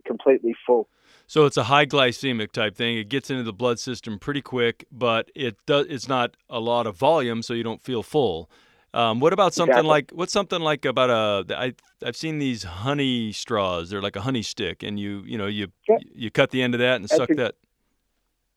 completely 0.05 0.53
full. 0.65 0.89
So 1.27 1.45
it's 1.45 1.57
a 1.57 1.63
high 1.63 1.85
glycemic 1.85 2.51
type 2.51 2.75
thing. 2.75 2.97
It 2.97 3.09
gets 3.09 3.29
into 3.29 3.43
the 3.43 3.53
blood 3.53 3.79
system 3.79 4.19
pretty 4.19 4.41
quick, 4.41 4.85
but 4.91 5.31
it 5.33 5.55
does. 5.65 5.85
It's 5.89 6.07
not 6.09 6.35
a 6.49 6.59
lot 6.59 6.87
of 6.87 6.97
volume, 6.97 7.41
so 7.41 7.53
you 7.53 7.63
don't 7.63 7.81
feel 7.81 8.03
full. 8.03 8.49
Um, 8.93 9.19
what 9.19 9.33
about 9.33 9.53
something 9.53 9.73
Exactly. 9.73 9.89
like 9.89 10.11
what's 10.11 10.31
something 10.31 10.61
like 10.61 10.85
about 10.85 11.09
a 11.09 11.55
I 11.57 11.73
I've 12.05 12.15
seen 12.15 12.39
these 12.39 12.63
honey 12.63 13.31
straws. 13.33 13.89
They're 13.89 14.01
like 14.01 14.15
a 14.15 14.21
honey 14.21 14.41
stick, 14.41 14.83
and 14.83 14.99
you 14.99 15.23
you 15.25 15.37
know 15.37 15.47
you 15.47 15.67
Yeah. 15.87 15.97
you 16.13 16.31
cut 16.31 16.51
the 16.51 16.61
end 16.61 16.75
of 16.75 16.79
that 16.79 16.95
and 16.95 17.03
That's 17.05 17.15
suck 17.17 17.29
a- 17.31 17.35
that. 17.35 17.55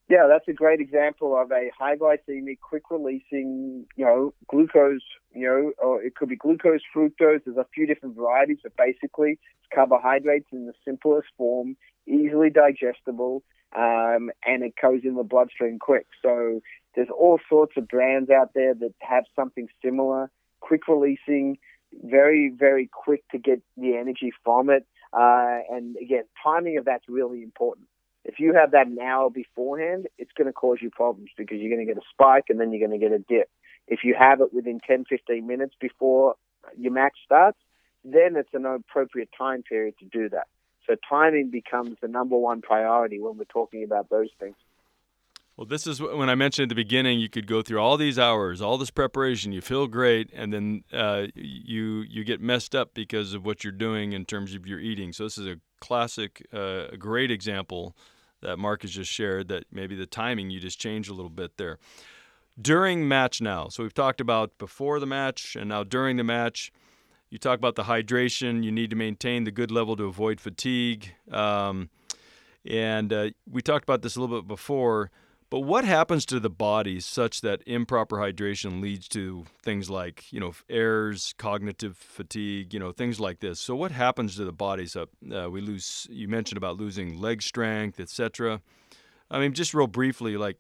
Yeah, 0.08 0.26
that's 0.26 0.48
a 0.48 0.54
great 0.54 0.80
example 0.80 1.36
of 1.36 1.50
a 1.52 1.70
high 1.78 1.94
glycemic, 1.96 2.60
quick 2.60 2.84
releasing, 2.90 3.84
you 3.94 4.04
know, 4.06 4.32
glucose, 4.48 5.02
you 5.38 5.46
know, 5.46 5.72
or 5.78 6.02
it 6.02 6.14
could 6.14 6.28
be 6.28 6.36
glucose, 6.36 6.80
fructose. 6.94 7.40
There's 7.44 7.56
a 7.56 7.66
few 7.74 7.86
different 7.86 8.16
varieties, 8.16 8.58
but 8.62 8.76
basically 8.76 9.32
it's 9.32 9.74
carbohydrates 9.74 10.48
in 10.52 10.66
the 10.66 10.72
simplest 10.84 11.28
form, 11.36 11.76
easily 12.06 12.50
digestible, 12.50 13.42
um, 13.76 14.30
and 14.46 14.62
it 14.62 14.74
goes 14.80 15.00
in 15.04 15.14
the 15.14 15.22
bloodstream 15.22 15.78
quick. 15.78 16.06
So 16.22 16.60
there's 16.94 17.08
all 17.16 17.38
sorts 17.48 17.74
of 17.76 17.88
brands 17.88 18.30
out 18.30 18.50
there 18.54 18.74
that 18.74 18.94
have 19.00 19.24
something 19.36 19.68
similar, 19.84 20.30
quick 20.60 20.88
releasing, 20.88 21.58
very, 21.92 22.52
very 22.54 22.88
quick 22.92 23.24
to 23.30 23.38
get 23.38 23.62
the 23.76 23.96
energy 23.96 24.32
from 24.44 24.70
it. 24.70 24.86
Uh, 25.12 25.60
and 25.70 25.96
again, 26.02 26.24
timing 26.42 26.78
of 26.78 26.84
that's 26.84 27.04
really 27.08 27.42
important 27.42 27.88
if 28.28 28.38
you 28.38 28.52
have 28.52 28.72
that 28.72 28.86
an 28.86 28.98
hour 29.00 29.30
beforehand, 29.30 30.06
it's 30.18 30.32
going 30.36 30.46
to 30.46 30.52
cause 30.52 30.78
you 30.82 30.90
problems 30.90 31.30
because 31.36 31.58
you're 31.58 31.74
going 31.74 31.84
to 31.84 31.92
get 31.92 32.00
a 32.00 32.06
spike 32.12 32.44
and 32.50 32.60
then 32.60 32.72
you're 32.72 32.86
going 32.86 32.98
to 32.98 33.04
get 33.04 33.12
a 33.12 33.18
dip. 33.18 33.48
If 33.88 34.00
you 34.04 34.14
have 34.18 34.40
it 34.40 34.52
within 34.52 34.80
10, 34.86 35.04
15 35.08 35.46
minutes 35.46 35.74
before 35.80 36.36
your 36.76 36.92
match 36.92 37.16
starts, 37.24 37.58
then 38.04 38.36
it's 38.36 38.52
an 38.52 38.66
appropriate 38.66 39.30
time 39.36 39.62
period 39.62 39.94
to 39.98 40.06
do 40.06 40.28
that. 40.28 40.46
So 40.86 40.94
timing 41.08 41.50
becomes 41.50 41.96
the 42.00 42.08
number 42.08 42.36
one 42.36 42.62
priority 42.62 43.18
when 43.20 43.36
we're 43.36 43.44
talking 43.44 43.84
about 43.84 44.08
those 44.08 44.28
things. 44.38 44.56
Well, 45.56 45.66
this 45.66 45.86
is 45.86 45.98
wh- 45.98 46.16
when 46.16 46.30
I 46.30 46.34
mentioned 46.34 46.64
at 46.64 46.68
the 46.68 46.76
beginning. 46.76 47.18
You 47.18 47.28
could 47.28 47.46
go 47.46 47.62
through 47.62 47.80
all 47.80 47.96
these 47.96 48.18
hours, 48.18 48.62
all 48.62 48.78
this 48.78 48.90
preparation. 48.90 49.52
You 49.52 49.60
feel 49.60 49.88
great, 49.88 50.30
and 50.32 50.52
then 50.52 50.84
uh, 50.92 51.26
you 51.34 52.04
you 52.08 52.24
get 52.24 52.40
messed 52.40 52.76
up 52.76 52.94
because 52.94 53.34
of 53.34 53.44
what 53.44 53.64
you're 53.64 53.72
doing 53.72 54.12
in 54.12 54.24
terms 54.24 54.54
of 54.54 54.66
your 54.66 54.78
eating. 54.78 55.12
So 55.12 55.24
this 55.24 55.36
is 55.36 55.46
a 55.46 55.56
classic, 55.80 56.46
uh, 56.52 56.96
great 56.96 57.32
example 57.32 57.96
that 58.40 58.56
Mark 58.56 58.82
has 58.82 58.92
just 58.92 59.10
shared. 59.10 59.48
That 59.48 59.64
maybe 59.72 59.96
the 59.96 60.06
timing 60.06 60.50
you 60.50 60.60
just 60.60 60.78
changed 60.78 61.10
a 61.10 61.14
little 61.14 61.28
bit 61.28 61.56
there 61.56 61.78
during 62.60 63.06
match 63.06 63.40
now. 63.40 63.68
So 63.68 63.82
we've 63.82 63.94
talked 63.94 64.20
about 64.20 64.56
before 64.58 65.00
the 65.00 65.06
match 65.06 65.56
and 65.56 65.68
now 65.68 65.84
during 65.84 66.16
the 66.16 66.24
match. 66.24 66.72
You 67.30 67.38
talk 67.38 67.58
about 67.58 67.76
the 67.76 67.84
hydration. 67.84 68.64
You 68.64 68.72
need 68.72 68.90
to 68.90 68.96
maintain 68.96 69.44
the 69.44 69.50
good 69.50 69.70
level 69.70 69.96
to 69.96 70.04
avoid 70.04 70.40
fatigue. 70.40 71.14
Um, 71.30 71.90
and 72.64 73.12
uh, 73.12 73.30
we 73.50 73.62
talked 73.62 73.84
about 73.84 74.02
this 74.02 74.16
a 74.16 74.20
little 74.20 74.40
bit 74.40 74.48
before. 74.48 75.10
But 75.50 75.60
what 75.60 75.84
happens 75.84 76.26
to 76.26 76.40
the 76.40 76.50
body 76.50 77.00
such 77.00 77.40
that 77.40 77.62
improper 77.66 78.16
hydration 78.16 78.82
leads 78.82 79.08
to 79.08 79.46
things 79.62 79.88
like, 79.88 80.30
you 80.30 80.40
know, 80.40 80.52
errors, 80.68 81.34
cognitive 81.38 81.96
fatigue, 81.96 82.74
you 82.74 82.80
know, 82.80 82.92
things 82.92 83.18
like 83.18 83.40
this? 83.40 83.58
So 83.58 83.74
what 83.74 83.90
happens 83.90 84.36
to 84.36 84.44
the 84.44 84.52
body? 84.52 84.86
So 84.86 85.06
uh, 85.34 85.48
we 85.50 85.62
lose. 85.62 86.06
You 86.10 86.28
mentioned 86.28 86.58
about 86.58 86.76
losing 86.76 87.18
leg 87.18 87.40
strength, 87.40 87.98
etc. 87.98 88.60
I 89.30 89.38
mean, 89.38 89.54
just 89.54 89.72
real 89.72 89.86
briefly, 89.86 90.36
like, 90.36 90.58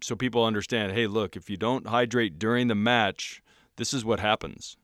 so 0.00 0.16
people 0.16 0.44
understand. 0.44 0.92
Hey, 0.92 1.06
look, 1.06 1.36
if 1.36 1.48
you 1.48 1.56
don't 1.56 1.86
hydrate 1.86 2.38
during 2.38 2.68
the 2.68 2.74
match, 2.74 3.42
this 3.76 3.94
is 3.94 4.04
what 4.04 4.20
happens. 4.20 4.76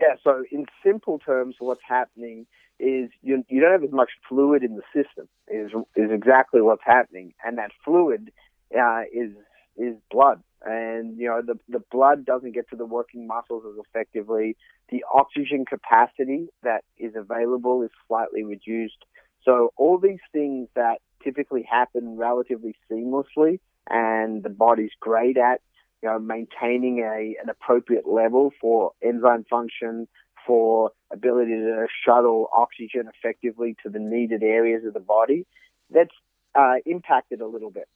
Yeah, 0.00 0.14
so 0.24 0.44
in 0.50 0.66
simple 0.84 1.18
terms, 1.18 1.56
what's 1.58 1.82
happening 1.86 2.46
is 2.78 3.10
you, 3.22 3.44
you 3.48 3.60
don't 3.60 3.72
have 3.72 3.84
as 3.84 3.92
much 3.92 4.10
fluid 4.28 4.62
in 4.62 4.76
the 4.76 4.82
system. 4.94 5.28
Is 5.48 5.72
is 5.96 6.10
exactly 6.10 6.62
what's 6.62 6.82
happening, 6.84 7.34
and 7.44 7.58
that 7.58 7.72
fluid 7.84 8.32
uh, 8.76 9.02
is 9.12 9.32
is 9.76 9.96
blood, 10.10 10.42
and 10.64 11.18
you 11.18 11.28
know 11.28 11.42
the 11.42 11.58
the 11.68 11.84
blood 11.90 12.24
doesn't 12.24 12.52
get 12.52 12.70
to 12.70 12.76
the 12.76 12.86
working 12.86 13.26
muscles 13.26 13.64
as 13.66 13.84
effectively. 13.86 14.56
The 14.90 15.04
oxygen 15.12 15.64
capacity 15.66 16.48
that 16.62 16.84
is 16.96 17.14
available 17.14 17.82
is 17.82 17.90
slightly 18.08 18.42
reduced. 18.42 19.04
So 19.44 19.72
all 19.76 19.98
these 19.98 20.20
things 20.32 20.68
that 20.74 20.98
typically 21.22 21.62
happen 21.62 22.16
relatively 22.16 22.74
seamlessly, 22.90 23.60
and 23.88 24.42
the 24.42 24.50
body's 24.50 24.90
great 25.00 25.36
at 25.36 25.60
you 26.02 26.08
know, 26.08 26.18
maintaining 26.18 27.00
a, 27.00 27.36
an 27.42 27.48
appropriate 27.50 28.08
level 28.08 28.52
for 28.60 28.92
enzyme 29.02 29.44
function, 29.48 30.08
for 30.46 30.92
ability 31.12 31.52
to 31.52 31.86
shuttle 32.04 32.48
oxygen 32.54 33.10
effectively 33.14 33.76
to 33.82 33.90
the 33.90 33.98
needed 33.98 34.42
areas 34.42 34.84
of 34.86 34.94
the 34.94 35.00
body, 35.00 35.46
that's 35.90 36.14
uh, 36.54 36.76
impacted 36.86 37.40
a 37.40 37.46
little 37.46 37.70
bit. 37.70 37.88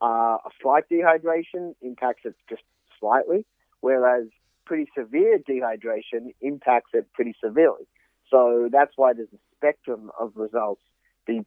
Uh, 0.00 0.38
a 0.44 0.50
slight 0.60 0.84
dehydration 0.90 1.74
impacts 1.80 2.22
it 2.24 2.34
just 2.48 2.62
slightly, 2.98 3.46
whereas 3.80 4.26
pretty 4.66 4.90
severe 4.96 5.38
dehydration 5.38 6.34
impacts 6.40 6.90
it 6.92 7.06
pretty 7.12 7.34
severely. 7.42 7.86
So 8.28 8.68
that's 8.72 8.92
why 8.96 9.12
there's 9.12 9.32
a 9.32 9.38
spectrum 9.56 10.10
of 10.18 10.32
results 10.34 10.82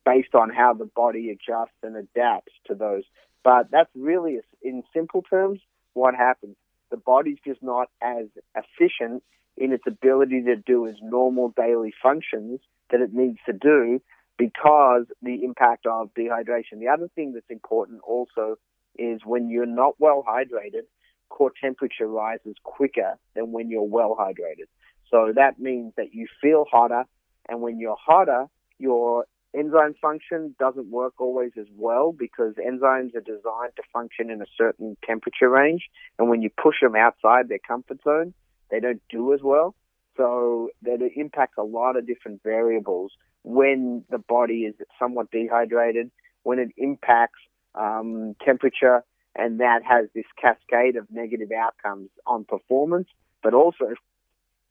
based 0.06 0.34
on 0.34 0.50
how 0.50 0.74
the 0.74 0.86
body 0.86 1.30
adjusts 1.30 1.76
and 1.84 1.98
adapts 1.98 2.54
to 2.68 2.76
those. 2.76 3.04
But 3.46 3.70
that's 3.72 3.92
really, 3.96 4.40
in 4.64 4.84
simple 4.92 5.22
terms, 5.22 5.60
what 5.94 6.16
happens. 6.16 6.58
The 6.90 6.98
body's 6.98 7.38
just 7.46 7.62
not 7.62 7.90
as 8.02 8.26
efficient 8.56 9.24
in 9.56 9.72
its 9.72 9.84
ability 9.88 10.42
to 10.46 10.56
do 10.56 10.88
its 10.88 10.98
normal 11.02 11.54
daily 11.56 11.94
functions 12.02 12.60
that 12.90 13.02
it 13.02 13.14
needs 13.14 13.38
to 13.46 13.54
do 13.54 14.02
because 14.38 15.06
the 15.22 15.44
impact 15.44 15.86
of 15.86 16.10
dehydration. 16.18 16.80
The 16.80 16.90
other 16.92 17.08
thing 17.14 17.34
that's 17.34 17.46
important 17.50 18.02
also 18.02 18.56
is 18.98 19.22
when 19.24 19.50
you're 19.50 19.68
not 19.68 19.94
well 20.00 20.26
hydrated, 20.28 20.86
core 21.30 21.52
temperature 21.62 22.08
rises 22.08 22.56
quicker 22.64 23.14
than 23.36 23.52
when 23.52 23.70
you're 23.70 23.84
well 23.84 24.18
hydrated. 24.20 24.68
So 25.12 25.32
that 25.36 25.60
means 25.60 25.94
that 25.98 26.14
you 26.14 26.28
feel 26.42 26.66
hotter, 26.70 27.06
and 27.48 27.62
when 27.62 27.80
you're 27.80 27.98
hotter, 28.04 28.48
your 28.80 29.26
enzyme 29.58 29.96
function 30.02 30.56
doesn't 30.60 30.90
work 30.90 31.14
always 31.20 31.52
as 31.60 31.68
well 31.76 32.12
because 32.12 32.56
enzymes 32.56 33.16
are 33.16 33.22
designed 33.22 33.76
to 33.76 33.84
function 33.94 34.30
in 34.30 34.42
a 34.42 34.46
certain 34.58 34.98
temperature 35.06 35.50
range. 35.50 35.90
And 36.20 36.30
when 36.30 36.42
you 36.42 36.50
push 36.50 36.76
them 36.82 36.96
outside 36.96 37.50
their 37.50 37.60
comfort 37.60 38.00
zone, 38.04 38.34
they 38.70 38.80
don't 38.80 39.02
do 39.10 39.34
as 39.34 39.42
well. 39.42 39.76
So 40.18 40.70
that 40.84 41.02
it 41.02 41.14
impacts 41.16 41.58
a 41.58 41.64
lot 41.64 41.98
of 41.98 42.08
different 42.08 42.42
variables 42.44 43.12
when 43.44 44.04
the 44.10 44.18
body 44.18 44.62
is 44.62 44.76
somewhat 44.98 45.30
dehydrated, 45.32 46.10
when 46.44 46.60
it 46.60 46.70
impacts 46.78 47.40
um, 47.76 48.36
temperature, 48.44 49.04
and 49.36 49.60
that 49.60 49.82
has 49.84 50.08
this 50.16 50.26
cascade 50.42 50.96
of 50.96 51.06
negative 51.12 51.50
outcomes 51.52 52.10
on 52.26 52.46
performance, 52.46 53.08
but 53.44 53.54
also 53.54 53.94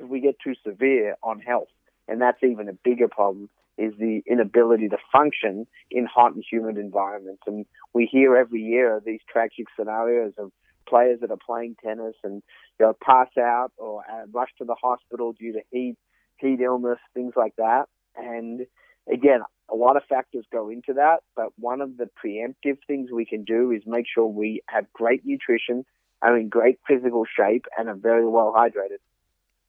if 0.01 0.09
we 0.09 0.21
get 0.21 0.37
too 0.43 0.55
severe 0.67 1.17
on 1.23 1.41
health. 1.41 1.69
And 2.09 2.21
that's 2.21 2.43
even 2.43 2.69
a 2.69 2.73
bigger 2.73 3.09
problem 3.09 3.49
is 3.77 3.93
the 3.99 4.23
inability 4.27 4.89
to 4.89 4.97
function 5.13 5.67
in 5.91 6.07
hot 6.07 6.35
and 6.35 6.45
humid 6.49 6.79
environments. 6.79 7.43
And 7.47 7.67
we 7.93 8.07
hear 8.11 8.37
every 8.37 8.61
year 8.61 9.01
these 9.05 9.21
tragic 9.31 9.67
scenarios 9.77 10.33
of 10.39 10.53
players 10.89 11.21
that 11.21 11.31
are 11.31 11.39
playing 11.45 11.77
tennis 11.85 12.15
and 12.23 12.43
you 12.79 12.87
know, 12.87 12.95
pass 13.03 13.29
out 13.39 13.73
or 13.77 14.03
uh, 14.11 14.27
rush 14.33 14.51
to 14.59 14.65
the 14.65 14.77
hospital 14.81 15.33
due 15.33 15.53
to 15.55 15.61
heat, 15.71 15.97
heat 16.39 16.61
illness, 16.61 16.99
things 17.15 17.33
like 17.37 17.55
that. 17.57 17.87
And 18.17 18.67
again, 19.13 19.41
a 19.71 19.75
lot 19.75 19.97
of 19.97 20.05
factors 20.09 20.45
go 20.53 20.69
into 20.69 20.95
that, 20.95 21.21
but 21.35 21.49
one 21.59 21.81
of 21.81 21.97
the 21.97 22.09
preemptive 22.23 22.79
things 22.87 23.11
we 23.11 23.25
can 23.25 23.45
do 23.45 23.71
is 23.71 23.83
make 23.87 24.05
sure 24.13 24.27
we 24.27 24.63
have 24.69 24.93
great 24.93 25.23
nutrition, 25.25 25.85
are 26.23 26.37
in 26.37 26.49
great 26.49 26.79
physical 26.87 27.25
shape, 27.25 27.65
and 27.79 27.89
are 27.89 27.95
very 27.95 28.29
well 28.29 28.55
hydrated. 28.57 28.99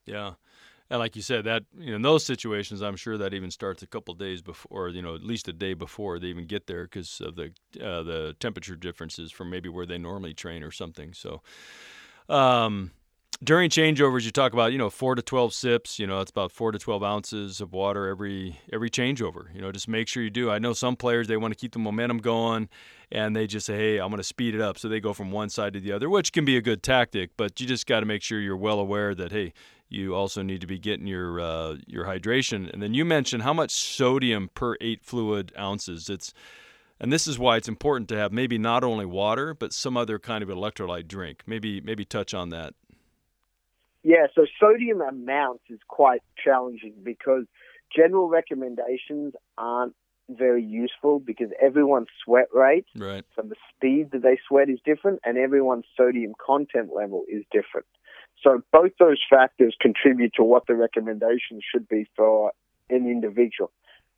Yeah. 0.06 0.34
And 0.89 0.99
like 0.99 1.15
you 1.15 1.21
said, 1.23 1.45
that 1.45 1.63
you 1.77 1.89
know, 1.89 1.95
in 1.95 2.01
those 2.03 2.23
situations, 2.23 2.81
I'm 2.81 2.95
sure 2.95 3.17
that 3.17 3.33
even 3.33 3.49
starts 3.49 3.81
a 3.81 3.88
couple 3.88 4.13
days 4.13 4.41
before, 4.41 4.89
you 4.89 5.01
know, 5.01 5.15
at 5.15 5.23
least 5.23 5.47
a 5.47 5.53
day 5.53 5.73
before 5.73 6.19
they 6.19 6.27
even 6.27 6.45
get 6.45 6.67
there, 6.67 6.83
because 6.83 7.21
of 7.21 7.36
the 7.36 7.51
uh, 7.81 8.03
the 8.03 8.36
temperature 8.39 8.75
differences 8.75 9.31
from 9.31 9.49
maybe 9.49 9.67
where 9.67 9.88
they 9.88 9.97
normally 9.97 10.33
train 10.33 10.61
or 10.63 10.71
something. 10.71 11.13
So, 11.13 11.41
um, 12.29 12.91
during 13.43 13.69
changeovers, 13.69 14.23
you 14.23 14.31
talk 14.31 14.53
about 14.53 14.71
you 14.71 14.77
know 14.77 14.89
four 14.89 15.15
to 15.15 15.21
twelve 15.21 15.53
sips. 15.53 15.99
You 15.99 16.07
know, 16.07 16.21
it's 16.21 16.31
about 16.31 16.51
four 16.51 16.71
to 16.71 16.79
twelve 16.79 17.03
ounces 17.03 17.61
of 17.61 17.73
water 17.73 18.07
every 18.07 18.59
every 18.71 18.89
changeover. 18.89 19.53
You 19.53 19.61
know, 19.61 19.71
just 19.71 19.88
make 19.88 20.07
sure 20.07 20.23
you 20.23 20.29
do. 20.29 20.51
I 20.51 20.59
know 20.59 20.73
some 20.73 20.95
players 20.95 21.27
they 21.27 21.38
want 21.38 21.51
to 21.51 21.59
keep 21.59 21.73
the 21.73 21.79
momentum 21.79 22.19
going, 22.19 22.69
and 23.11 23.36
they 23.36 23.47
just 23.47 23.65
say, 23.65 23.75
"Hey, 23.75 23.97
I'm 23.97 24.09
going 24.09 24.17
to 24.17 24.23
speed 24.23 24.55
it 24.55 24.61
up," 24.61 24.77
so 24.77 24.88
they 24.88 24.99
go 24.99 25.13
from 25.13 25.31
one 25.31 25.49
side 25.49 25.73
to 25.73 25.79
the 25.79 25.91
other, 25.91 26.09
which 26.09 26.31
can 26.31 26.45
be 26.45 26.55
a 26.57 26.61
good 26.61 26.83
tactic. 26.83 27.31
But 27.36 27.59
you 27.59 27.67
just 27.67 27.88
got 27.88 28.01
to 28.01 28.05
make 28.05 28.21
sure 28.21 28.39
you're 28.39 28.55
well 28.55 28.79
aware 28.79 29.13
that 29.15 29.31
hey, 29.31 29.53
you 29.96 30.14
also 30.14 30.41
need 30.41 30.62
to 30.62 30.68
be 30.68 30.78
getting 30.78 31.08
your 31.08 31.39
uh, 31.39 31.78
your 31.88 32.06
hydration. 32.06 32.72
And 32.72 32.82
then 32.82 32.93
you 32.93 33.06
mentioned 33.06 33.43
how 33.43 33.54
much 33.54 33.72
sodium 33.72 34.50
per 34.54 34.76
eight 34.82 35.04
fluid 35.04 35.52
ounces. 35.58 36.10
It's 36.10 36.34
and 37.00 37.12
this 37.12 37.28
is 37.28 37.39
why 37.39 37.58
it's 37.58 37.68
important 37.68 38.10
to 38.10 38.18
have 38.18 38.32
maybe 38.32 38.58
not 38.58 38.84
only 38.84 39.06
water 39.06 39.54
but 39.54 39.74
some 39.74 39.98
other 39.98 40.20
kind 40.20 40.43
of 40.43 40.50
electrolyte 40.50 41.08
drink. 41.08 41.43
Maybe 41.48 41.82
maybe 41.82 42.06
touch 42.06 42.34
on 42.34 42.50
that. 42.50 42.74
Yeah, 44.04 44.28
so 44.36 44.46
sodium 44.60 45.02
amounts 45.02 45.64
is 45.70 45.80
quite 45.88 46.22
challenging 46.43 46.93
because 47.02 47.46
general 47.96 48.30
recommendations 48.30 49.34
aren't 49.58 49.96
very 50.30 50.64
useful 50.64 51.20
because 51.20 51.50
everyone's 51.62 52.08
sweat 52.24 52.48
rate 52.54 52.86
right. 52.96 53.24
and 53.38 53.50
the 53.50 53.56
speed 53.76 54.12
that 54.12 54.22
they 54.22 54.38
sweat 54.48 54.70
is 54.70 54.80
different 54.86 55.20
and 55.24 55.38
everyone's 55.38 55.86
sodium 55.96 56.34
content 56.43 56.89
level 56.96 57.24
is 57.28 57.43
different. 57.52 57.86
So 58.43 58.61
both 58.71 58.91
those 58.99 59.19
factors 59.29 59.75
contribute 59.79 60.33
to 60.36 60.43
what 60.43 60.67
the 60.67 60.75
recommendations 60.75 61.63
should 61.71 61.88
be 61.88 62.07
for 62.15 62.51
an 62.89 63.09
individual. 63.09 63.71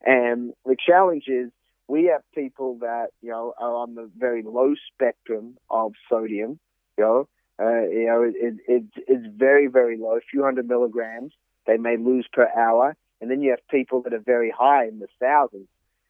And 0.06 0.54
the 0.66 0.76
challenge 0.78 1.26
is 1.28 1.50
we 1.88 2.06
have 2.06 2.22
people 2.36 2.80
that, 2.82 3.08
you 3.22 3.30
know, 3.32 3.54
are 3.58 3.76
on 3.76 3.96
the 3.96 4.10
very 4.18 4.44
low 4.44 4.74
spectrum 4.94 5.58
of 5.70 5.94
sodium, 6.10 6.60
you 6.98 7.04
know, 7.04 7.28
uh, 7.60 7.82
you 7.90 8.06
know, 8.06 8.22
it, 8.24 8.56
it, 8.68 8.84
it's 9.08 9.26
very, 9.36 9.68
very 9.68 9.98
low, 9.98 10.18
a 10.18 10.22
few 10.30 10.44
hundred 10.44 10.68
milligrams 10.68 11.34
they 11.66 11.78
may 11.78 11.98
lose 11.98 12.28
per 12.32 12.48
hour. 12.56 12.96
And 13.20 13.30
then 13.30 13.42
you 13.42 13.52
have 13.52 13.68
people 13.70 14.02
that 14.04 14.14
are 14.14 14.20
very 14.20 14.52
high 14.56 14.88
in 14.88 15.00
the 15.00 15.08
thousands. 15.20 15.68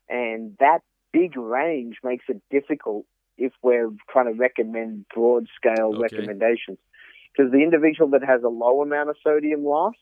And 0.09 0.55
that 0.59 0.79
big 1.11 1.37
range 1.37 1.97
makes 2.03 2.25
it 2.27 2.41
difficult 2.51 3.05
if 3.37 3.53
we're 3.61 3.91
trying 4.09 4.25
to 4.25 4.33
recommend 4.33 5.05
broad 5.13 5.47
scale 5.55 5.93
Okay. 5.93 6.01
recommendations. 6.01 6.77
Because 7.35 7.51
the 7.51 7.63
individual 7.63 8.09
that 8.11 8.23
has 8.23 8.43
a 8.43 8.49
low 8.49 8.81
amount 8.81 9.09
of 9.09 9.15
sodium 9.23 9.63
loss, 9.63 9.93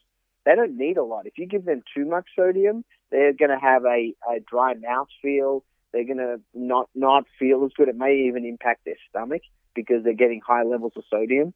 they 0.45 0.55
don't 0.55 0.78
need 0.78 0.97
a 0.97 1.03
lot. 1.03 1.26
If 1.26 1.38
you 1.38 1.47
give 1.47 1.65
them 1.65 1.84
too 1.95 2.05
much 2.05 2.26
sodium, 2.36 2.86
they're 3.11 3.34
going 3.34 3.51
to 3.51 3.59
have 3.59 3.84
a, 3.86 4.13
a 4.30 4.39
dry 4.49 4.73
mouth 4.76 5.07
feel. 5.21 5.63
They're 5.91 6.05
going 6.05 6.17
to 6.17 6.39
not, 6.53 6.89
not 6.93 7.26
feel 7.39 7.65
as 7.65 7.71
good. 7.76 7.89
It 7.89 7.95
may 7.97 8.28
even 8.28 8.45
impact 8.45 8.86
their 8.86 8.95
stomach 9.09 9.41
because 9.73 10.03
they're 10.03 10.13
getting 10.13 10.41
high 10.45 10.63
levels 10.63 10.93
of 10.95 11.03
sodium 11.09 11.53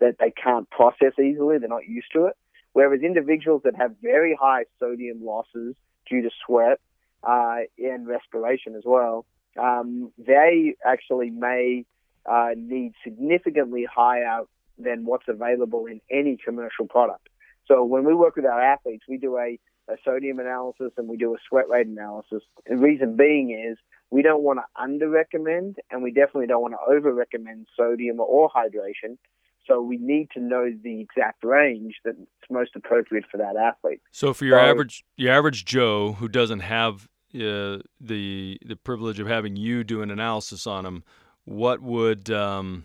that 0.00 0.16
they 0.18 0.30
can't 0.30 0.68
process 0.70 1.12
easily. 1.18 1.58
They're 1.58 1.68
not 1.68 1.86
used 1.86 2.12
to 2.14 2.26
it. 2.26 2.36
Whereas 2.72 3.02
individuals 3.02 3.62
that 3.64 3.76
have 3.76 3.96
very 4.00 4.36
high 4.40 4.64
sodium 4.78 5.24
losses 5.24 5.74
due 6.08 6.22
to 6.22 6.30
sweat 6.46 6.80
uh, 7.22 7.58
and 7.78 8.06
respiration 8.06 8.74
as 8.76 8.82
well, 8.84 9.26
um, 9.58 10.12
they 10.18 10.74
actually 10.84 11.30
may 11.30 11.84
uh, 12.24 12.50
need 12.56 12.92
significantly 13.02 13.86
higher 13.92 14.42
than 14.82 15.04
what's 15.04 15.28
available 15.28 15.86
in 15.86 16.00
any 16.10 16.36
commercial 16.36 16.86
product. 16.86 17.28
So 17.66 17.84
when 17.84 18.04
we 18.04 18.14
work 18.14 18.36
with 18.36 18.46
our 18.46 18.60
athletes, 18.60 19.04
we 19.08 19.16
do 19.16 19.36
a, 19.36 19.58
a 19.88 19.96
sodium 20.04 20.38
analysis 20.38 20.92
and 20.96 21.08
we 21.08 21.16
do 21.16 21.34
a 21.34 21.38
sweat 21.48 21.68
rate 21.68 21.86
analysis. 21.86 22.42
The 22.66 22.76
reason 22.76 23.16
being 23.16 23.50
is 23.50 23.78
we 24.10 24.22
don't 24.22 24.42
want 24.42 24.58
to 24.58 24.82
under 24.82 25.08
recommend 25.08 25.76
and 25.90 26.02
we 26.02 26.10
definitely 26.10 26.48
don't 26.48 26.62
want 26.62 26.74
to 26.74 26.92
over 26.92 27.12
recommend 27.14 27.66
sodium 27.76 28.18
or 28.20 28.50
hydration. 28.50 29.18
So 29.66 29.80
we 29.80 29.98
need 29.98 30.30
to 30.34 30.40
know 30.40 30.72
the 30.82 31.00
exact 31.00 31.44
range 31.44 31.94
that's 32.04 32.18
most 32.50 32.72
appropriate 32.74 33.24
for 33.30 33.36
that 33.36 33.54
athlete. 33.56 34.00
So 34.10 34.32
for 34.34 34.44
your 34.44 34.58
So- 34.58 34.64
average 34.64 35.04
your 35.16 35.32
average 35.32 35.64
Joe 35.64 36.12
who 36.14 36.28
doesn't 36.28 36.60
have 36.60 37.08
uh, 37.34 37.78
the 38.00 38.58
the 38.64 38.76
privilege 38.82 39.20
of 39.20 39.28
having 39.28 39.54
you 39.54 39.84
do 39.84 40.02
an 40.02 40.10
analysis 40.10 40.66
on 40.66 40.82
them, 40.82 41.04
what 41.44 41.80
would 41.80 42.28
um, 42.30 42.84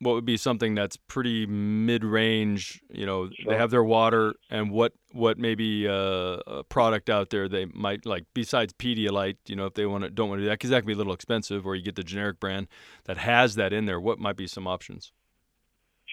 what 0.00 0.14
would 0.14 0.24
be 0.26 0.36
something 0.36 0.74
that's 0.74 0.96
pretty 0.96 1.46
mid 1.46 2.04
range? 2.04 2.82
You 2.90 3.06
know, 3.06 3.30
Sure. 3.30 3.52
they 3.52 3.58
have 3.58 3.70
their 3.70 3.84
water, 3.84 4.34
and 4.50 4.70
what 4.70 4.92
what 5.12 5.38
maybe 5.38 5.88
uh, 5.88 6.38
a 6.46 6.64
product 6.68 7.08
out 7.08 7.30
there 7.30 7.48
they 7.48 7.64
might 7.66 8.04
like 8.04 8.24
besides 8.34 8.72
Pedialyte. 8.74 9.36
You 9.46 9.56
know, 9.56 9.66
if 9.66 9.74
they 9.74 9.86
want 9.86 10.04
to 10.04 10.10
don't 10.10 10.28
want 10.28 10.40
to 10.40 10.42
do 10.44 10.48
that 10.48 10.54
because 10.54 10.70
that 10.70 10.80
can 10.80 10.86
be 10.86 10.92
a 10.92 10.96
little 10.96 11.14
expensive, 11.14 11.66
or 11.66 11.74
you 11.74 11.82
get 11.82 11.96
the 11.96 12.04
generic 12.04 12.38
brand 12.40 12.68
that 13.04 13.18
has 13.18 13.54
that 13.54 13.72
in 13.72 13.86
there. 13.86 13.98
What 14.00 14.18
might 14.18 14.36
be 14.36 14.46
some 14.46 14.66
options? 14.66 15.12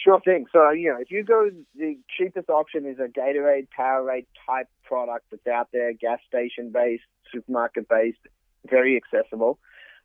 Sure 0.03 0.19
thing. 0.19 0.47
So, 0.51 0.71
you 0.71 0.89
know, 0.89 0.97
if 0.99 1.11
you 1.11 1.23
go, 1.23 1.49
the 1.75 1.97
cheapest 2.17 2.49
option 2.49 2.85
is 2.85 2.97
a 2.99 3.07
Gatorade 3.07 3.67
Powerade 3.77 4.25
type 4.45 4.67
product 4.83 5.27
that's 5.31 5.47
out 5.47 5.69
there, 5.71 5.93
gas 5.93 6.19
station 6.27 6.71
based, 6.71 7.03
supermarket 7.31 7.87
based, 7.87 8.17
very 8.69 8.97
accessible. 8.97 9.59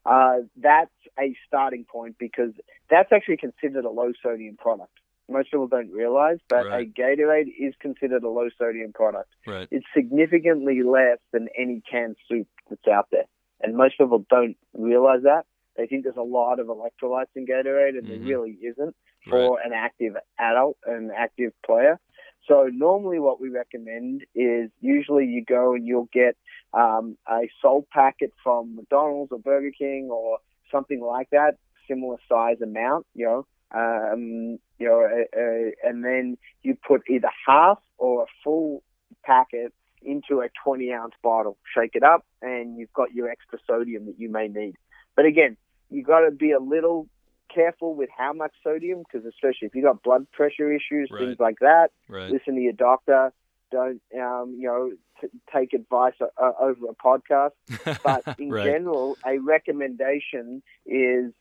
Uh, 0.08 0.38
that's 0.56 0.90
a 1.20 1.34
starting 1.46 1.84
point 1.84 2.16
because 2.18 2.52
that's 2.90 3.12
actually 3.12 3.36
considered 3.36 3.84
a 3.84 3.90
low 3.90 4.12
sodium 4.22 4.56
product. 4.56 4.92
Most 5.28 5.50
people 5.50 5.66
don't 5.68 5.92
realize, 5.92 6.38
but 6.48 6.64
Right. 6.66 6.88
a 6.88 6.90
Gatorade 6.90 7.52
is 7.58 7.74
considered 7.78 8.22
a 8.22 8.28
low 8.30 8.48
sodium 8.56 8.94
product. 8.94 9.28
Right. 9.46 9.68
It's 9.70 9.84
significantly 9.94 10.82
less 10.82 11.18
than 11.32 11.48
any 11.56 11.82
canned 11.82 12.16
soup 12.26 12.48
that's 12.70 12.88
out 12.88 13.08
there. 13.10 13.26
And 13.60 13.76
most 13.76 13.98
people 13.98 14.24
don't 14.30 14.56
realize 14.72 15.22
that. 15.24 15.44
They 15.76 15.86
think 15.86 16.04
there's 16.04 16.16
a 16.16 16.22
lot 16.22 16.58
of 16.58 16.68
electrolytes 16.68 17.34
in 17.36 17.46
Gatorade, 17.46 17.98
and 17.98 18.04
Mhm. 18.04 18.08
there 18.08 18.18
really 18.20 18.52
isn't 18.62 18.96
for 19.28 19.60
an 19.60 19.72
active 19.74 20.16
adult, 20.38 20.78
an 20.86 21.10
active 21.14 21.52
player. 21.66 22.00
So 22.46 22.68
normally, 22.72 23.18
what 23.18 23.40
we 23.40 23.50
recommend 23.50 24.24
is 24.34 24.70
usually 24.80 25.26
you 25.26 25.44
go 25.44 25.74
and 25.74 25.86
you'll 25.86 26.08
get 26.12 26.36
um, 26.72 27.16
a 27.28 27.48
salt 27.62 27.86
packet 27.90 28.32
from 28.42 28.76
McDonald's 28.76 29.32
or 29.32 29.38
Burger 29.38 29.72
King 29.76 30.08
or 30.10 30.38
something 30.70 31.00
like 31.00 31.30
that, 31.30 31.56
similar 31.88 32.16
size 32.28 32.60
amount, 32.62 33.06
you 33.14 33.24
know, 33.24 33.46
um, 33.74 34.58
you 34.78 34.86
know, 34.86 35.02
uh, 35.02 35.38
uh, 35.38 35.88
and 35.88 36.04
then 36.04 36.36
you 36.62 36.76
put 36.86 37.02
either 37.08 37.30
half 37.46 37.78
or 37.98 38.22
a 38.22 38.26
full 38.44 38.82
packet 39.24 39.72
into 40.02 40.40
a 40.40 40.48
20 40.64 40.92
ounce 40.92 41.14
bottle. 41.22 41.58
Shake 41.74 41.92
it 41.94 42.02
up, 42.02 42.24
and 42.40 42.78
you've 42.78 42.92
got 42.92 43.12
your 43.12 43.28
extra 43.28 43.58
sodium 43.66 44.06
that 44.06 44.18
you 44.18 44.30
may 44.30 44.48
need. 44.48 44.74
But 45.16 45.24
again, 45.26 45.56
you 45.90 46.02
got 46.02 46.20
to 46.20 46.30
be 46.30 46.52
a 46.52 46.60
little 46.60 47.08
careful 47.52 47.94
with 47.94 48.10
how 48.16 48.32
much 48.32 48.52
sodium 48.62 49.02
because 49.02 49.26
especially 49.26 49.66
if 49.66 49.74
you 49.74 49.82
got 49.82 50.02
blood 50.02 50.30
pressure 50.32 50.70
issues, 50.72 51.10
Right. 51.10 51.20
things 51.20 51.36
like 51.40 51.58
that, 51.60 51.90
Right. 52.08 52.30
listen 52.30 52.54
to 52.54 52.60
your 52.60 52.74
doctor. 52.74 53.32
Don't 53.70 54.00
um, 54.14 54.56
you 54.58 54.68
know 54.68 54.90
t- 55.20 55.28
take 55.52 55.74
advice 55.74 56.14
uh, 56.20 56.52
over 56.60 56.86
a 56.90 56.94
podcast. 56.94 57.52
But 58.02 58.38
in 58.38 58.50
right. 58.50 58.64
general, 58.64 59.16
a 59.26 59.38
recommendation 59.38 60.62
is 60.86 61.32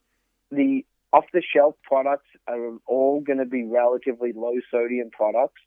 the 0.52 0.86
off-the-shelf 1.14 1.76
products 1.84 2.28
are 2.48 2.78
all 2.86 3.22
going 3.22 3.40
to 3.40 3.46
be 3.46 3.64
relatively 3.64 4.34
low 4.34 4.56
sodium 4.70 5.10
products, 5.10 5.62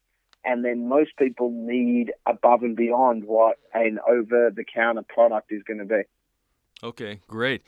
and 0.44 0.64
then 0.64 0.88
most 0.88 1.10
people 1.18 1.50
need 1.50 2.12
above 2.26 2.62
and 2.62 2.76
beyond 2.76 3.24
what 3.24 3.56
an 3.72 3.98
over-the-counter 4.08 5.04
product 5.08 5.50
is 5.50 5.62
going 5.66 5.78
to 5.78 5.84
be. 5.84 6.02
Okay, 6.82 7.20
great. 7.26 7.62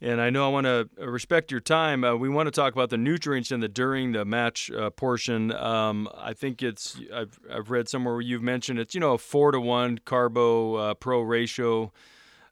And 0.00 0.20
I 0.20 0.28
know 0.28 0.44
I 0.44 0.48
want 0.48 0.66
to 0.66 0.88
respect 0.98 1.50
your 1.50 1.60
time. 1.60 2.04
Uh, 2.04 2.14
we 2.14 2.28
want 2.28 2.46
to 2.46 2.50
talk 2.50 2.74
about 2.74 2.90
the 2.90 2.98
nutrients 2.98 3.50
in 3.50 3.60
the 3.60 3.68
during 3.68 4.12
the 4.12 4.24
match 4.24 4.70
uh, 4.70 4.90
portion. 4.90 5.52
Um, 5.52 6.08
I 6.16 6.32
think 6.34 6.62
it's 6.62 7.00
I've 7.14 7.38
I've 7.50 7.70
read 7.70 7.88
somewhere 7.88 8.14
where 8.14 8.20
you've 8.20 8.42
mentioned 8.42 8.78
it's 8.78 8.94
you 8.94 9.00
know 9.00 9.14
a 9.14 9.18
four 9.18 9.52
to 9.52 9.60
one 9.60 9.98
carbo 10.04 10.74
uh, 10.74 10.94
pro 10.94 11.22
ratio, 11.22 11.92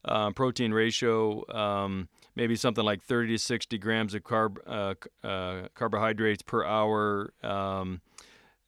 uh, 0.05 0.30
protein 0.30 0.72
ratio. 0.72 1.45
Um, 1.55 2.09
maybe 2.36 2.57
something 2.57 2.84
like 2.84 3.03
30 3.03 3.34
to 3.34 3.38
60 3.38 3.78
grams 3.78 4.14
of 4.14 4.22
carb 4.22 4.57
uh, 4.66 4.95
uh, 5.26 5.68
carbohydrates 5.74 6.43
per 6.43 6.64
hour, 6.64 7.32
um, 7.43 8.01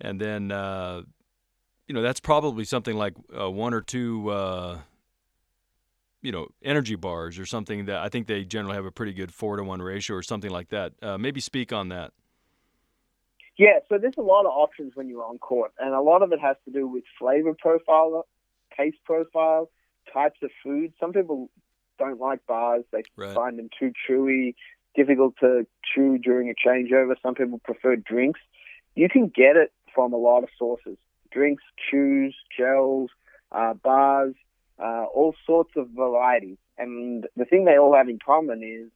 and 0.00 0.20
then 0.20 0.52
uh, 0.52 1.02
you 1.86 1.94
know 1.94 2.02
that's 2.02 2.20
probably 2.20 2.64
something 2.64 2.96
like 2.96 3.14
uh, 3.38 3.50
one 3.50 3.72
or 3.72 3.80
two. 3.80 4.84
You 6.24 6.32
know, 6.32 6.48
energy 6.62 6.94
bars 6.94 7.38
or 7.38 7.44
something 7.44 7.84
that 7.84 7.98
I 7.98 8.08
think 8.08 8.26
they 8.26 8.44
generally 8.44 8.76
have 8.76 8.86
a 8.86 8.90
pretty 8.90 9.12
good 9.12 9.32
four 9.32 9.56
to 9.56 9.62
one 9.62 9.82
ratio 9.82 10.16
or 10.16 10.22
something 10.22 10.50
like 10.50 10.70
that. 10.70 10.94
Uh, 11.02 11.18
maybe 11.18 11.38
speak 11.38 11.70
on 11.70 11.90
that. 11.90 12.12
Yeah, 13.58 13.80
so 13.90 13.98
there's 13.98 14.16
a 14.16 14.22
lot 14.22 14.46
of 14.46 14.52
options 14.52 14.92
when 14.96 15.06
you're 15.08 15.22
on 15.24 15.36
court, 15.36 15.72
and 15.78 15.94
a 15.94 16.00
lot 16.00 16.22
of 16.22 16.32
it 16.32 16.40
has 16.40 16.56
to 16.64 16.72
do 16.72 16.88
with 16.88 17.04
flavor 17.18 17.54
profile, 17.56 18.26
taste 18.74 18.96
profile, 19.04 19.70
types 20.12 20.38
of 20.42 20.50
food. 20.62 20.94
Some 20.98 21.12
people 21.12 21.50
don't 21.98 22.18
like 22.18 22.44
bars; 22.46 22.84
they 22.90 23.02
Right. 23.16 23.34
find 23.34 23.58
them 23.58 23.68
too 23.78 23.92
chewy, 24.08 24.54
difficult 24.94 25.36
to 25.40 25.66
chew 25.84 26.16
during 26.16 26.48
a 26.48 26.54
changeover. 26.54 27.14
Some 27.22 27.34
people 27.34 27.58
prefer 27.58 27.96
drinks. 27.96 28.40
You 28.94 29.10
can 29.10 29.28
get 29.28 29.56
it 29.56 29.72
from 29.94 30.14
a 30.14 30.16
lot 30.16 30.42
of 30.42 30.48
sources: 30.58 30.96
drinks, 31.30 31.62
chews, 31.90 32.34
gels, 32.56 33.10
uh, 33.52 33.74
bars, 33.74 34.34
uh, 34.78 35.04
all 35.14 35.34
sorts 35.46 35.72
of 35.76 35.88
varieties. 35.90 36.58
And 36.78 37.26
the 37.36 37.44
thing 37.44 37.64
they 37.64 37.78
all 37.78 37.94
have 37.94 38.08
in 38.08 38.18
common 38.24 38.62
is 38.62 38.90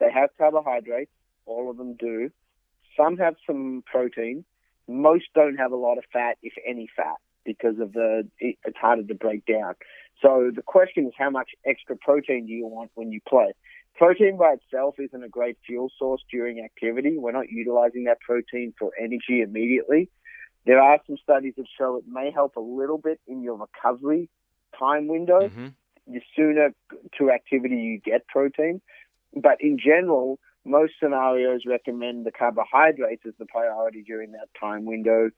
they 0.00 0.10
have 0.12 0.30
carbohydrates. 0.38 1.10
All 1.46 1.70
of 1.70 1.76
them 1.76 1.94
do. 1.94 2.30
Some 2.96 3.16
have 3.18 3.36
some 3.46 3.82
protein, 3.86 4.44
most 4.88 5.26
don't 5.34 5.56
have 5.56 5.72
a 5.72 5.76
lot 5.76 5.98
of 5.98 6.04
fat, 6.12 6.36
if 6.42 6.54
any 6.66 6.88
fat, 6.96 7.16
because 7.44 7.78
of 7.78 7.92
the 7.92 8.28
it's 8.40 8.76
harder 8.76 9.04
to 9.04 9.14
break 9.14 9.44
down. 9.46 9.74
So 10.20 10.50
the 10.52 10.62
question 10.62 11.06
is, 11.06 11.12
how 11.16 11.30
much 11.30 11.50
extra 11.64 11.96
protein 11.96 12.46
do 12.46 12.52
you 12.52 12.66
want 12.66 12.90
when 12.94 13.12
you 13.12 13.20
play? 13.28 13.52
Protein 13.94 14.36
by 14.36 14.54
itself 14.54 14.96
isn't 14.98 15.22
a 15.22 15.28
great 15.28 15.58
fuel 15.66 15.90
source 15.98 16.22
during 16.30 16.64
activity. 16.64 17.18
We're 17.18 17.32
not 17.32 17.50
utilizing 17.50 18.04
that 18.04 18.20
protein 18.20 18.72
for 18.78 18.90
energy 18.98 19.42
immediately. 19.42 20.08
There 20.66 20.80
are 20.80 20.98
some 21.06 21.16
studies 21.22 21.54
that 21.56 21.66
show 21.78 21.96
it 21.96 22.04
may 22.08 22.30
help 22.30 22.56
a 22.56 22.60
little 22.60 22.98
bit 22.98 23.20
in 23.26 23.42
your 23.42 23.56
recovery 23.56 24.28
time 24.78 25.08
window. 25.08 25.48
Mm-hmm. 25.48 25.68
The 26.06 26.20
sooner 26.34 26.74
to 27.18 27.30
activity 27.30 27.76
you 27.76 28.00
get 28.00 28.26
protein. 28.26 28.80
But 29.34 29.58
in 29.60 29.78
general, 29.78 30.38
most 30.64 30.94
scenarios 31.02 31.62
recommend 31.66 32.26
the 32.26 32.32
carbohydrates 32.32 33.22
as 33.26 33.34
the 33.38 33.46
priority 33.46 34.02
during 34.02 34.32
that 34.32 34.48
time 34.58 34.84
window. 34.84 35.30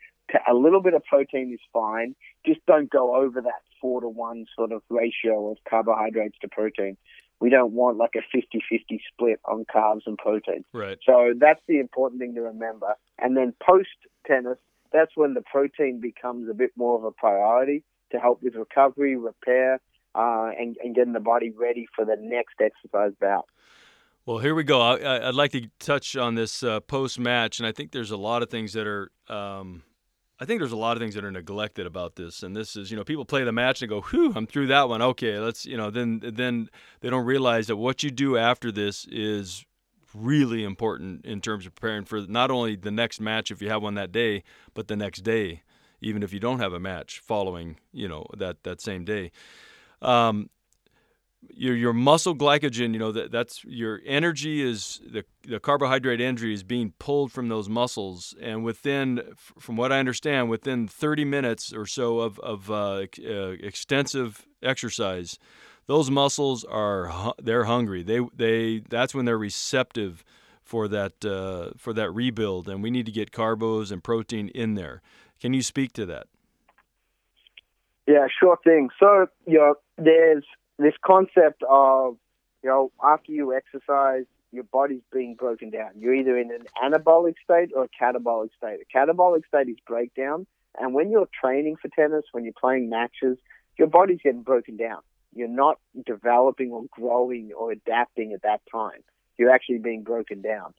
A 0.48 0.54
little 0.54 0.80
bit 0.80 0.94
of 0.94 1.04
protein 1.04 1.52
is 1.52 1.60
fine. 1.72 2.14
Just 2.46 2.64
don't 2.66 2.90
go 2.90 3.16
over 3.16 3.40
that 3.40 3.62
four 3.80 4.00
to 4.00 4.08
one 4.08 4.46
sort 4.56 4.72
of 4.72 4.82
ratio 4.88 5.50
of 5.50 5.58
carbohydrates 5.68 6.36
to 6.42 6.48
protein. 6.48 6.96
We 7.40 7.48
don't 7.48 7.72
want 7.72 7.96
like 7.96 8.14
a 8.16 8.22
50 8.32 8.62
50 8.68 9.02
split 9.12 9.40
on 9.44 9.64
carbs 9.64 10.02
and 10.06 10.18
protein. 10.18 10.64
Right. 10.72 10.98
So 11.04 11.32
that's 11.36 11.60
the 11.66 11.80
important 11.80 12.20
thing 12.20 12.34
to 12.34 12.42
remember. 12.42 12.94
And 13.18 13.36
then 13.36 13.54
post 13.66 13.88
tennis, 14.26 14.58
that's 14.92 15.12
when 15.14 15.34
the 15.34 15.42
protein 15.42 16.00
becomes 16.00 16.48
a 16.48 16.54
bit 16.54 16.70
more 16.76 16.96
of 16.96 17.04
a 17.04 17.12
priority 17.12 17.82
to 18.12 18.18
help 18.18 18.42
with 18.42 18.54
recovery, 18.54 19.16
repair, 19.16 19.80
uh, 20.14 20.50
and, 20.58 20.76
and 20.82 20.94
getting 20.94 21.12
the 21.12 21.20
body 21.20 21.50
ready 21.50 21.86
for 21.94 22.04
the 22.04 22.16
next 22.18 22.56
exercise 22.60 23.12
bout. 23.20 23.46
Well, 24.26 24.38
here 24.38 24.54
we 24.54 24.64
go. 24.64 24.80
I, 24.80 25.26
would 25.26 25.34
like 25.34 25.52
to 25.52 25.68
touch 25.78 26.16
on 26.16 26.34
this 26.34 26.62
uh, 26.62 26.80
post 26.80 27.18
match, 27.18 27.58
and 27.58 27.66
I 27.66 27.72
think 27.72 27.92
there's 27.92 28.10
a 28.10 28.16
lot 28.16 28.42
of 28.42 28.50
things 28.50 28.74
that 28.74 28.86
are. 28.86 29.10
Um, 29.28 29.82
I 30.38 30.46
think 30.46 30.58
there's 30.60 30.72
a 30.72 30.76
lot 30.76 30.96
of 30.96 31.02
things 31.02 31.14
that 31.16 31.24
are 31.24 31.30
neglected 31.30 31.86
about 31.86 32.16
this, 32.16 32.42
and 32.42 32.56
this 32.56 32.74
is, 32.74 32.90
you 32.90 32.96
know, 32.96 33.04
people 33.04 33.26
play 33.26 33.44
the 33.44 33.52
match 33.52 33.82
and 33.82 33.88
go, 33.88 34.00
"Whew, 34.02 34.32
I'm 34.34 34.46
through 34.46 34.68
that 34.68 34.88
one. 34.88 35.02
Okay, 35.02 35.38
let's," 35.38 35.66
you 35.66 35.76
know, 35.76 35.90
then 35.90 36.20
then 36.22 36.68
they 37.00 37.10
don't 37.10 37.24
realize 37.24 37.66
that 37.66 37.76
what 37.76 38.02
you 38.02 38.10
do 38.10 38.36
after 38.36 38.70
this 38.70 39.06
is 39.10 39.64
really 40.14 40.64
important 40.64 41.24
in 41.24 41.40
terms 41.40 41.66
of 41.66 41.74
preparing 41.74 42.04
for 42.04 42.20
not 42.20 42.50
only 42.50 42.76
the 42.76 42.90
next 42.90 43.20
match 43.20 43.50
if 43.50 43.62
you 43.62 43.68
have 43.68 43.82
one 43.82 43.94
that 43.94 44.12
day, 44.12 44.42
but 44.74 44.88
the 44.88 44.96
next 44.96 45.20
day, 45.20 45.62
even 46.00 46.22
if 46.22 46.32
you 46.32 46.40
don't 46.40 46.60
have 46.60 46.72
a 46.72 46.80
match 46.80 47.20
following, 47.20 47.76
you 47.92 48.08
know, 48.08 48.26
that 48.36 48.62
that 48.64 48.80
same 48.80 49.04
day. 49.04 49.30
Um, 50.02 50.50
your 51.48 51.74
your 51.74 51.92
muscle 51.92 52.34
glycogen, 52.34 52.92
you 52.92 52.98
know 52.98 53.12
that 53.12 53.30
that's 53.30 53.64
your 53.64 54.00
energy 54.04 54.62
is 54.62 55.00
the 55.10 55.24
the 55.42 55.58
carbohydrate 55.58 56.20
energy 56.20 56.52
is 56.52 56.62
being 56.62 56.92
pulled 56.98 57.32
from 57.32 57.48
those 57.48 57.68
muscles, 57.68 58.34
and 58.40 58.62
within, 58.62 59.22
from 59.36 59.76
what 59.76 59.90
I 59.90 59.98
understand, 59.98 60.50
within 60.50 60.86
30 60.86 61.24
minutes 61.24 61.72
or 61.72 61.86
so 61.86 62.20
of 62.20 62.38
of 62.40 62.70
uh, 62.70 63.06
uh, 63.26 63.56
extensive 63.60 64.46
exercise, 64.62 65.38
those 65.86 66.10
muscles 66.10 66.64
are 66.64 67.34
they're 67.42 67.64
hungry. 67.64 68.02
They 68.02 68.20
they 68.34 68.82
that's 68.88 69.14
when 69.14 69.24
they're 69.24 69.38
receptive 69.38 70.24
for 70.62 70.88
that 70.88 71.24
uh, 71.24 71.70
for 71.76 71.92
that 71.94 72.10
rebuild, 72.12 72.68
and 72.68 72.82
we 72.82 72.90
need 72.90 73.06
to 73.06 73.12
get 73.12 73.32
carbos 73.32 73.90
and 73.90 74.04
protein 74.04 74.48
in 74.48 74.74
there. 74.74 75.02
Can 75.40 75.54
you 75.54 75.62
speak 75.62 75.92
to 75.94 76.06
that? 76.06 76.26
Yeah, 78.06 78.26
sure 78.40 78.58
thing. 78.62 78.90
So, 78.98 79.26
you 79.46 79.58
know, 79.58 79.74
there's 79.96 80.44
this 80.78 80.94
concept 81.04 81.62
of, 81.68 82.16
you 82.62 82.68
know, 82.68 82.92
after 83.02 83.32
you 83.32 83.54
exercise, 83.54 84.24
your 84.52 84.64
body's 84.64 85.02
being 85.12 85.34
broken 85.36 85.70
down. 85.70 85.90
You're 85.96 86.14
either 86.14 86.36
in 86.36 86.50
an 86.50 86.66
anabolic 86.82 87.34
state 87.44 87.70
or 87.74 87.84
a 87.84 87.88
catabolic 87.88 88.50
state. 88.56 88.80
A 88.82 88.98
catabolic 88.98 89.46
state 89.46 89.68
is 89.68 89.76
breakdown. 89.86 90.46
And 90.78 90.92
when 90.92 91.10
you're 91.10 91.28
training 91.40 91.76
for 91.80 91.88
tennis, 91.88 92.24
when 92.32 92.44
you're 92.44 92.52
playing 92.58 92.90
matches, 92.90 93.38
your 93.78 93.88
body's 93.88 94.18
getting 94.22 94.42
broken 94.42 94.76
down. 94.76 95.00
You're 95.34 95.48
not 95.48 95.78
developing 96.04 96.72
or 96.72 96.84
growing 96.90 97.52
or 97.56 97.70
adapting 97.70 98.32
at 98.32 98.42
that 98.42 98.60
time. 98.70 99.00
You're 99.38 99.50
actually 99.50 99.78
being 99.78 100.02
broken 100.02 100.42
down. 100.42 100.74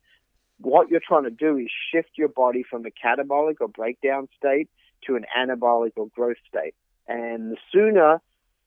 What 0.62 0.90
you're 0.90 1.02
trying 1.06 1.24
to 1.24 1.32
do 1.32 1.58
is 1.58 1.70
shift 1.92 2.12
your 2.16 2.28
body 2.28 2.64
from 2.70 2.86
a 2.86 2.92
catabolic 2.92 3.56
or 3.62 3.68
breakdown 3.68 4.28
state 4.38 4.70
to 5.08 5.16
an 5.16 5.26
anabolic 5.38 5.94
or 5.96 6.08
growth 6.08 6.38
state. 6.48 6.76
And 7.08 7.52
the 7.52 7.58
sooner 7.72 8.22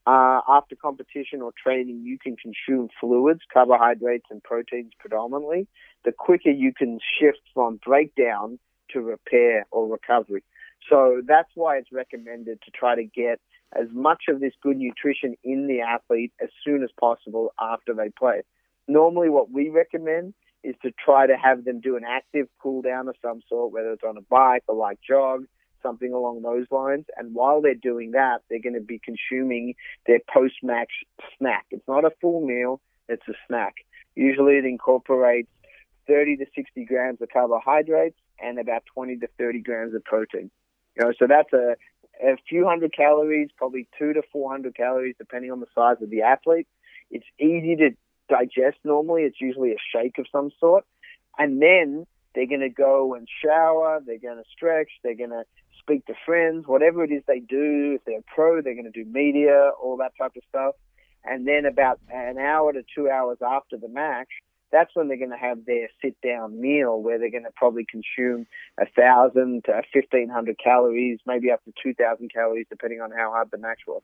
uh, 0.07 0.40
after 0.49 0.76
competition 0.76 1.40
or 1.40 1.53
training, 1.61 2.03
you 2.05 2.18
can 2.18 2.36
consume 2.36 2.88
fluids, 3.01 3.40
carbohydrates, 3.53 4.26
and 4.30 4.42
proteins 4.42 4.92
predominantly. 4.99 5.66
The 6.05 6.12
quicker 6.12 6.51
you 6.51 6.72
can 6.74 6.99
shift 7.18 7.40
from 7.55 7.80
breakdown 7.84 8.59
to 8.90 9.01
repair 9.01 9.66
or 9.70 9.88
recovery. 9.88 10.42
So 10.90 11.22
that's 11.26 11.49
why 11.55 11.78
it's 11.78 11.92
recommended 11.92 12.61
to 12.62 12.70
try 12.70 12.97
to 12.97 13.05
get 13.05 13.40
as 13.74 13.88
much 13.92 14.24
of 14.28 14.40
this 14.40 14.53
good 14.62 14.76
nutrition 14.76 15.36
in 15.42 15.66
the 15.66 15.80
athlete 15.80 16.32
as 16.42 16.51
soon 16.64 16.82
as 16.82 16.90
possible 17.01 17.55
after 17.59 17.95
they 17.95 18.11
play. 18.11 18.42
Normally, 18.86 19.30
what 19.30 19.51
we 19.51 19.70
recommend 19.70 20.34
is 20.64 20.74
to 20.82 20.90
try 20.92 21.26
to 21.26 21.36
have 21.36 21.64
them 21.64 21.80
do 21.80 21.96
an 21.96 22.04
active 22.08 22.48
cool 22.60 22.82
down 22.82 23.08
of 23.08 23.14
some 23.22 23.42
sort, 23.48 23.72
whether 23.72 23.92
it's 23.92 24.02
on 24.02 24.16
a 24.16 24.22
bike 24.22 24.64
or 24.66 24.74
like 24.74 24.98
jog, 25.06 25.44
something 25.82 26.12
along 26.12 26.42
those 26.42 26.66
lines. 26.70 27.04
And 27.16 27.34
while 27.34 27.60
they're 27.60 27.74
doing 27.74 28.12
that, 28.12 28.38
they're 28.48 28.62
going 28.62 28.74
to 28.74 28.80
be 28.80 28.98
consuming 28.98 29.74
their 30.06 30.20
post 30.32 30.54
match 30.62 30.90
snack. 31.38 31.66
It's 31.70 31.86
not 31.86 32.04
a 32.04 32.10
full 32.20 32.40
meal, 32.40 32.80
it's 33.08 33.26
a 33.28 33.34
snack. 33.46 33.74
Usually 34.16 34.54
it 34.54 34.64
incorporates 34.64 35.50
30 36.08 36.38
to 36.38 36.46
60 36.54 36.84
grams 36.86 37.20
of 37.20 37.28
carbohydrates 37.32 38.16
and 38.42 38.58
about 38.58 38.84
20 38.94 39.18
to 39.18 39.28
30 39.38 39.60
grams 39.60 39.94
of 39.94 40.02
protein. 40.04 40.50
You 40.96 41.04
know, 41.04 41.12
so 41.18 41.26
that's 41.28 41.52
a, 41.52 41.76
a 42.22 42.36
few 42.48 42.66
hundred 42.66 42.94
calories, 42.94 43.50
probably 43.56 43.88
two 43.98 44.12
to 44.14 44.22
400 44.32 44.74
calories, 44.74 45.16
depending 45.18 45.50
on 45.52 45.60
the 45.60 45.66
size 45.74 45.96
of 46.00 46.10
the 46.10 46.22
athlete. 46.22 46.68
It's 47.10 47.26
easy 47.38 47.76
to 47.76 47.90
digest 48.28 48.78
normally. 48.84 49.22
It's 49.22 49.40
usually 49.40 49.72
a 49.72 49.76
shake 49.92 50.18
of 50.18 50.26
some 50.30 50.50
sort. 50.60 50.84
And 51.38 51.60
then 51.60 52.06
they're 52.34 52.46
going 52.46 52.60
to 52.60 52.68
go 52.68 53.14
and 53.14 53.28
shower. 53.44 54.00
They're 54.04 54.18
going 54.18 54.38
to 54.38 54.50
stretch. 54.52 54.90
They're 55.02 55.16
going 55.16 55.30
to 55.30 55.44
speak 55.80 56.06
to 56.06 56.14
friends, 56.24 56.66
whatever 56.66 57.04
it 57.04 57.12
is 57.12 57.22
they 57.26 57.40
do. 57.40 57.96
If 57.96 58.04
they're 58.04 58.24
pro, 58.34 58.62
they're 58.62 58.74
going 58.74 58.90
to 58.90 59.04
do 59.04 59.08
media, 59.08 59.70
all 59.82 59.98
that 59.98 60.12
type 60.18 60.32
of 60.36 60.42
stuff. 60.48 60.74
And 61.24 61.46
then 61.46 61.64
about 61.64 62.00
an 62.10 62.38
hour 62.38 62.72
to 62.72 62.82
two 62.94 63.08
hours 63.08 63.38
after 63.42 63.76
the 63.76 63.88
match, 63.88 64.28
that's 64.70 64.90
when 64.94 65.08
they're 65.08 65.16
going 65.16 65.30
to 65.30 65.36
have 65.36 65.64
their 65.66 65.88
sit 66.02 66.20
down 66.20 66.60
meal 66.60 67.00
where 67.00 67.18
they're 67.18 67.30
going 67.30 67.44
to 67.44 67.52
probably 67.54 67.86
consume 67.88 68.46
a 68.78 68.86
thousand 68.86 69.64
to 69.64 69.82
fifteen 69.92 70.28
hundred 70.28 70.58
calories, 70.58 71.20
maybe 71.26 71.50
up 71.50 71.64
to 71.64 71.72
two 71.80 71.94
thousand 71.94 72.32
calories, 72.32 72.66
depending 72.68 73.00
on 73.00 73.10
how 73.12 73.30
hard 73.30 73.50
the 73.52 73.58
match 73.58 73.80
was. 73.86 74.02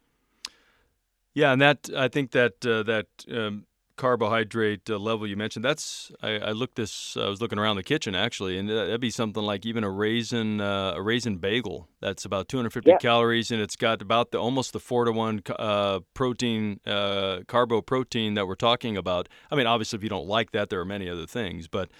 Yeah, 1.34 1.52
and 1.52 1.60
that 1.60 1.90
I 1.96 2.08
think 2.08 2.30
that 2.32 2.64
uh, 2.64 2.84
that 2.84 3.06
um, 3.30 3.66
carbohydrate 4.00 4.88
uh, 4.88 4.96
level 4.96 5.26
you 5.26 5.36
mentioned, 5.36 5.62
that's 5.62 6.10
I, 6.22 6.38
I, 6.38 6.50
looked 6.52 6.76
this. 6.76 7.18
I 7.18 7.28
was 7.28 7.42
looking 7.42 7.58
around 7.58 7.76
the 7.76 7.82
kitchen 7.82 8.14
actually, 8.14 8.56
and 8.56 8.66
that'd 8.66 8.98
be 8.98 9.10
something 9.10 9.42
like 9.42 9.66
even 9.66 9.84
a 9.84 9.90
raisin 9.90 10.58
uh, 10.58 10.94
a 10.96 11.02
raisin 11.02 11.36
bagel. 11.36 11.86
That's 12.00 12.24
about 12.24 12.48
250 12.48 12.90
yeah. 12.90 12.96
calories, 12.96 13.50
and 13.50 13.60
it's 13.60 13.76
got 13.76 14.00
about 14.00 14.30
the 14.30 14.38
almost 14.38 14.72
the 14.72 14.80
four 14.80 15.04
to 15.04 15.12
one 15.12 15.42
uh, 15.50 16.00
protein 16.14 16.80
uh, 16.86 17.40
carbo 17.46 17.82
protein 17.82 18.34
that 18.34 18.46
we're 18.46 18.54
talking 18.54 18.96
about. 18.96 19.28
I 19.50 19.54
mean, 19.54 19.66
obviously, 19.66 19.98
if 19.98 20.02
you 20.02 20.08
don't 20.08 20.26
like 20.26 20.52
that, 20.52 20.70
there 20.70 20.80
are 20.80 20.86
many 20.86 21.08
other 21.08 21.26
things, 21.26 21.68
but. 21.68 21.90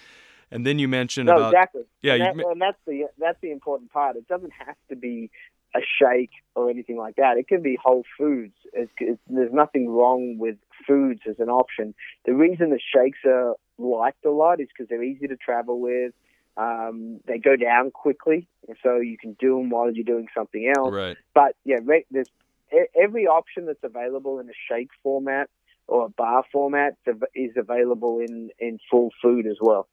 And 0.53 0.67
then 0.67 0.79
you 0.79 0.89
mentioned 0.89 1.27
no, 1.27 1.37
about 1.37 1.53
exactly. 1.53 1.83
Yeah, 2.01 2.15
and, 2.15 2.37
that, 2.37 2.45
and 2.45 2.61
that's 2.61 2.77
the 2.85 3.05
that's 3.17 3.39
the 3.41 3.53
important 3.53 3.89
part. 3.89 4.17
It 4.17 4.27
doesn't 4.27 4.51
have 4.51 4.75
to 4.89 4.97
be 4.97 5.31
a 5.73 5.79
shake 5.79 6.31
or 6.55 6.69
anything 6.69 6.97
like 6.97 7.15
that. 7.15 7.37
It 7.37 7.47
can 7.47 7.61
be 7.61 7.77
whole 7.81 8.03
foods. 8.17 8.53
It's, 8.73 8.91
it's, 8.99 9.19
there's 9.27 9.53
nothing 9.53 9.89
wrong 9.89 10.37
with 10.37 10.57
foods 10.85 11.21
as 11.29 11.39
an 11.39 11.49
option. 11.49 11.93
The 12.25 12.33
reason 12.33 12.69
the 12.69 12.79
shakes 12.79 13.19
are 13.25 13.55
liked 13.77 14.25
a 14.25 14.31
lot 14.31 14.59
is 14.59 14.67
because 14.67 14.89
they're 14.89 15.03
easy 15.03 15.27
to 15.27 15.37
travel 15.37 15.79
with. 15.79 16.13
Um, 16.57 17.19
they 17.27 17.37
go 17.37 17.55
down 17.55 17.91
quickly, 17.91 18.47
so 18.83 18.97
you 18.97 19.17
can 19.17 19.37
do 19.39 19.57
them 19.57 19.69
while 19.69 19.91
you're 19.91 20.03
doing 20.03 20.27
something 20.35 20.71
else. 20.75 20.93
Right. 20.93 21.17
But 21.33 21.55
yeah, 21.63 21.77
there's 22.11 22.29
every 22.99 23.27
option 23.27 23.65
that's 23.65 23.83
available 23.83 24.39
in 24.39 24.49
a 24.49 24.53
shake 24.69 24.89
format 25.03 25.49
or 25.87 26.05
a 26.05 26.09
bar 26.09 26.43
format 26.51 26.95
is 27.35 27.51
available 27.57 28.19
in 28.19 28.49
in 28.59 28.79
full 28.89 29.09
food 29.21 29.47
as 29.47 29.57
well. 29.61 29.87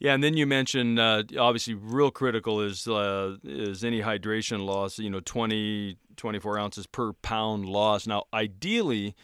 Yeah, 0.00 0.14
and 0.14 0.22
then 0.22 0.36
you 0.36 0.46
mentioned 0.46 0.98
uh, 0.98 1.22
obviously 1.38 1.74
real 1.74 2.10
critical 2.10 2.60
is 2.60 2.86
uh, 2.88 3.36
is 3.44 3.84
any 3.84 4.02
hydration 4.02 4.64
loss. 4.66 4.98
You 4.98 5.10
know, 5.10 5.20
20, 5.20 5.96
24 6.16 6.58
ounces 6.58 6.86
per 6.86 7.12
pound 7.12 7.66
loss. 7.66 8.06
Now, 8.06 8.24
ideally, 8.32 9.14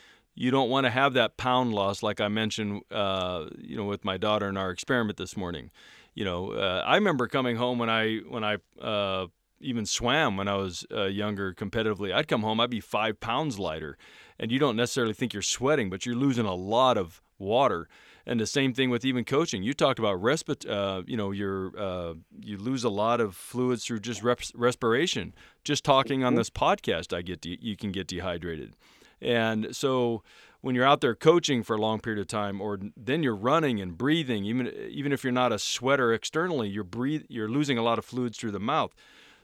you 0.41 0.51
don't 0.51 0.70
want 0.70 0.86
to 0.86 0.91
have 0.91 1.12
that 1.12 1.36
pound 1.36 1.74
loss, 1.74 2.03
like 2.03 2.18
I 2.18 2.28
mentioned. 2.28 2.80
Uh, 2.91 3.51
you 3.59 3.76
know, 3.76 3.84
with 3.84 4.07
my 4.07 4.16
daughter 4.16 4.49
in 4.49 4.57
our 4.57 4.70
experiment 4.70 5.18
this 5.18 5.36
morning. 5.36 5.70
You 6.14 6.24
know, 6.24 6.53
uh, 6.53 6.82
I 6.86 6.95
remember 6.95 7.28
coming 7.28 7.57
home 7.57 7.78
when 7.78 7.91
I 7.91 8.20
when 8.26 8.43
I 8.43 8.57
uh, 8.80 9.26
even 9.61 9.84
swam 9.84 10.38
when 10.38 10.49
I 10.49 10.57
was 10.57 10.86
uh, 10.91 11.05
younger 11.05 11.53
competitively. 11.53 12.11
I'd 12.14 12.26
come 12.26 12.41
home, 12.41 12.59
I'd 12.59 12.70
be 12.70 12.80
five 12.80 13.20
pounds 13.20 13.59
lighter, 13.59 13.99
and 14.38 14.51
you 14.51 14.59
don't 14.59 14.76
necessarily 14.76 15.12
think 15.12 15.34
you're 15.34 15.43
sweating, 15.43 15.91
but 15.91 16.07
you're 16.07 16.16
losing 16.16 16.47
a 16.47 16.55
lot 16.55 16.97
of 16.97 17.20
water 17.38 17.86
and 18.24 18.41
the 18.41 18.47
same 18.47 18.72
thing 18.72 18.88
with 18.88 19.05
even 19.05 19.24
coaching. 19.24 19.62
You 19.62 19.74
talked 19.74 19.99
about 19.99 20.22
respit, 20.22 20.68
uh, 20.68 21.03
you 21.07 21.18
know, 21.18 21.32
your 21.32 21.78
uh, 21.78 22.14
you 22.41 22.57
lose 22.57 22.82
a 22.82 22.88
lot 22.88 23.20
of 23.20 23.36
fluids 23.36 23.84
through 23.84 24.01
just 24.01 24.22
respiration. 24.22 25.34
Just 25.64 25.84
talking 25.84 26.24
on 26.24 26.32
mm-hmm. 26.32 26.38
this 26.38 26.49
podcast, 26.49 27.14
I 27.14 27.20
get 27.20 27.43
de- 27.43 27.59
you 27.61 27.76
can 27.76 27.93
get 27.93 28.07
dehydrated, 28.07 28.74
and 29.21 29.75
so 29.75 30.23
when 30.61 30.75
you're 30.75 30.85
out 30.85 31.01
there 31.01 31.14
coaching 31.14 31.62
for 31.62 31.77
a 31.77 31.81
long 31.81 32.01
period 32.01 32.21
of 32.21 32.27
time, 32.27 32.61
or 32.61 32.79
then 32.97 33.23
you're 33.23 33.37
running 33.37 33.81
and 33.81 33.97
breathing, 33.97 34.45
even 34.45 34.68
even 34.89 35.12
if 35.12 35.25
you're 35.25 35.33
not 35.33 35.53
a 35.53 35.59
sweater 35.59 36.12
externally, 36.12 36.68
you're 36.68 36.85
breathe 36.85 37.25
you're 37.29 37.49
losing 37.49 37.79
a 37.79 37.83
lot 37.83 37.99
of 37.99 38.05
fluids 38.05 38.39
through 38.39 38.53
the 38.53 38.61
mouth. 38.61 38.95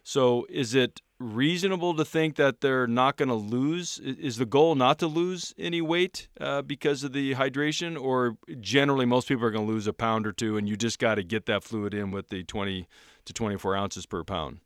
So 0.03 0.47
is 0.49 0.75
it 0.75 1.03
reasonable 1.19 1.95
to 1.95 2.05
think 2.05 2.37
that 2.37 2.61
they're 2.61 2.87
not 2.87 3.17
going 3.17 3.29
to 3.29 3.35
lose? 3.35 3.99
Is 3.99 4.37
the 4.37 4.47
goal 4.47 4.77
not 4.77 5.01
to 5.01 5.07
lose 5.09 5.53
any 5.59 5.81
weight 5.81 6.29
uh, 6.41 6.63
because 6.63 7.03
of 7.03 7.13
the 7.13 7.35
hydration, 7.35 8.01
or 8.01 8.37
generally 8.61 9.07
most 9.07 9.27
people 9.27 9.45
are 9.45 9.51
going 9.51 9.67
to 9.67 9.73
lose 9.73 9.89
a 9.89 9.93
pound 9.93 10.27
or 10.27 10.33
two, 10.33 10.57
and 10.57 10.69
you 10.69 10.77
just 10.77 10.99
got 10.99 11.17
to 11.17 11.25
get 11.25 11.47
that 11.47 11.65
fluid 11.65 11.93
in 11.93 12.13
with 12.13 12.29
the 12.29 12.45
20 12.45 12.87
to 13.25 13.33
24 13.33 13.77
ounces 13.77 14.07
per 14.07 14.23
pound? 14.23 14.61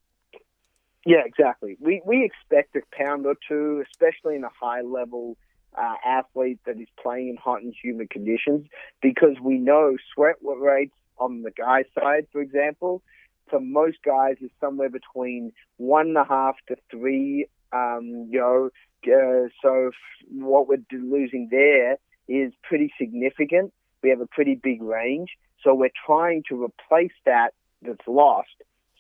Yeah, 1.07 1.23
exactly. 1.25 1.77
We 1.81 2.03
we 2.05 2.25
expect 2.25 2.77
a 2.77 2.81
pound 2.93 3.27
or 3.27 3.35
two, 3.49 3.83
especially 3.91 4.37
in 4.37 4.45
a 4.45 4.51
high 4.61 4.83
level 4.83 5.37
uh, 5.77 5.95
athlete 6.05 6.59
that 6.67 6.79
is 6.79 6.89
playing 7.03 7.29
in 7.31 7.37
hot 7.37 7.63
and 7.63 7.75
humid 7.83 8.11
conditions, 8.11 8.67
because 9.01 9.37
we 9.43 9.57
know 9.57 9.97
sweat 10.15 10.37
rates 10.43 10.95
on 11.19 11.43
the 11.43 11.51
guy 11.51 11.85
side, 11.99 12.27
for 12.33 12.41
example, 12.41 13.03
for 13.49 13.61
most 13.61 13.99
guys 14.05 14.37
is 14.41 14.51
somewhere 14.61 14.91
between 14.91 15.53
one 15.79 16.09
and 16.09 16.17
a 16.17 16.25
half 16.25 16.57
to 16.69 16.77
three. 16.91 17.47
Um, 17.73 18.29
you 18.31 18.41
know, 18.41 18.71
uh, 19.07 19.49
so 19.63 19.93
what 20.31 20.69
we're 20.69 20.85
losing 20.93 21.49
there 21.51 21.99
is 22.29 22.53
pretty 22.63 22.93
significant. 22.99 23.73
We 24.03 24.11
have 24.11 24.21
a 24.21 24.27
pretty 24.27 24.55
big 24.55 24.83
range, 24.83 25.31
so 25.63 25.75
we're 25.75 25.91
trying 26.07 26.43
to 26.49 26.63
replace 26.63 27.13
that 27.27 27.51
that's 27.83 28.07
lost. 28.07 28.49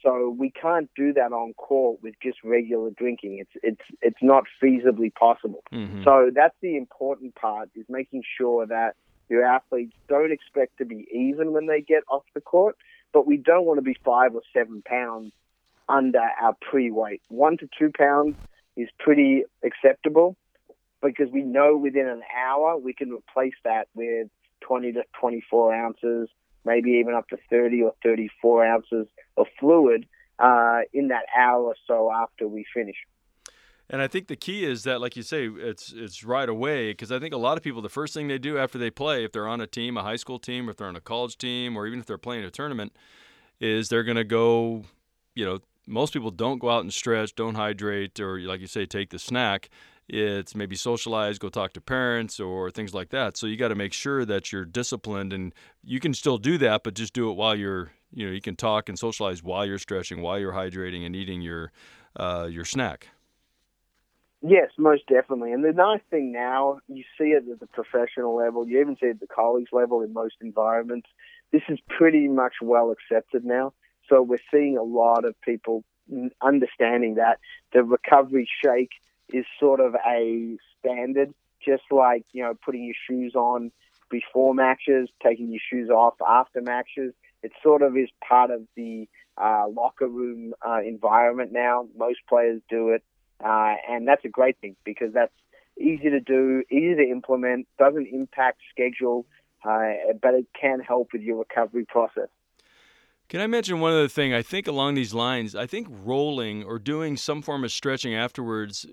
So 0.03 0.35
we 0.37 0.51
can't 0.51 0.91
do 0.97 1.13
that 1.13 1.33
on 1.33 1.53
court 1.55 2.03
with 2.03 2.15
just 2.23 2.39
regular 2.43 2.91
drinking. 2.91 3.39
It's 3.41 3.51
it's 3.63 3.99
it's 4.01 4.23
not 4.23 4.45
feasibly 4.63 5.15
possible. 5.15 5.63
Mm-hmm. 5.73 6.05
So 6.05 6.31
that's 6.35 6.55
the 6.63 6.77
important 6.77 7.35
part 7.35 7.69
is 7.75 7.85
making 7.89 8.23
sure 8.39 8.67
that 8.67 8.95
your 9.29 9.45
athletes 9.45 9.95
don't 10.09 10.33
expect 10.33 10.79
to 10.79 10.85
be 10.85 11.07
even 11.13 11.53
when 11.53 11.67
they 11.67 11.81
get 11.81 12.03
off 12.09 12.25
the 12.35 12.41
court, 12.41 12.77
but 13.13 13.27
we 13.27 13.37
don't 13.37 13.65
want 13.65 13.79
to 13.79 13.83
be 13.83 13.97
five 14.05 14.35
or 14.35 14.43
seven 14.53 14.83
pounds 14.85 15.33
under 15.89 16.21
our 16.41 16.57
pre-weight. 16.61 17.23
One 17.29 17.57
to 17.59 17.69
two 17.79 17.91
pounds 17.97 18.37
is 18.77 18.89
pretty 18.99 19.45
acceptable 19.65 20.37
because 21.03 21.31
we 21.33 21.43
know 21.43 21.77
within 21.77 22.07
an 22.07 22.23
hour 22.37 22.77
we 22.77 22.93
can 22.93 23.11
replace 23.11 23.55
that 23.65 23.89
with 23.95 24.29
20 24.63 24.93
to 24.93 25.03
24 25.19 25.75
ounces, 25.75 26.29
maybe 26.65 26.93
even 26.93 27.15
up 27.15 27.29
to 27.29 27.39
30 27.49 27.83
or 27.83 27.95
34 28.03 28.65
ounces 28.65 29.07
of 29.41 29.47
fluid 29.59 30.07
uh, 30.39 30.81
in 30.93 31.09
that 31.09 31.25
hour 31.37 31.63
or 31.63 31.77
so 31.87 32.11
after 32.13 32.49
we 32.49 32.65
finish. 32.75 32.97
And 33.93 34.01
I 34.01 34.07
think 34.07 34.29
the 34.29 34.37
key 34.37 34.65
is 34.65 34.85
that, 34.85 35.01
like 35.01 35.17
you 35.17 35.25
say, 35.25 35.49
it's 35.49 35.93
it's 35.95 36.23
right 36.23 36.49
away 36.49 36.93
because 36.93 37.11
I 37.11 37.19
think 37.19 37.35
a 37.35 37.39
lot 37.39 37.57
of 37.57 37.65
people 37.65 37.83
the 37.83 37.89
first 37.89 38.15
thing 38.15 38.29
they 38.29 38.39
do 38.39 38.57
after 38.57 38.79
they 38.79 38.91
play, 38.91 39.25
if 39.25 39.33
they're 39.33 39.49
on 39.49 39.61
a 39.61 39.67
team, 39.67 39.97
a 39.97 40.03
high 40.03 40.17
school 40.17 40.39
team, 40.39 40.69
or 40.69 40.71
if 40.71 40.77
they're 40.77 40.87
on 40.87 40.95
a 40.95 41.01
college 41.01 41.37
team, 41.37 41.77
or 41.77 41.89
even 41.89 41.99
if 41.99 42.07
they're 42.07 42.17
playing 42.17 42.45
a 42.45 42.51
tournament, 42.51 42.97
is 43.61 43.89
they're 43.89 44.05
going 44.05 44.17
to 44.17 44.25
go. 44.25 44.85
You 45.35 45.45
know, 45.45 45.59
most 45.89 46.13
people 46.13 46.31
don't 46.31 46.61
go 46.61 46.71
out 46.71 46.83
and 46.83 46.95
stretch, 46.95 47.35
don't 47.35 47.57
hydrate, 47.57 48.21
or 48.21 48.39
like 48.41 48.61
you 48.61 48.69
say, 48.69 48.87
take 48.87 49.11
the 49.11 49.19
snack. 49.19 49.69
It's 50.09 50.55
maybe 50.55 50.77
socialize, 50.77 51.39
go 51.39 51.49
talk 51.49 51.73
to 51.73 51.81
parents, 51.81 52.39
or 52.39 52.71
things 52.71 52.95
like 52.95 53.11
that. 53.11 53.37
So 53.37 53.49
you 53.49 53.57
got 53.57 53.69
to 53.69 53.75
make 53.75 53.93
sure 53.93 54.25
that 54.25 54.53
you're 54.53 54.65
disciplined, 54.65 55.33
and 55.33 55.53
you 55.83 55.99
can 55.99 56.15
still 56.15 56.39
do 56.39 56.59
that, 56.59 56.85
but 56.85 56.95
just 56.95 57.13
do 57.13 57.29
it 57.29 57.35
while 57.35 57.57
you're. 57.57 57.91
You 58.13 58.27
know, 58.27 58.33
you 58.33 58.41
can 58.41 58.57
talk 58.57 58.89
and 58.89 58.99
socialize 58.99 59.43
while 59.43 59.65
you're 59.65 59.79
stretching, 59.79 60.21
while 60.21 60.39
you're 60.39 60.53
hydrating, 60.53 61.07
and 61.07 61.15
eating 61.15 61.41
your 61.41 61.73
uh, 62.17 62.49
your 62.51 62.65
snack. 62.65 63.09
Yes, 64.43 64.71
most 64.79 65.07
definitely. 65.07 65.53
And 65.53 65.63
the 65.63 65.73
nice 65.73 66.01
thing 66.11 66.33
now, 66.33 66.81
you 66.89 67.05
see 67.19 67.33
it 67.33 67.45
at 67.51 67.61
the 67.61 67.67
professional 67.67 68.35
level, 68.35 68.67
you 68.67 68.81
even 68.81 68.97
see 68.97 69.07
it 69.07 69.11
at 69.11 69.21
the 69.21 69.27
college 69.27 69.67
level 69.71 70.01
in 70.01 70.15
most 70.15 70.37
environments. 70.41 71.09
This 71.53 71.63
is 71.69 71.79
pretty 71.89 72.27
much 72.27 72.55
well 72.63 72.91
accepted 72.91 73.45
now. 73.45 73.75
So 74.09 74.23
we're 74.23 74.39
seeing 74.51 74.79
a 74.79 74.83
lot 74.83 75.25
of 75.25 75.39
people 75.43 75.85
understanding 76.41 77.17
that 77.17 77.39
the 77.73 77.85
recovery 77.85 78.49
shake 78.65 78.93
is 79.33 79.45
sort 79.59 79.79
of 79.79 79.95
a 80.07 80.57
standard, 80.79 81.35
just 81.65 81.85
like, 81.91 82.25
you 82.33 82.43
know, 82.43 82.55
putting 82.65 82.85
your 82.85 82.95
shoes 83.09 83.35
on 83.35 83.71
before 84.11 84.55
matches, 84.55 85.09
taking 85.23 85.53
your 85.53 85.61
shoes 85.71 85.91
off 85.91 86.15
after 86.27 86.61
matches. 86.63 87.13
It 87.43 87.53
sort 87.63 87.83
of 87.83 87.97
is 87.97 88.09
part 88.27 88.51
of 88.51 88.63
the 88.77 89.09
uh, 89.37 89.67
locker 89.69 90.09
room 90.09 90.55
uh, 90.67 90.81
environment 90.87 91.53
now. 91.53 91.87
Most 91.97 92.19
players 92.29 92.61
do 92.69 92.91
it. 92.91 93.03
Uh, 93.43 93.75
and 93.89 94.07
that's 94.07 94.25
a 94.25 94.29
great 94.29 94.59
thing 94.61 94.77
because 94.85 95.13
that's 95.15 95.33
easy 95.81 96.11
to 96.11 96.21
do, 96.21 96.63
easy 96.71 96.97
to 96.97 97.11
implement, 97.11 97.67
doesn't 97.79 98.07
impact 98.13 98.59
schedule, 98.71 99.25
uh, 99.65 99.93
but 100.21 100.35
it 100.35 100.47
can 100.61 100.81
help 100.81 101.09
with 101.13 101.23
your 101.23 101.39
recovery 101.39 101.87
process. 101.87 102.29
Can 103.31 103.41
I 103.41 103.47
mention 103.47 103.79
one 103.79 103.93
other 103.93 104.09
thing? 104.09 104.35
I 104.35 104.43
think 104.43 104.67
along 104.67 104.95
these 104.95 105.15
lines, 105.15 105.55
I 105.55 105.65
think 105.65 105.87
rolling 105.89 106.65
or 106.65 106.81
doing 106.81 107.17
some 107.17 107.43
form 107.43 107.63
of 107.63 107.71
stretching 107.71 108.13
afterwards, 108.13 108.85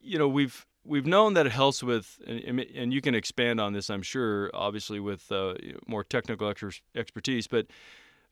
you 0.00 0.16
know, 0.16 0.28
we've 0.28 0.64
we've 0.84 1.06
known 1.06 1.34
that 1.34 1.46
it 1.46 1.52
helps 1.52 1.82
with, 1.82 2.18
and 2.26 2.92
you 2.92 3.00
can 3.00 3.14
expand 3.14 3.60
on 3.60 3.72
this, 3.72 3.90
I'm 3.90 4.02
sure, 4.02 4.50
obviously 4.54 5.00
with 5.00 5.30
uh, 5.30 5.54
more 5.86 6.04
technical 6.04 6.52
expertise, 6.94 7.46
but 7.46 7.66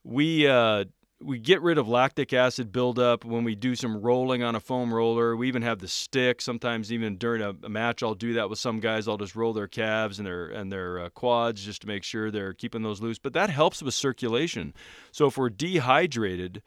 we 0.05 0.46
uh, 0.46 0.84
we 1.20 1.38
get 1.38 1.61
rid 1.62 1.78
of 1.78 1.88
lactic 1.88 2.32
acid 2.32 2.70
buildup 2.70 3.24
when 3.24 3.42
we 3.42 3.57
do 3.57 3.74
some 3.74 4.01
rolling 4.01 4.42
on 4.44 4.55
a 4.55 4.61
foam 4.61 4.94
roller. 4.94 5.36
We 5.36 5.49
even 5.49 5.62
have 5.62 5.80
the 5.80 5.88
stick. 5.88 6.40
Sometimes 6.40 6.92
even 6.92 7.16
during 7.16 7.42
a, 7.42 7.55
a 7.64 7.68
match, 7.68 8.03
I'll 8.05 8.14
do 8.14 8.34
that 8.34 8.49
with 8.49 8.61
some 8.61 8.78
guys. 8.78 9.09
I'll 9.09 9.16
just 9.16 9.34
roll 9.34 9.53
their 9.53 9.66
calves 9.66 10.18
and 10.18 10.26
their 10.26 10.46
and 10.46 10.70
their 10.70 11.01
uh, 11.01 11.09
quads 11.11 11.64
just 11.64 11.82
to 11.82 11.88
make 11.88 12.05
sure 12.05 12.30
they're 12.30 12.55
keeping 12.55 12.82
those 12.82 13.01
loose. 13.01 13.18
But 13.18 13.32
that 13.32 13.51
helps 13.51 13.82
with 13.82 13.94
circulation. 13.94 14.74
So 15.11 15.26
if 15.26 15.36
we're 15.36 15.51
dehydrated, 15.51 16.62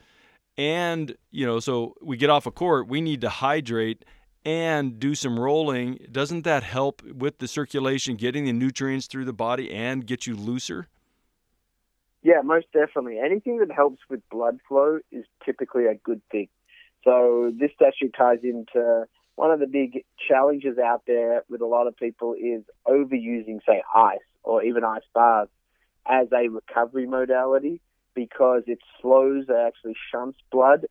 and 0.57 1.15
you 1.32 1.45
know, 1.45 1.59
so 1.59 1.95
we 2.01 2.17
get 2.17 2.29
off 2.29 2.45
a 2.45 2.51
court, 2.51 2.88
we 2.88 2.99
need 2.99 3.21
to 3.21 3.29
hydrate 3.29 4.03
and 4.45 4.99
do 4.99 5.15
some 5.15 5.39
rolling. 5.39 5.99
Doesn't 6.11 6.43
that 6.43 6.63
help 6.63 7.03
with 7.03 7.37
the 7.39 7.47
circulation, 7.47 8.15
getting 8.15 8.45
the 8.45 8.53
nutrients 8.53 9.07
through 9.07 9.25
the 9.25 9.33
body, 9.33 9.71
and 9.71 10.05
get 10.05 10.25
you 10.25 10.35
looser? 10.35 10.87
Yeah, 12.23 12.41
most 12.43 12.67
definitely. 12.71 13.19
Anything 13.19 13.59
that 13.59 13.71
helps 13.71 13.99
with 14.09 14.21
blood 14.29 14.59
flow 14.67 14.99
is 15.11 15.25
typically 15.43 15.85
a 15.85 15.95
good 15.95 16.21
thing. 16.31 16.49
So 17.03 17.51
this 17.57 17.71
actually 17.85 18.09
ties 18.09 18.39
into 18.43 19.05
one 19.35 19.51
of 19.51 19.59
the 19.59 19.67
big 19.67 20.05
challenges 20.27 20.77
out 20.77 21.03
there 21.07 21.43
with 21.49 21.61
a 21.61 21.65
lot 21.65 21.87
of 21.87 21.95
people 21.97 22.35
is 22.35 22.63
overusing, 22.87 23.59
say, 23.67 23.81
ice 23.95 24.19
or 24.43 24.63
even 24.63 24.83
ice 24.83 25.01
baths 25.15 25.49
as 26.05 26.27
a 26.31 26.47
recovery 26.47 27.07
modality 27.07 27.81
because 28.13 28.63
it 28.67 28.79
slows, 29.01 29.45
actually 29.49 29.95
shunts 30.11 30.37
blood 30.51 30.85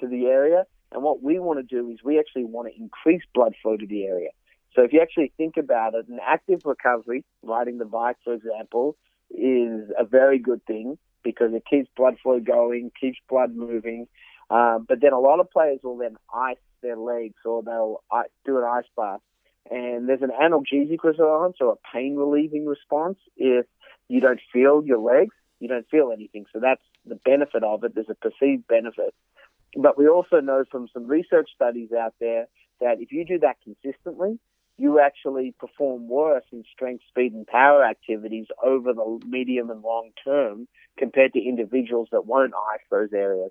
to 0.00 0.08
the 0.08 0.26
area. 0.26 0.64
And 0.94 1.02
what 1.02 1.22
we 1.22 1.38
want 1.40 1.58
to 1.58 1.62
do 1.62 1.90
is 1.90 1.98
we 2.04 2.18
actually 2.18 2.44
want 2.44 2.68
to 2.68 2.80
increase 2.80 3.22
blood 3.34 3.54
flow 3.60 3.76
to 3.76 3.86
the 3.86 4.04
area. 4.04 4.30
So 4.74 4.82
if 4.82 4.92
you 4.92 5.00
actually 5.00 5.32
think 5.36 5.56
about 5.56 5.94
it, 5.94 6.08
an 6.08 6.20
active 6.24 6.60
recovery, 6.64 7.24
riding 7.42 7.78
the 7.78 7.84
bike, 7.84 8.16
for 8.24 8.32
example, 8.32 8.96
is 9.30 9.90
a 9.98 10.04
very 10.04 10.38
good 10.38 10.64
thing 10.66 10.96
because 11.22 11.52
it 11.52 11.64
keeps 11.68 11.88
blood 11.96 12.16
flow 12.22 12.38
going, 12.38 12.92
keeps 12.98 13.18
blood 13.28 13.54
moving. 13.54 14.06
Um, 14.50 14.84
but 14.88 15.00
then 15.00 15.12
a 15.12 15.18
lot 15.18 15.40
of 15.40 15.50
players 15.50 15.80
will 15.82 15.96
then 15.96 16.16
ice 16.32 16.56
their 16.82 16.96
legs 16.96 17.36
or 17.44 17.62
they'll 17.62 18.02
do 18.44 18.58
an 18.58 18.64
ice 18.64 18.88
bath. 18.96 19.20
And 19.70 20.08
there's 20.08 20.22
an 20.22 20.30
analgesic 20.30 21.02
response 21.02 21.56
or 21.60 21.72
a 21.72 21.92
pain 21.92 22.16
relieving 22.16 22.66
response 22.66 23.18
if 23.36 23.66
you 24.08 24.20
don't 24.20 24.40
feel 24.52 24.82
your 24.84 24.98
legs, 24.98 25.34
you 25.58 25.68
don't 25.68 25.88
feel 25.88 26.12
anything. 26.12 26.44
So 26.52 26.60
that's 26.60 26.82
the 27.06 27.14
benefit 27.14 27.64
of 27.64 27.82
it. 27.84 27.94
There's 27.94 28.10
a 28.10 28.14
perceived 28.14 28.66
benefit. 28.68 29.14
But 29.76 29.98
we 29.98 30.08
also 30.08 30.40
know 30.40 30.64
from 30.70 30.88
some 30.92 31.06
research 31.06 31.50
studies 31.54 31.90
out 31.92 32.14
there 32.20 32.46
that 32.80 33.00
if 33.00 33.12
you 33.12 33.24
do 33.24 33.38
that 33.40 33.56
consistently, 33.62 34.38
you 34.76 34.98
actually 34.98 35.54
perform 35.58 36.08
worse 36.08 36.44
in 36.52 36.64
strength, 36.72 37.04
speed, 37.08 37.32
and 37.32 37.46
power 37.46 37.84
activities 37.84 38.46
over 38.62 38.92
the 38.92 39.20
medium 39.26 39.70
and 39.70 39.82
long 39.82 40.10
term 40.24 40.66
compared 40.96 41.32
to 41.34 41.40
individuals 41.40 42.08
that 42.12 42.26
won't 42.26 42.52
ice 42.72 42.80
those 42.90 43.12
areas. 43.12 43.50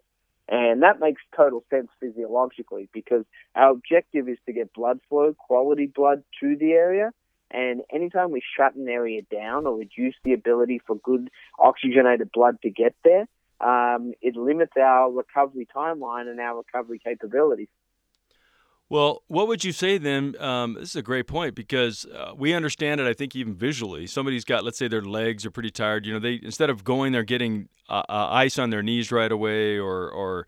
And 0.50 0.84
that 0.84 1.00
makes 1.00 1.22
total 1.36 1.64
sense 1.70 1.88
physiologically 2.02 2.90
because 2.94 3.24
our 3.56 3.72
objective 3.72 4.28
is 4.28 4.38
to 4.46 4.54
get 4.54 4.74
blood 4.74 5.00
flow, 5.08 5.34
quality 5.34 5.86
blood 5.86 6.24
to 6.42 6.58
the 6.58 6.74
area. 6.74 7.12
And 7.50 7.82
anytime 7.94 8.32
we 8.32 8.42
shut 8.58 8.76
an 8.76 8.90
area 8.90 9.22
down 9.22 9.66
or 9.66 9.78
reduce 9.78 10.16
the 10.24 10.34
ability 10.34 10.82
for 10.86 10.96
good 10.98 11.30
oxygenated 11.58 12.32
blood 12.34 12.58
to 12.64 12.70
get 12.70 12.96
there, 13.04 13.28
um, 13.64 14.14
it 14.22 14.36
limits 14.36 14.74
our 14.80 15.12
recovery 15.12 15.68
timeline 15.76 16.28
and 16.30 16.40
our 16.40 16.58
recovery 16.58 17.00
capabilities. 17.04 17.70
Well, 18.90 19.24
what 19.28 19.48
would 19.48 19.64
you 19.64 19.72
say 19.72 19.98
then? 19.98 20.36
Um, 20.40 20.76
this 20.76 20.90
is 20.90 20.96
a 20.96 21.02
great 21.02 21.26
point 21.26 21.56
because 21.56 22.06
uh, 22.06 22.34
we 22.38 22.54
understand 22.54 23.02
it. 23.02 23.08
I 23.08 23.14
think 23.14 23.36
even 23.36 23.56
visually, 23.56 24.06
somebody's 24.06 24.46
got, 24.46 24.64
let's 24.64 24.78
say, 24.78 24.88
their 24.88 25.02
legs 25.02 25.46
are 25.46 25.52
pretty 25.52 25.72
tired. 25.72 26.06
You 26.06 26.14
know, 26.14 26.20
they 26.20 26.40
instead 26.44 26.70
of 26.70 26.84
going 26.84 27.12
there 27.12 27.24
getting 27.24 27.70
uh, 27.90 28.04
uh, 28.08 28.28
ice 28.30 28.60
on 28.60 28.70
their 28.70 28.84
knees 28.84 29.12
right 29.12 29.32
away, 29.32 29.80
or 29.80 30.12
or 30.12 30.46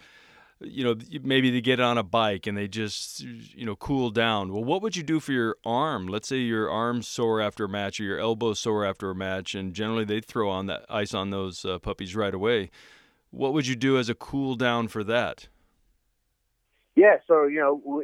you 0.59 0.84
know 0.84 0.95
maybe 1.24 1.49
they 1.49 1.61
get 1.61 1.80
on 1.80 1.97
a 1.97 2.03
bike 2.03 2.45
and 2.45 2.57
they 2.57 2.68
just 2.68 3.22
you 3.22 3.66
know 3.66 3.76
cool 3.76 4.11
down. 4.11 4.53
Well, 4.53 4.63
what 4.63 4.82
would 4.84 4.95
you 4.95 5.03
do 5.03 5.20
for 5.20 5.32
your 5.32 5.55
arm? 5.66 6.05
Let's 6.05 6.28
say 6.28 6.38
your 6.38 6.70
arm's 6.70 7.07
sore 7.07 7.41
after 7.41 7.66
a 7.66 7.70
match 7.70 7.99
or 7.99 8.03
your 8.03 8.20
elbow 8.20 8.53
sore 8.53 8.86
after 8.86 9.09
a 9.09 9.16
match, 9.16 9.55
and 9.55 9.74
generally 9.74 10.05
they 10.05 10.20
throw 10.20 10.49
on 10.49 10.68
that 10.68 10.86
ice 10.88 11.13
on 11.13 11.32
those 11.32 11.66
uh, 11.66 11.80
puppies 11.80 12.16
right 12.16 12.34
away. 12.34 12.70
What 13.36 13.53
would 13.53 13.67
you 13.67 13.75
do 13.75 13.97
as 13.97 14.07
a 14.07 14.15
cool 14.15 14.55
down 14.55 14.88
for 14.88 15.03
that? 15.03 15.49
Yeah, 16.95 17.17
so 17.27 17.45
you 17.45 17.59
know 17.59 18.01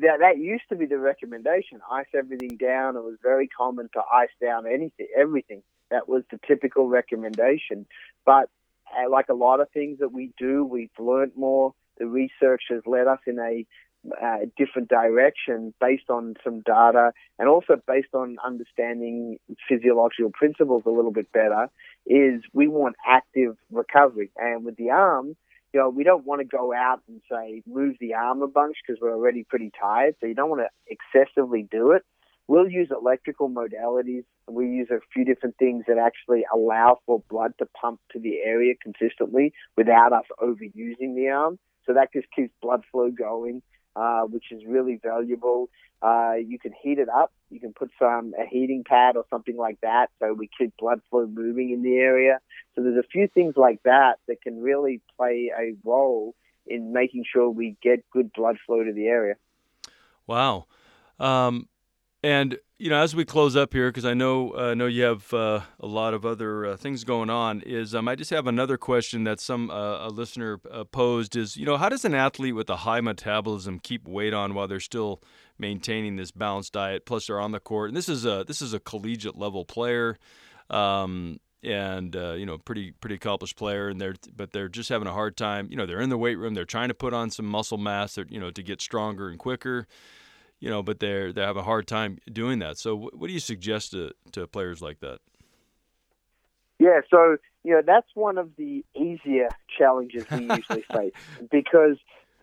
that 0.00 0.18
that 0.20 0.36
used 0.36 0.64
to 0.68 0.76
be 0.76 0.84
the 0.84 0.98
recommendation. 0.98 1.80
Ice 1.90 2.06
everything 2.14 2.58
down. 2.58 2.96
It 2.96 3.02
was 3.02 3.16
very 3.22 3.48
common 3.48 3.88
to 3.94 4.02
ice 4.12 4.28
down 4.40 4.66
anything, 4.66 5.06
everything. 5.16 5.62
That 5.90 6.08
was 6.08 6.24
the 6.30 6.38
typical 6.46 6.88
recommendation. 6.88 7.86
But 8.26 8.50
uh, 8.94 9.08
like 9.10 9.30
a 9.30 9.34
lot 9.34 9.60
of 9.60 9.70
things 9.70 10.00
that 10.00 10.12
we 10.12 10.32
do, 10.38 10.64
we've 10.64 10.90
learned 10.98 11.32
more. 11.36 11.72
The 11.98 12.06
research 12.06 12.64
has 12.68 12.82
led 12.84 13.06
us 13.06 13.20
in 13.26 13.38
a 13.38 13.64
uh, 14.22 14.38
different 14.56 14.88
direction 14.88 15.74
based 15.80 16.10
on 16.10 16.34
some 16.44 16.60
data 16.60 17.12
and 17.38 17.48
also 17.48 17.76
based 17.86 18.14
on 18.14 18.36
understanding 18.44 19.38
physiological 19.68 20.30
principles 20.32 20.82
a 20.86 20.90
little 20.90 21.12
bit 21.12 21.30
better 21.32 21.68
is 22.06 22.42
we 22.52 22.68
want 22.68 22.96
active 23.06 23.56
recovery. 23.70 24.30
And 24.36 24.64
with 24.64 24.76
the 24.76 24.90
arm, 24.90 25.36
you 25.72 25.80
know, 25.80 25.88
we 25.88 26.04
don't 26.04 26.24
want 26.24 26.40
to 26.40 26.46
go 26.46 26.72
out 26.72 27.02
and 27.08 27.20
say 27.30 27.62
move 27.66 27.96
the 28.00 28.14
arm 28.14 28.42
a 28.42 28.48
bunch 28.48 28.76
because 28.86 29.00
we're 29.00 29.14
already 29.14 29.44
pretty 29.44 29.70
tired. 29.78 30.14
So 30.20 30.26
you 30.26 30.34
don't 30.34 30.50
want 30.50 30.62
to 30.62 30.68
excessively 30.86 31.66
do 31.70 31.92
it. 31.92 32.02
We'll 32.48 32.68
use 32.68 32.88
electrical 32.90 33.50
modalities. 33.50 34.24
We 34.48 34.66
use 34.66 34.88
a 34.90 35.00
few 35.12 35.24
different 35.24 35.56
things 35.58 35.84
that 35.88 35.98
actually 35.98 36.44
allow 36.54 37.00
for 37.04 37.22
blood 37.28 37.52
to 37.58 37.66
pump 37.66 38.00
to 38.12 38.20
the 38.20 38.38
area 38.44 38.74
consistently 38.80 39.52
without 39.76 40.12
us 40.12 40.24
overusing 40.40 41.16
the 41.16 41.28
arm. 41.28 41.58
So 41.86 41.92
that 41.94 42.12
just 42.12 42.28
keeps 42.34 42.52
blood 42.62 42.82
flow 42.90 43.10
going, 43.10 43.62
uh, 43.96 44.22
which 44.22 44.52
is 44.52 44.62
really 44.66 45.00
valuable. 45.02 45.68
Uh, 46.02 46.34
you 46.34 46.58
can 46.58 46.72
heat 46.82 46.98
it 46.98 47.08
up. 47.08 47.32
You 47.50 47.58
can 47.58 47.72
put 47.72 47.90
some 47.98 48.34
a 48.38 48.46
heating 48.46 48.84
pad 48.84 49.16
or 49.16 49.24
something 49.30 49.56
like 49.56 49.80
that, 49.80 50.10
so 50.20 50.32
we 50.34 50.48
keep 50.58 50.76
blood 50.76 51.00
flow 51.10 51.26
moving 51.26 51.70
in 51.70 51.82
the 51.82 51.96
area. 51.96 52.40
So 52.74 52.82
there's 52.82 52.98
a 52.98 53.08
few 53.08 53.26
things 53.28 53.54
like 53.56 53.82
that 53.84 54.18
that 54.28 54.42
can 54.42 54.60
really 54.60 55.00
play 55.16 55.50
a 55.58 55.74
role 55.84 56.34
in 56.66 56.92
making 56.92 57.24
sure 57.32 57.48
we 57.48 57.76
get 57.82 58.04
good 58.10 58.32
blood 58.32 58.58
flow 58.66 58.84
to 58.84 58.92
the 58.92 59.06
area. 59.06 59.36
Wow. 60.26 60.66
Um, 61.18 61.68
and 62.22 62.58
you 62.78 62.90
know, 62.90 63.00
as 63.00 63.16
we 63.16 63.24
close 63.24 63.56
up 63.56 63.72
here, 63.72 63.88
because 63.88 64.04
I 64.04 64.12
know 64.12 64.50
uh, 64.50 64.74
know 64.74 64.86
you 64.86 65.04
have 65.04 65.32
uh, 65.32 65.60
a 65.80 65.86
lot 65.86 66.12
of 66.12 66.26
other 66.26 66.66
uh, 66.66 66.76
things 66.76 67.04
going 67.04 67.30
on, 67.30 67.62
is 67.62 67.94
um, 67.94 68.06
I 68.06 68.14
just 68.14 68.30
have 68.30 68.46
another 68.46 68.76
question 68.76 69.24
that 69.24 69.40
some 69.40 69.70
uh, 69.70 70.06
a 70.06 70.10
listener 70.10 70.60
uh, 70.70 70.84
posed 70.84 71.36
is, 71.36 71.56
you 71.56 71.64
know, 71.64 71.78
how 71.78 71.88
does 71.88 72.04
an 72.04 72.14
athlete 72.14 72.54
with 72.54 72.68
a 72.68 72.76
high 72.76 73.00
metabolism 73.00 73.78
keep 73.78 74.06
weight 74.06 74.34
on 74.34 74.52
while 74.54 74.68
they're 74.68 74.80
still 74.80 75.22
maintaining 75.58 76.16
this 76.16 76.30
balanced 76.30 76.74
diet? 76.74 77.06
Plus, 77.06 77.28
they're 77.28 77.40
on 77.40 77.52
the 77.52 77.60
court, 77.60 77.88
and 77.88 77.96
this 77.96 78.10
is 78.10 78.26
a 78.26 78.44
this 78.46 78.60
is 78.60 78.74
a 78.74 78.80
collegiate 78.80 79.36
level 79.36 79.64
player. 79.64 80.18
Um, 80.68 81.40
and 81.62 82.14
uh, 82.14 82.32
you 82.32 82.44
know 82.44 82.58
pretty 82.58 82.92
pretty 82.92 83.14
accomplished 83.14 83.56
player 83.56 83.88
and 83.88 84.00
they're 84.00 84.14
but 84.36 84.52
they're 84.52 84.68
just 84.68 84.88
having 84.88 85.08
a 85.08 85.12
hard 85.12 85.36
time 85.36 85.66
you 85.70 85.76
know 85.76 85.86
they're 85.86 86.02
in 86.02 86.10
the 86.10 86.18
weight 86.18 86.36
room 86.36 86.54
they're 86.54 86.66
trying 86.66 86.88
to 86.88 86.94
put 86.94 87.14
on 87.14 87.30
some 87.30 87.46
muscle 87.46 87.78
mass 87.78 88.18
you 88.28 88.38
know 88.38 88.50
to 88.50 88.62
get 88.62 88.80
stronger 88.80 89.30
and 89.30 89.38
quicker 89.38 89.86
you 90.60 90.70
know, 90.70 90.82
but 90.82 91.00
they're 91.00 91.32
they 91.32 91.42
have 91.42 91.56
a 91.56 91.62
hard 91.62 91.86
time 91.86 92.18
doing 92.32 92.58
that. 92.60 92.78
So, 92.78 92.96
what, 92.96 93.18
what 93.18 93.26
do 93.28 93.32
you 93.32 93.40
suggest 93.40 93.92
to 93.92 94.12
to 94.32 94.46
players 94.46 94.80
like 94.80 95.00
that? 95.00 95.18
Yeah, 96.78 97.00
so 97.10 97.36
you 97.64 97.72
know 97.72 97.82
that's 97.84 98.08
one 98.14 98.38
of 98.38 98.50
the 98.56 98.84
easier 98.94 99.48
challenges 99.78 100.24
we 100.30 100.48
usually 100.54 100.82
face 100.92 101.12
because 101.50 101.96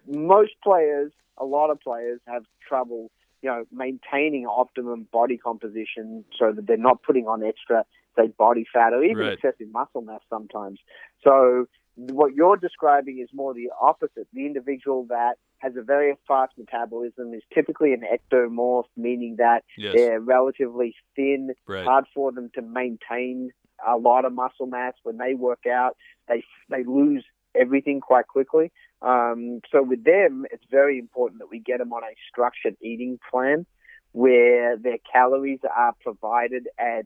most 0.08 0.54
players, 0.64 1.12
a 1.38 1.46
lot 1.46 1.70
of 1.70 1.80
players, 1.80 2.20
have 2.28 2.44
trouble, 2.68 3.12
you 3.42 3.50
know, 3.50 3.66
maintaining 3.72 4.46
optimum 4.46 5.08
body 5.12 5.38
composition 5.38 6.26
so 6.38 6.52
that 6.52 6.68
they're 6.68 6.78
not 6.78 7.04
putting 7.04 7.28
on 7.28 7.44
extra, 7.44 7.86
say, 8.16 8.28
body 8.28 8.66
fat 8.72 8.94
or 8.94 9.04
even 9.04 9.18
right. 9.18 9.34
excessive 9.34 9.68
muscle 9.72 10.02
mass 10.02 10.22
sometimes. 10.30 10.80
So 11.24 11.68
what 11.96 12.34
you're 12.34 12.58
describing 12.58 13.20
is 13.20 13.30
more 13.34 13.54
the 13.54 13.70
opposite. 13.80 14.28
The 14.34 14.46
individual 14.46 15.06
that 15.10 15.36
has 15.64 15.74
a 15.78 15.82
very 15.82 16.14
fast 16.28 16.52
metabolism 16.58 17.34
is 17.34 17.42
typically 17.54 17.94
an 17.94 18.02
ectomorph, 18.02 18.84
meaning 18.98 19.38
that 19.38 19.64
yes. 19.78 19.94
they're 19.96 20.20
relatively 20.20 20.94
thin, 21.16 21.52
right. 21.66 21.86
hard 21.86 22.06
for 22.14 22.34
them 22.34 22.52
to 22.56 22.62
maintain 22.62 23.52
a 23.88 23.98
lot 23.98 24.26
of 24.26 24.34
muscle 24.34 24.66
mass. 24.66 24.94
When 25.04 25.18
they 25.18 25.34
work 25.34 25.66
out, 25.66 25.96
they 26.28 26.44
they 26.70 26.84
lose 26.84 27.24
everything 27.56 28.02
quite 28.02 28.28
quickly. 28.28 28.72
Um, 29.02 29.62
so 29.72 29.82
with 29.82 30.04
them, 30.04 30.46
it's 30.52 30.66
very 30.70 31.00
important 31.00 31.40
that 31.40 31.50
we 31.50 31.60
get 31.60 31.80
them 31.80 31.94
on 31.94 32.04
a 32.04 32.14
structured 32.30 32.76
eating 32.82 33.18
plan 33.32 33.66
where 34.12 34.78
their 34.78 34.98
calories 35.12 35.60
are 35.64 35.94
provided 36.02 36.68
at 36.78 37.06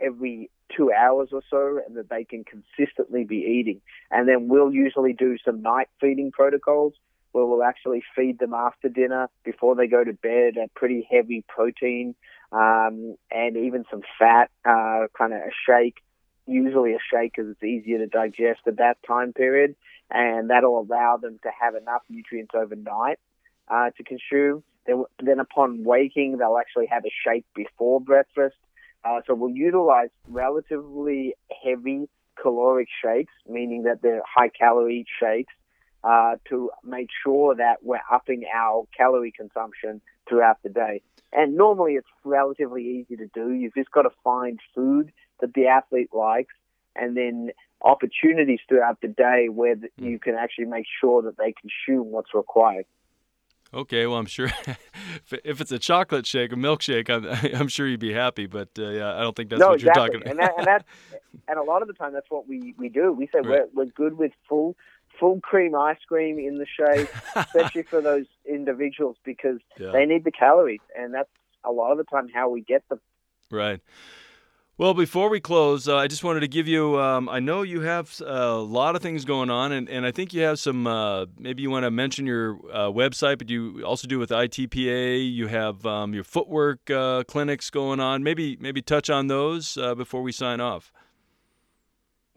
every 0.00 0.50
two 0.74 0.92
hours 0.92 1.28
or 1.32 1.42
so 1.50 1.80
and 1.86 1.96
that 1.96 2.10
they 2.10 2.24
can 2.24 2.44
consistently 2.44 3.24
be 3.24 3.36
eating. 3.36 3.80
And 4.10 4.28
then 4.28 4.48
we'll 4.48 4.72
usually 4.72 5.12
do 5.12 5.36
some 5.44 5.62
night 5.62 5.88
feeding 6.00 6.30
protocols 6.30 6.94
where 7.32 7.44
we'll 7.44 7.62
actually 7.62 8.02
feed 8.16 8.38
them 8.38 8.54
after 8.54 8.88
dinner 8.88 9.28
before 9.44 9.74
they 9.74 9.86
go 9.86 10.02
to 10.02 10.12
bed 10.12 10.56
a 10.56 10.68
pretty 10.74 11.06
heavy 11.10 11.44
protein 11.48 12.14
um, 12.52 13.16
and 13.30 13.56
even 13.56 13.84
some 13.90 14.02
fat, 14.18 14.50
uh, 14.64 15.06
kind 15.16 15.32
of 15.32 15.40
a 15.40 15.50
shake. 15.66 15.96
Usually 16.46 16.94
a 16.94 16.98
shake 17.12 17.32
because 17.36 17.50
it's 17.50 17.62
easier 17.62 17.98
to 17.98 18.06
digest 18.06 18.60
at 18.66 18.78
that 18.78 18.96
time 19.06 19.34
period, 19.34 19.76
and 20.10 20.48
that'll 20.48 20.80
allow 20.80 21.18
them 21.18 21.38
to 21.42 21.50
have 21.60 21.74
enough 21.74 22.02
nutrients 22.08 22.52
overnight 22.54 23.18
uh, 23.68 23.90
to 23.96 24.02
consume. 24.02 24.64
Then, 24.86 25.04
then 25.22 25.40
upon 25.40 25.84
waking, 25.84 26.38
they'll 26.38 26.56
actually 26.56 26.86
have 26.86 27.04
a 27.04 27.12
shake 27.22 27.44
before 27.54 28.00
breakfast 28.00 28.56
uh, 29.04 29.20
so 29.26 29.34
we'll 29.34 29.54
utilize 29.54 30.08
relatively 30.26 31.34
heavy 31.64 32.08
caloric 32.40 32.88
shakes, 33.02 33.32
meaning 33.48 33.84
that 33.84 34.02
they're 34.02 34.22
high 34.26 34.48
calorie 34.48 35.06
shakes, 35.20 35.52
uh, 36.04 36.36
to 36.48 36.70
make 36.84 37.08
sure 37.24 37.54
that 37.54 37.82
we're 37.82 38.00
upping 38.10 38.44
our 38.54 38.84
calorie 38.96 39.32
consumption 39.32 40.00
throughout 40.28 40.58
the 40.62 40.68
day. 40.68 41.02
And 41.32 41.56
normally 41.56 41.94
it's 41.94 42.08
relatively 42.24 42.84
easy 42.84 43.16
to 43.16 43.26
do. 43.34 43.52
You've 43.52 43.74
just 43.74 43.90
got 43.90 44.02
to 44.02 44.10
find 44.24 44.58
food 44.74 45.12
that 45.40 45.54
the 45.54 45.66
athlete 45.66 46.10
likes 46.12 46.54
and 46.96 47.16
then 47.16 47.50
opportunities 47.82 48.60
throughout 48.68 49.00
the 49.00 49.08
day 49.08 49.48
where 49.48 49.76
hmm. 49.76 50.04
you 50.04 50.18
can 50.18 50.34
actually 50.34 50.64
make 50.66 50.86
sure 51.00 51.22
that 51.22 51.36
they 51.36 51.52
consume 51.52 52.10
what's 52.10 52.34
required. 52.34 52.86
Okay, 53.72 54.06
well, 54.06 54.18
I'm 54.18 54.26
sure 54.26 54.50
if 55.44 55.60
it's 55.60 55.72
a 55.72 55.78
chocolate 55.78 56.26
shake, 56.26 56.52
a 56.52 56.56
milkshake, 56.56 57.10
I'm, 57.10 57.26
I'm 57.60 57.68
sure 57.68 57.86
you'd 57.86 58.00
be 58.00 58.14
happy. 58.14 58.46
But 58.46 58.70
uh, 58.78 58.88
yeah, 58.88 59.14
I 59.14 59.20
don't 59.20 59.36
think 59.36 59.50
that's 59.50 59.60
no, 59.60 59.68
what 59.68 59.74
exactly. 59.74 60.02
you're 60.02 60.06
talking 60.06 60.22
about. 60.22 60.30
and, 60.30 60.40
that, 60.40 60.54
and, 60.56 60.66
that, 60.66 60.84
and 61.48 61.58
a 61.58 61.62
lot 61.62 61.82
of 61.82 61.88
the 61.88 61.94
time, 61.94 62.14
that's 62.14 62.30
what 62.30 62.48
we, 62.48 62.74
we 62.78 62.88
do. 62.88 63.12
We 63.12 63.26
say 63.26 63.40
right. 63.40 63.64
we're, 63.74 63.84
we're 63.84 63.90
good 63.90 64.16
with 64.16 64.32
full 64.48 64.74
full 65.18 65.40
cream 65.40 65.74
ice 65.74 65.98
cream 66.06 66.38
in 66.38 66.58
the 66.58 66.66
shake, 66.66 67.08
especially 67.34 67.82
for 67.82 68.00
those 68.00 68.26
individuals 68.46 69.16
because 69.24 69.58
yeah. 69.78 69.90
they 69.90 70.06
need 70.06 70.24
the 70.24 70.32
calories, 70.32 70.80
and 70.96 71.14
that's 71.14 71.30
a 71.64 71.72
lot 71.72 71.92
of 71.92 71.98
the 71.98 72.04
time 72.04 72.28
how 72.32 72.48
we 72.48 72.60
get 72.60 72.88
them. 72.88 73.00
Right. 73.50 73.80
Well, 74.78 74.94
before 74.94 75.28
we 75.28 75.40
close, 75.40 75.88
uh, 75.88 75.96
I 75.96 76.06
just 76.06 76.22
wanted 76.22 76.40
to 76.40 76.46
give 76.46 76.68
you. 76.68 77.00
Um, 77.00 77.28
I 77.28 77.40
know 77.40 77.62
you 77.62 77.80
have 77.80 78.14
a 78.24 78.54
lot 78.54 78.94
of 78.94 79.02
things 79.02 79.24
going 79.24 79.50
on, 79.50 79.72
and, 79.72 79.88
and 79.88 80.06
I 80.06 80.12
think 80.12 80.32
you 80.32 80.42
have 80.42 80.60
some. 80.60 80.86
Uh, 80.86 81.26
maybe 81.36 81.62
you 81.62 81.70
want 81.70 81.82
to 81.82 81.90
mention 81.90 82.26
your 82.26 82.60
uh, 82.72 82.86
website, 82.86 83.38
but 83.38 83.50
you 83.50 83.82
also 83.84 84.06
do 84.06 84.20
with 84.20 84.30
ITPA. 84.30 85.34
You 85.34 85.48
have 85.48 85.84
um, 85.84 86.14
your 86.14 86.22
footwork 86.22 86.88
uh, 86.92 87.24
clinics 87.24 87.70
going 87.70 87.98
on. 87.98 88.22
Maybe 88.22 88.56
maybe 88.60 88.80
touch 88.80 89.10
on 89.10 89.26
those 89.26 89.76
uh, 89.76 89.96
before 89.96 90.22
we 90.22 90.30
sign 90.30 90.60
off. 90.60 90.92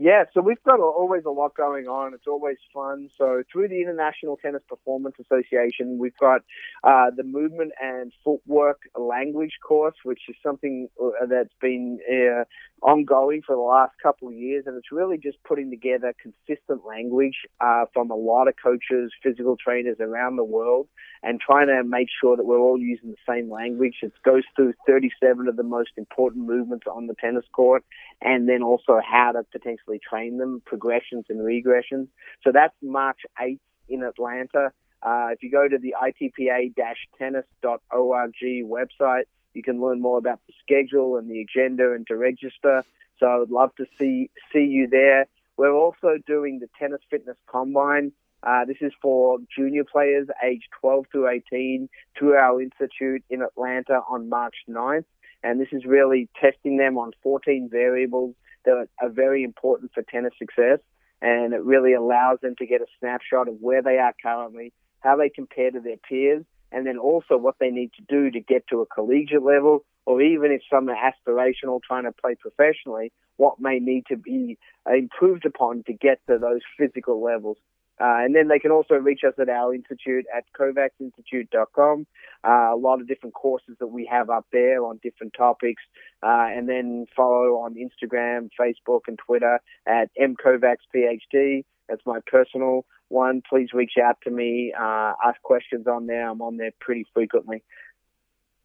Yeah, 0.04 0.24
so 0.34 0.41
we've 0.41 0.64
got 0.64 0.80
always 0.80 1.26
a 1.28 1.30
lot 1.30 1.56
going 1.56 1.86
on. 1.86 2.16
It's 2.16 2.26
always 2.26 2.58
fun. 2.74 3.12
So 3.20 3.43
through 3.54 3.68
the 3.68 3.84
International 3.84 4.36
Tennis 4.36 4.64
Performance 4.68 5.18
Association, 5.22 5.99
we've 5.99 6.18
got 6.18 6.41
uh, 6.84 7.12
the 7.16 7.22
movement 7.24 7.74
and 7.80 8.12
footwork 8.26 8.80
language 8.99 9.60
course, 9.64 9.93
which 10.04 10.22
is 10.28 10.36
something 10.41 10.88
uh, 10.99 11.28
that's 11.30 11.54
been 11.62 11.99
uh, 12.12 12.45
ongoing 12.82 13.42
for 13.46 13.56
the 13.56 13.62
last 13.62 13.94
couple 14.02 14.28
of 14.28 14.34
years, 14.34 14.64
and 14.66 14.76
it's 14.76 14.92
really 14.92 15.18
just 15.18 15.38
putting 15.44 15.70
together 15.70 16.14
consistent 16.22 16.86
language 16.86 17.36
uh, 17.60 17.86
from 17.94 18.10
a 18.10 18.16
lot 18.16 18.48
of 18.48 18.56
coaches, 18.62 19.12
physical 19.22 19.56
trainers 19.56 19.98
around 20.00 20.36
the 20.36 20.44
world, 20.44 20.88
and 21.22 21.40
trying 21.40 21.68
to 21.68 21.84
make 21.84 22.08
sure 22.22 22.36
that 22.36 22.46
we're 22.46 22.60
all 22.60 22.80
using 22.80 23.12
the 23.12 23.18
same 23.28 23.52
language. 23.52 23.98
It 24.02 24.14
goes 24.24 24.44
through 24.56 24.74
37 24.88 25.48
of 25.48 25.56
the 25.56 25.64
most 25.64 25.92
important 25.98 26.48
movements 26.48 26.88
on 26.92 27.08
the 27.08 27.16
tennis 27.16 27.46
court, 27.54 27.84
and 28.22 28.50
then 28.50 28.64
also 28.64 29.00
how 29.06 29.34
to 29.34 29.44
potentially 29.52 30.00
train 30.08 30.38
them, 30.38 30.62
progressions 30.66 31.26
and 31.30 31.40
regressions. 31.40 32.08
So 32.44 32.52
that's 32.52 32.74
March 32.82 33.20
8th 33.40 33.60
in 33.90 34.04
Atlanta. 34.04 34.72
Uh, 35.04 35.30
if 35.32 35.42
you 35.42 35.50
go 35.52 35.68
to 35.68 35.78
the 35.78 35.96
ITPA-tennis.org 36.02 38.34
website, 38.66 39.24
you 39.54 39.64
can 39.64 39.82
learn 39.82 40.02
more 40.02 40.18
about 40.18 40.39
the 40.47 40.54
schedule 40.62 41.18
and 41.18 41.30
the 41.30 41.41
agenda 41.41 41.93
and 41.93 42.06
to 42.08 42.16
register. 42.16 42.84
So 43.20 43.28
I 43.28 43.38
would 43.38 43.52
love 43.52 43.76
to 43.76 43.86
see 43.99 44.30
see 44.52 44.66
you 44.66 44.88
there. 44.88 45.28
We're 45.58 45.74
also 45.74 46.18
doing 46.26 46.60
the 46.60 46.70
Tennis 46.80 47.02
Fitness 47.10 47.38
Combine. 47.47 48.14
Uh, 48.43 48.66
this 48.66 48.78
is 48.82 48.91
for 49.02 49.38
junior 49.56 49.84
players 49.84 50.28
aged 50.43 50.68
12 50.80 51.06
to 51.14 51.28
18 51.28 51.88
to 52.20 52.34
our 52.34 52.60
institute 52.62 53.24
in 53.30 53.43
Atlanta 53.43 54.02
on 54.10 54.30
March 54.30 54.56
9th. 54.68 55.06
And 55.43 55.60
this 55.60 55.68
is 55.72 55.86
really 55.86 56.30
testing 56.39 56.78
them 56.78 56.97
on 56.97 57.12
14 57.22 57.70
variables 57.72 58.34
that 58.66 58.88
are 59.02 59.10
very 59.10 59.43
important 59.43 59.91
for 59.93 60.02
tennis 60.04 60.34
success. 60.39 60.80
And 61.22 61.54
it 61.54 61.64
really 61.64 61.93
allows 61.93 62.39
them 62.41 62.56
to 62.58 62.66
get 62.66 62.82
a 62.82 62.88
snapshot 62.99 63.47
of 63.47 63.58
where 63.60 63.84
they 63.84 63.97
are 63.97 64.14
currently, 64.24 64.74
how 65.02 65.18
they 65.18 65.30
compare 65.30 65.70
to 65.70 65.80
their 65.80 65.97
peers, 65.97 66.43
and 66.72 66.86
then 66.86 66.98
also 66.98 67.38
what 67.38 67.56
they 67.60 67.70
need 67.70 67.92
to 67.94 68.04
do 68.08 68.32
to 68.32 68.40
get 68.40 68.66
to 68.68 68.82
a 68.82 68.86
collegiate 68.86 69.44
level, 69.44 69.84
or 70.06 70.22
even 70.22 70.52
if 70.52 70.62
some 70.70 70.90
are 70.90 70.96
aspirational 70.96 71.82
trying 71.82 72.04
to 72.04 72.12
play 72.12 72.36
professionally, 72.36 73.12
what 73.38 73.60
may 73.60 73.80
need 73.80 74.06
to 74.08 74.18
be 74.18 74.58
improved 74.92 75.46
upon 75.46 75.84
to 75.84 75.94
get 75.94 76.20
to 76.28 76.38
those 76.38 76.62
physical 76.78 77.24
levels. 77.24 77.58
Uh, 78.00 78.18
and 78.26 78.36
then 78.36 78.48
they 78.48 78.58
can 78.58 78.72
also 78.72 78.96
reach 78.96 79.22
us 79.28 79.34
at 79.40 79.48
our 79.48 79.76
institute 79.76 80.26
at 80.36 80.44
kovacsinstitute.com. 80.60 82.08
Uh, 82.44 82.74
a 82.74 82.76
lot 82.76 83.00
of 83.00 83.08
different 83.08 83.36
courses 83.36 83.76
that 83.80 83.88
we 83.88 84.08
have 84.10 84.32
up 84.32 84.46
there 84.52 84.84
on 84.84 85.00
different 85.04 85.34
topics. 85.38 85.84
Uh, 86.24 86.48
and 86.50 86.68
then 86.68 87.06
follow 87.16 87.58
on 87.58 87.76
Instagram, 87.76 88.50
Facebook, 88.60 89.02
and 89.08 89.20
Twitter 89.20 89.60
at 89.86 90.10
mkovacsphd. 90.20 91.64
That's 91.88 92.02
my 92.06 92.20
personal 92.26 92.86
one. 93.12 93.41
Please 93.47 93.70
reach 93.74 93.93
out 94.01 94.18
to 94.24 94.32
me, 94.32 94.74
uh, 94.78 95.14
ask 95.24 95.41
questions 95.41 95.88
on 95.88 96.07
there. 96.07 96.30
I'm 96.30 96.41
on 96.41 96.57
there 96.57 96.72
pretty 96.80 97.05
frequently. 97.14 97.64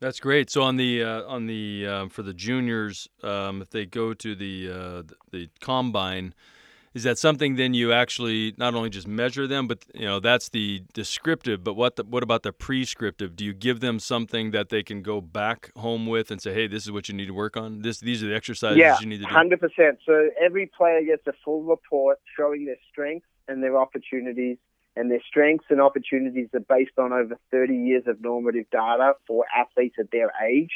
That's 0.00 0.20
great. 0.20 0.50
So 0.50 0.62
on 0.62 0.76
the 0.76 1.02
uh, 1.02 1.22
on 1.24 1.46
the 1.46 1.86
uh, 1.86 2.08
for 2.08 2.22
the 2.22 2.34
juniors, 2.34 3.08
um, 3.22 3.62
if 3.62 3.70
they 3.70 3.86
go 3.86 4.12
to 4.12 4.34
the 4.34 4.70
uh, 4.70 5.02
the 5.30 5.48
combine, 5.60 6.34
is 6.92 7.02
that 7.04 7.16
something 7.18 7.56
then 7.56 7.72
you 7.72 7.94
actually 7.94 8.54
not 8.58 8.74
only 8.74 8.90
just 8.90 9.08
measure 9.08 9.46
them, 9.46 9.66
but 9.66 9.86
you 9.94 10.04
know 10.04 10.20
that's 10.20 10.50
the 10.50 10.82
descriptive. 10.92 11.64
But 11.64 11.74
what 11.74 11.96
the, 11.96 12.04
what 12.04 12.22
about 12.22 12.42
the 12.42 12.52
prescriptive? 12.52 13.36
Do 13.36 13.44
you 13.44 13.54
give 13.54 13.80
them 13.80 13.98
something 13.98 14.50
that 14.50 14.68
they 14.68 14.82
can 14.82 15.00
go 15.00 15.22
back 15.22 15.70
home 15.76 16.06
with 16.06 16.30
and 16.30 16.42
say, 16.42 16.52
hey, 16.52 16.66
this 16.66 16.84
is 16.84 16.92
what 16.92 17.08
you 17.08 17.14
need 17.14 17.26
to 17.26 17.34
work 17.34 17.56
on. 17.56 17.80
This 17.80 17.98
these 17.98 18.22
are 18.22 18.26
the 18.28 18.34
exercises 18.36 18.76
yeah, 18.76 18.98
you 19.00 19.06
need 19.06 19.18
to 19.18 19.24
do. 19.24 19.32
hundred 19.32 19.60
percent. 19.60 19.98
So 20.04 20.28
every 20.38 20.70
player 20.76 21.00
gets 21.02 21.26
a 21.26 21.32
full 21.42 21.62
report 21.62 22.18
showing 22.36 22.66
their 22.66 22.76
strengths 22.90 23.26
and 23.48 23.62
their 23.62 23.76
opportunities. 23.78 24.58
And 24.98 25.10
their 25.10 25.20
strengths 25.28 25.66
and 25.68 25.80
opportunities 25.80 26.48
are 26.54 26.60
based 26.60 26.98
on 26.98 27.12
over 27.12 27.38
30 27.50 27.74
years 27.76 28.04
of 28.06 28.22
normative 28.22 28.64
data 28.72 29.12
for 29.26 29.44
athletes 29.54 29.96
at 29.98 30.10
their 30.10 30.32
age 30.42 30.70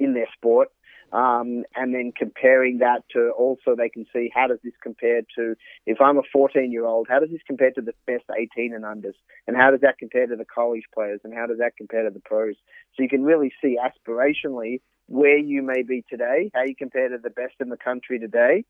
in 0.00 0.14
their 0.14 0.26
sport. 0.34 0.68
Um, 1.12 1.64
and 1.76 1.94
then 1.94 2.12
comparing 2.16 2.78
that 2.78 3.04
to 3.10 3.30
also 3.36 3.76
they 3.76 3.90
can 3.90 4.06
see 4.14 4.30
how 4.34 4.46
does 4.46 4.58
this 4.64 4.72
compare 4.82 5.20
to 5.36 5.54
if 5.84 6.00
I'm 6.00 6.16
a 6.16 6.22
14 6.32 6.72
year 6.72 6.86
old, 6.86 7.06
how 7.08 7.20
does 7.20 7.28
this 7.28 7.42
compare 7.46 7.70
to 7.72 7.82
the 7.82 7.92
best 8.06 8.24
18 8.34 8.72
and 8.74 8.84
unders, 8.84 9.12
and 9.46 9.54
how 9.54 9.70
does 9.70 9.82
that 9.82 9.98
compare 9.98 10.26
to 10.26 10.36
the 10.36 10.46
college 10.46 10.84
players, 10.94 11.20
and 11.22 11.34
how 11.34 11.46
does 11.46 11.58
that 11.58 11.76
compare 11.76 12.04
to 12.04 12.10
the 12.10 12.20
pros? 12.20 12.54
So 12.96 13.02
you 13.02 13.10
can 13.10 13.24
really 13.24 13.52
see 13.60 13.76
aspirationally 13.78 14.80
where 15.06 15.36
you 15.36 15.62
may 15.62 15.82
be 15.82 16.02
today, 16.08 16.50
how 16.54 16.62
you 16.62 16.74
compare 16.74 17.10
to 17.10 17.18
the 17.18 17.28
best 17.28 17.56
in 17.60 17.68
the 17.68 17.76
country 17.76 18.18
today, 18.18 18.64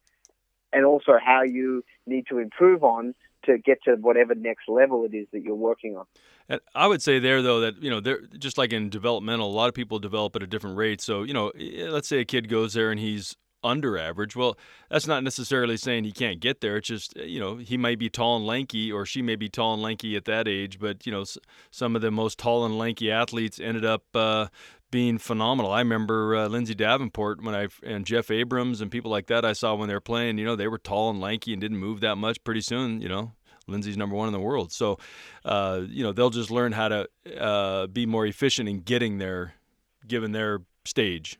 and 0.72 0.84
also 0.84 1.12
how 1.24 1.42
you 1.42 1.84
need 2.08 2.26
to 2.30 2.38
improve 2.38 2.82
on 2.82 3.14
to 3.44 3.58
get 3.58 3.82
to 3.84 3.96
whatever 3.96 4.34
next 4.34 4.68
level 4.68 5.04
it 5.04 5.14
is 5.14 5.26
that 5.32 5.42
you're 5.42 5.54
working 5.54 5.96
on. 5.96 6.04
And 6.48 6.60
I 6.74 6.86
would 6.86 7.02
say 7.02 7.18
there 7.18 7.42
though 7.42 7.60
that 7.60 7.82
you 7.82 7.90
know 7.90 8.00
they're 8.00 8.22
just 8.38 8.58
like 8.58 8.72
in 8.72 8.90
developmental, 8.90 9.50
a 9.50 9.54
lot 9.54 9.68
of 9.68 9.74
people 9.74 9.98
develop 9.98 10.36
at 10.36 10.42
a 10.42 10.46
different 10.46 10.76
rate. 10.76 11.00
So 11.00 11.22
you 11.22 11.34
know, 11.34 11.48
eh, 11.50 11.88
let's 11.88 12.08
say 12.08 12.20
a 12.20 12.24
kid 12.24 12.48
goes 12.48 12.74
there 12.74 12.90
and 12.90 13.00
he's 13.00 13.36
under 13.64 13.98
average. 13.98 14.36
Well, 14.36 14.56
that's 14.90 15.06
not 15.06 15.22
necessarily 15.22 15.76
saying 15.76 16.04
he 16.04 16.12
can't 16.12 16.40
get 16.40 16.60
there. 16.60 16.76
It's 16.76 16.88
just 16.88 17.16
you 17.16 17.40
know 17.40 17.56
he 17.56 17.76
might 17.76 17.98
be 17.98 18.08
tall 18.08 18.36
and 18.36 18.46
lanky, 18.46 18.90
or 18.90 19.06
she 19.06 19.22
may 19.22 19.36
be 19.36 19.48
tall 19.48 19.74
and 19.74 19.82
lanky 19.82 20.16
at 20.16 20.24
that 20.26 20.48
age. 20.48 20.78
But 20.78 21.06
you 21.06 21.12
know, 21.12 21.24
some 21.70 21.96
of 21.96 22.02
the 22.02 22.10
most 22.10 22.38
tall 22.38 22.64
and 22.64 22.78
lanky 22.78 23.10
athletes 23.10 23.60
ended 23.60 23.84
up 23.84 24.04
uh, 24.14 24.48
being 24.92 25.18
phenomenal. 25.18 25.72
I 25.72 25.80
remember 25.80 26.36
uh, 26.36 26.48
Lindsay 26.48 26.74
Davenport 26.74 27.42
when 27.42 27.54
I 27.54 27.68
and 27.82 28.04
Jeff 28.06 28.30
Abrams 28.30 28.80
and 28.80 28.90
people 28.90 29.10
like 29.10 29.26
that 29.26 29.44
I 29.44 29.54
saw 29.54 29.74
when 29.74 29.88
they 29.88 29.94
were 29.94 30.00
playing. 30.00 30.38
You 30.38 30.44
know, 30.44 30.54
they 30.54 30.68
were 30.68 30.78
tall 30.78 31.10
and 31.10 31.20
lanky 31.20 31.52
and 31.52 31.60
didn't 31.60 31.78
move 31.78 32.00
that 32.00 32.16
much. 32.16 32.44
Pretty 32.44 32.60
soon, 32.60 33.00
you 33.00 33.08
know, 33.08 33.32
Lindsay's 33.66 33.96
number 33.96 34.14
one 34.14 34.28
in 34.28 34.32
the 34.32 34.40
world. 34.40 34.70
So, 34.70 34.98
uh, 35.44 35.82
you 35.88 36.04
know, 36.04 36.12
they'll 36.12 36.30
just 36.30 36.50
learn 36.50 36.72
how 36.72 36.88
to 36.88 37.08
uh, 37.38 37.86
be 37.88 38.06
more 38.06 38.26
efficient 38.26 38.68
in 38.68 38.80
getting 38.80 39.18
there, 39.18 39.54
given 40.06 40.32
their 40.32 40.60
stage. 40.84 41.38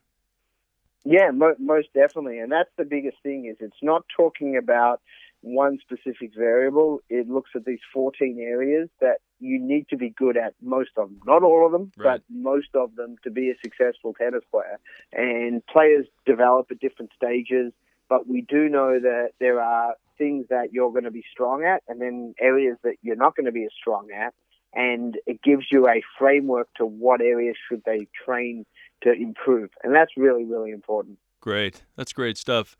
Yeah, 1.05 1.31
mo- 1.33 1.57
most 1.59 1.89
definitely, 1.95 2.39
and 2.39 2.53
that's 2.53 2.71
the 2.77 2.85
biggest 2.85 3.17
thing. 3.23 3.47
Is 3.47 3.57
it's 3.61 3.83
not 3.83 4.05
talking 4.17 4.57
about 4.57 5.01
one 5.43 5.79
specific 5.81 6.33
variable. 6.37 7.01
It 7.09 7.29
looks 7.29 7.51
at 7.55 7.65
these 7.65 7.81
14 7.93 8.39
areas 8.41 8.89
that 9.01 9.19
you 9.41 9.59
need 9.61 9.89
to 9.89 9.97
be 9.97 10.11
good 10.11 10.37
at 10.37 10.55
most 10.63 10.91
of 10.97 11.09
them. 11.09 11.21
Not 11.27 11.43
all 11.43 11.67
of 11.67 11.73
them, 11.73 11.93
right. 11.97 12.21
but 12.21 12.23
most 12.31 12.69
of 12.75 12.95
them 12.95 13.17
to 13.25 13.31
be 13.31 13.51
a 13.51 13.55
successful 13.63 14.15
tennis 14.15 14.45
player. 14.51 14.79
And 15.13 15.65
players 15.67 16.07
develop 16.25 16.69
at 16.71 16.79
different 16.79 17.11
stages, 17.17 17.73
but 18.09 18.29
we 18.29 18.43
do 18.43 18.69
know 18.69 19.01
that 19.01 19.31
there 19.41 19.61
are 19.61 19.95
things 20.17 20.47
that 20.51 20.73
you're 20.73 20.93
going 20.93 21.05
to 21.05 21.11
be 21.11 21.25
strong 21.33 21.65
at 21.65 21.83
and 21.89 22.01
then 22.01 22.35
areas 22.41 22.77
that 22.85 22.95
you're 23.03 23.17
not 23.17 23.35
going 23.35 23.47
to 23.47 23.53
be 23.53 23.65
as 23.65 23.73
strong 23.79 24.09
at. 24.17 24.33
And 24.75 25.19
it 25.27 25.43
gives 25.43 25.67
you 25.71 25.89
a 25.89 26.03
framework 26.19 26.69
to 26.77 26.87
what 26.87 27.21
areas 27.21 27.57
should 27.69 27.83
they 27.85 28.07
train 28.25 28.65
to 29.05 29.13
improve. 29.13 29.71
And 29.83 29.95
that's 29.95 30.13
really, 30.17 30.45
really 30.45 30.71
important. 30.71 31.19
Great. 31.41 31.83
That's 31.97 32.13
great 32.13 32.39
stuff. 32.39 32.77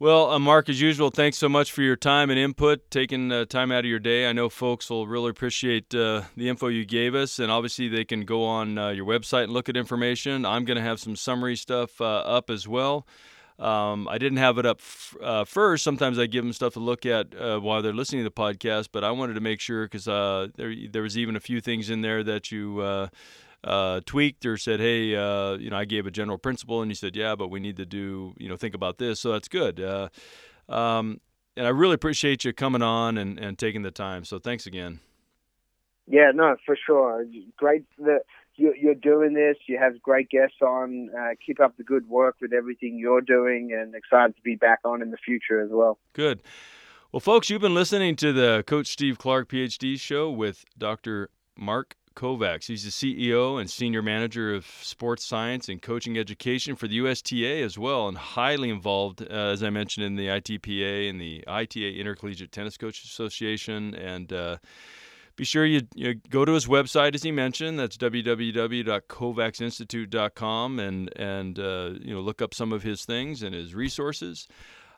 Well, 0.00 0.32
uh, 0.32 0.38
Mark, 0.40 0.68
as 0.68 0.80
usual, 0.80 1.10
thanks 1.10 1.38
so 1.38 1.48
much 1.48 1.70
for 1.70 1.80
your 1.80 1.94
time 1.94 2.28
and 2.28 2.38
input, 2.38 2.90
taking 2.90 3.30
uh, 3.30 3.44
time 3.44 3.70
out 3.70 3.80
of 3.80 3.84
your 3.84 4.00
day. 4.00 4.28
I 4.28 4.32
know 4.32 4.48
folks 4.48 4.90
will 4.90 5.06
really 5.06 5.30
appreciate 5.30 5.94
uh, 5.94 6.22
the 6.36 6.48
info 6.48 6.66
you 6.66 6.84
gave 6.84 7.14
us, 7.14 7.38
and 7.38 7.50
obviously 7.50 7.88
they 7.88 8.04
can 8.04 8.22
go 8.24 8.44
on 8.44 8.76
uh, 8.76 8.88
your 8.88 9.06
website 9.06 9.44
and 9.44 9.52
look 9.52 9.68
at 9.68 9.76
information. 9.76 10.44
I'm 10.44 10.64
going 10.64 10.76
to 10.78 10.82
have 10.82 10.98
some 10.98 11.14
summary 11.14 11.54
stuff 11.54 12.00
uh, 12.00 12.04
up 12.04 12.50
as 12.50 12.66
well. 12.66 13.06
Um, 13.58 14.08
I 14.08 14.18
didn't 14.18 14.38
have 14.38 14.58
it 14.58 14.66
up 14.66 14.80
f- 14.80 15.16
uh, 15.22 15.44
first. 15.44 15.84
Sometimes 15.84 16.18
I 16.18 16.26
give 16.26 16.42
them 16.42 16.52
stuff 16.52 16.72
to 16.72 16.80
look 16.80 17.06
at 17.06 17.32
uh, 17.40 17.60
while 17.60 17.80
they're 17.80 17.92
listening 17.92 18.24
to 18.24 18.28
the 18.28 18.34
podcast, 18.34 18.88
but 18.90 19.04
I 19.04 19.12
wanted 19.12 19.34
to 19.34 19.40
make 19.40 19.60
sure 19.60 19.84
because 19.84 20.08
uh, 20.08 20.48
there 20.56 20.74
there 20.90 21.02
was 21.02 21.16
even 21.16 21.36
a 21.36 21.40
few 21.40 21.60
things 21.60 21.88
in 21.88 22.00
there 22.00 22.24
that 22.24 22.50
you 22.50 22.82
uh, 23.64 23.68
uh, 23.74 24.00
tweaked 24.04 24.46
or 24.46 24.56
said, 24.56 24.80
"Hey, 24.80 25.14
uh, 25.14 25.54
you 25.54 25.70
know, 25.70 25.76
I 25.76 25.84
gave 25.84 26.06
a 26.06 26.10
general 26.10 26.38
principle," 26.38 26.82
and 26.82 26.90
you 26.90 26.94
said, 26.94 27.16
"Yeah, 27.16 27.34
but 27.34 27.48
we 27.48 27.60
need 27.60 27.76
to 27.76 27.86
do 27.86 28.34
you 28.38 28.48
know 28.48 28.56
think 28.56 28.74
about 28.74 28.98
this." 28.98 29.20
So 29.20 29.32
that's 29.32 29.48
good. 29.48 29.80
Um, 30.68 31.20
and 31.56 31.66
I 31.66 31.70
really 31.70 31.94
appreciate 31.94 32.44
you 32.44 32.52
coming 32.52 32.82
on 32.82 33.16
and, 33.18 33.38
and 33.38 33.58
taking 33.58 33.82
the 33.82 33.90
time. 33.90 34.24
So 34.24 34.38
thanks 34.38 34.66
again. 34.66 35.00
Yeah, 36.06 36.32
no, 36.34 36.56
for 36.66 36.76
sure. 36.86 37.24
Great 37.56 37.84
that 37.98 38.22
you're 38.56 38.94
doing 38.94 39.34
this. 39.34 39.56
You 39.66 39.78
have 39.78 40.00
great 40.02 40.28
guests 40.30 40.56
on. 40.60 41.10
Uh, 41.16 41.30
keep 41.44 41.60
up 41.60 41.76
the 41.76 41.84
good 41.84 42.08
work 42.08 42.36
with 42.40 42.52
everything 42.52 42.98
you're 42.98 43.20
doing, 43.20 43.72
and 43.72 43.94
excited 43.94 44.36
to 44.36 44.42
be 44.42 44.56
back 44.56 44.80
on 44.84 45.02
in 45.02 45.10
the 45.10 45.16
future 45.16 45.60
as 45.60 45.70
well. 45.70 45.98
Good. 46.12 46.42
Well, 47.12 47.20
folks, 47.20 47.48
you've 47.48 47.62
been 47.62 47.74
listening 47.74 48.16
to 48.16 48.32
the 48.32 48.64
Coach 48.66 48.88
Steve 48.88 49.18
Clark 49.18 49.48
PhD 49.48 49.98
show 49.98 50.30
with 50.30 50.64
Dr. 50.76 51.30
Mark 51.56 51.96
Kovacs. 52.14 52.66
He's 52.66 52.84
the 52.84 52.90
CEO 52.90 53.60
and 53.60 53.70
Senior 53.70 54.02
Manager 54.02 54.54
of 54.54 54.66
Sports 54.66 55.24
Science 55.24 55.68
and 55.68 55.82
Coaching 55.82 56.18
Education 56.18 56.76
for 56.76 56.88
the 56.88 56.96
USTA 56.96 57.62
as 57.62 57.78
well, 57.78 58.08
and 58.08 58.16
highly 58.16 58.70
involved, 58.70 59.22
uh, 59.22 59.26
as 59.26 59.62
I 59.62 59.68
mentioned, 59.70 60.06
in 60.06 60.16
the 60.16 60.28
ITPA 60.28 61.10
and 61.10 61.20
the 61.20 61.44
ITA 61.46 61.98
Intercollegiate 61.98 62.52
Tennis 62.52 62.76
Coach 62.76 63.04
Association. 63.04 63.94
And 63.94 64.32
uh, 64.32 64.58
be 65.36 65.44
sure 65.44 65.66
you, 65.66 65.82
you, 65.94 66.14
go 66.30 66.44
to 66.44 66.52
his 66.52 66.66
website, 66.66 67.14
as 67.14 67.22
he 67.22 67.30
mentioned. 67.32 67.78
That's 67.78 67.96
www.kovacsinstitute.com, 67.96 70.78
and 70.78 71.16
and 71.16 71.58
uh, 71.58 71.94
you 72.00 72.14
know 72.14 72.20
look 72.20 72.40
up 72.40 72.54
some 72.54 72.72
of 72.72 72.84
his 72.84 73.04
things 73.04 73.42
and 73.42 73.52
his 73.54 73.74
resources. 73.74 74.48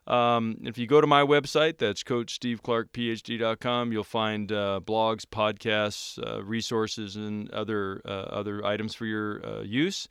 Um, 0.06 0.58
if 0.62 0.78
you 0.78 0.86
go 0.86 1.00
to 1.00 1.06
my 1.06 1.22
website, 1.22 1.78
that's 1.78 2.02
CoachSteveClarkPhD.com, 2.04 3.92
you'll 3.92 4.04
find 4.04 4.52
uh, 4.52 4.80
blogs, 4.84 5.24
podcasts, 5.24 6.18
uh, 6.24 6.44
resources, 6.44 7.16
and 7.16 7.50
other 7.50 8.02
uh, 8.04 8.10
other 8.10 8.64
items 8.64 8.94
for 8.94 9.06
your 9.06 9.44
uh, 9.44 9.62
use. 9.62 10.08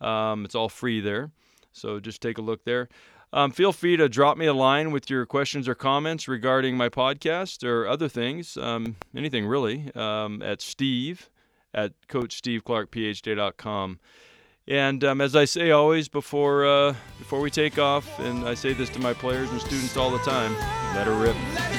Um, 0.00 0.44
it's 0.44 0.54
all 0.54 0.68
free 0.68 1.00
there, 1.00 1.30
so 1.72 1.98
just 1.98 2.20
take 2.20 2.38
a 2.38 2.42
look 2.42 2.64
there. 2.64 2.88
Um, 3.32 3.50
feel 3.50 3.72
free 3.72 3.96
to 3.96 4.08
drop 4.08 4.38
me 4.38 4.46
a 4.46 4.54
line 4.54 4.90
with 4.90 5.10
your 5.10 5.26
questions 5.26 5.68
or 5.68 5.74
comments 5.74 6.28
regarding 6.28 6.76
my 6.76 6.88
podcast 6.88 7.62
or 7.62 7.86
other 7.86 8.08
things, 8.08 8.56
um, 8.56 8.96
anything 9.14 9.46
really, 9.46 9.90
um, 9.94 10.40
at 10.42 10.62
steve 10.62 11.28
at 11.74 11.92
coachsteveclarkphd.com. 12.08 14.00
And 14.68 15.02
um, 15.02 15.22
as 15.22 15.34
I 15.34 15.46
say 15.46 15.70
always 15.70 16.08
before 16.08 16.66
uh, 16.66 16.94
before 17.18 17.40
we 17.40 17.50
take 17.50 17.78
off, 17.78 18.18
and 18.18 18.46
I 18.46 18.52
say 18.52 18.74
this 18.74 18.90
to 18.90 19.00
my 19.00 19.14
players 19.14 19.50
and 19.50 19.60
students 19.60 19.96
all 19.96 20.10
the 20.10 20.18
time, 20.18 20.54
let 20.94 21.06
her 21.06 21.14
rip. 21.14 21.77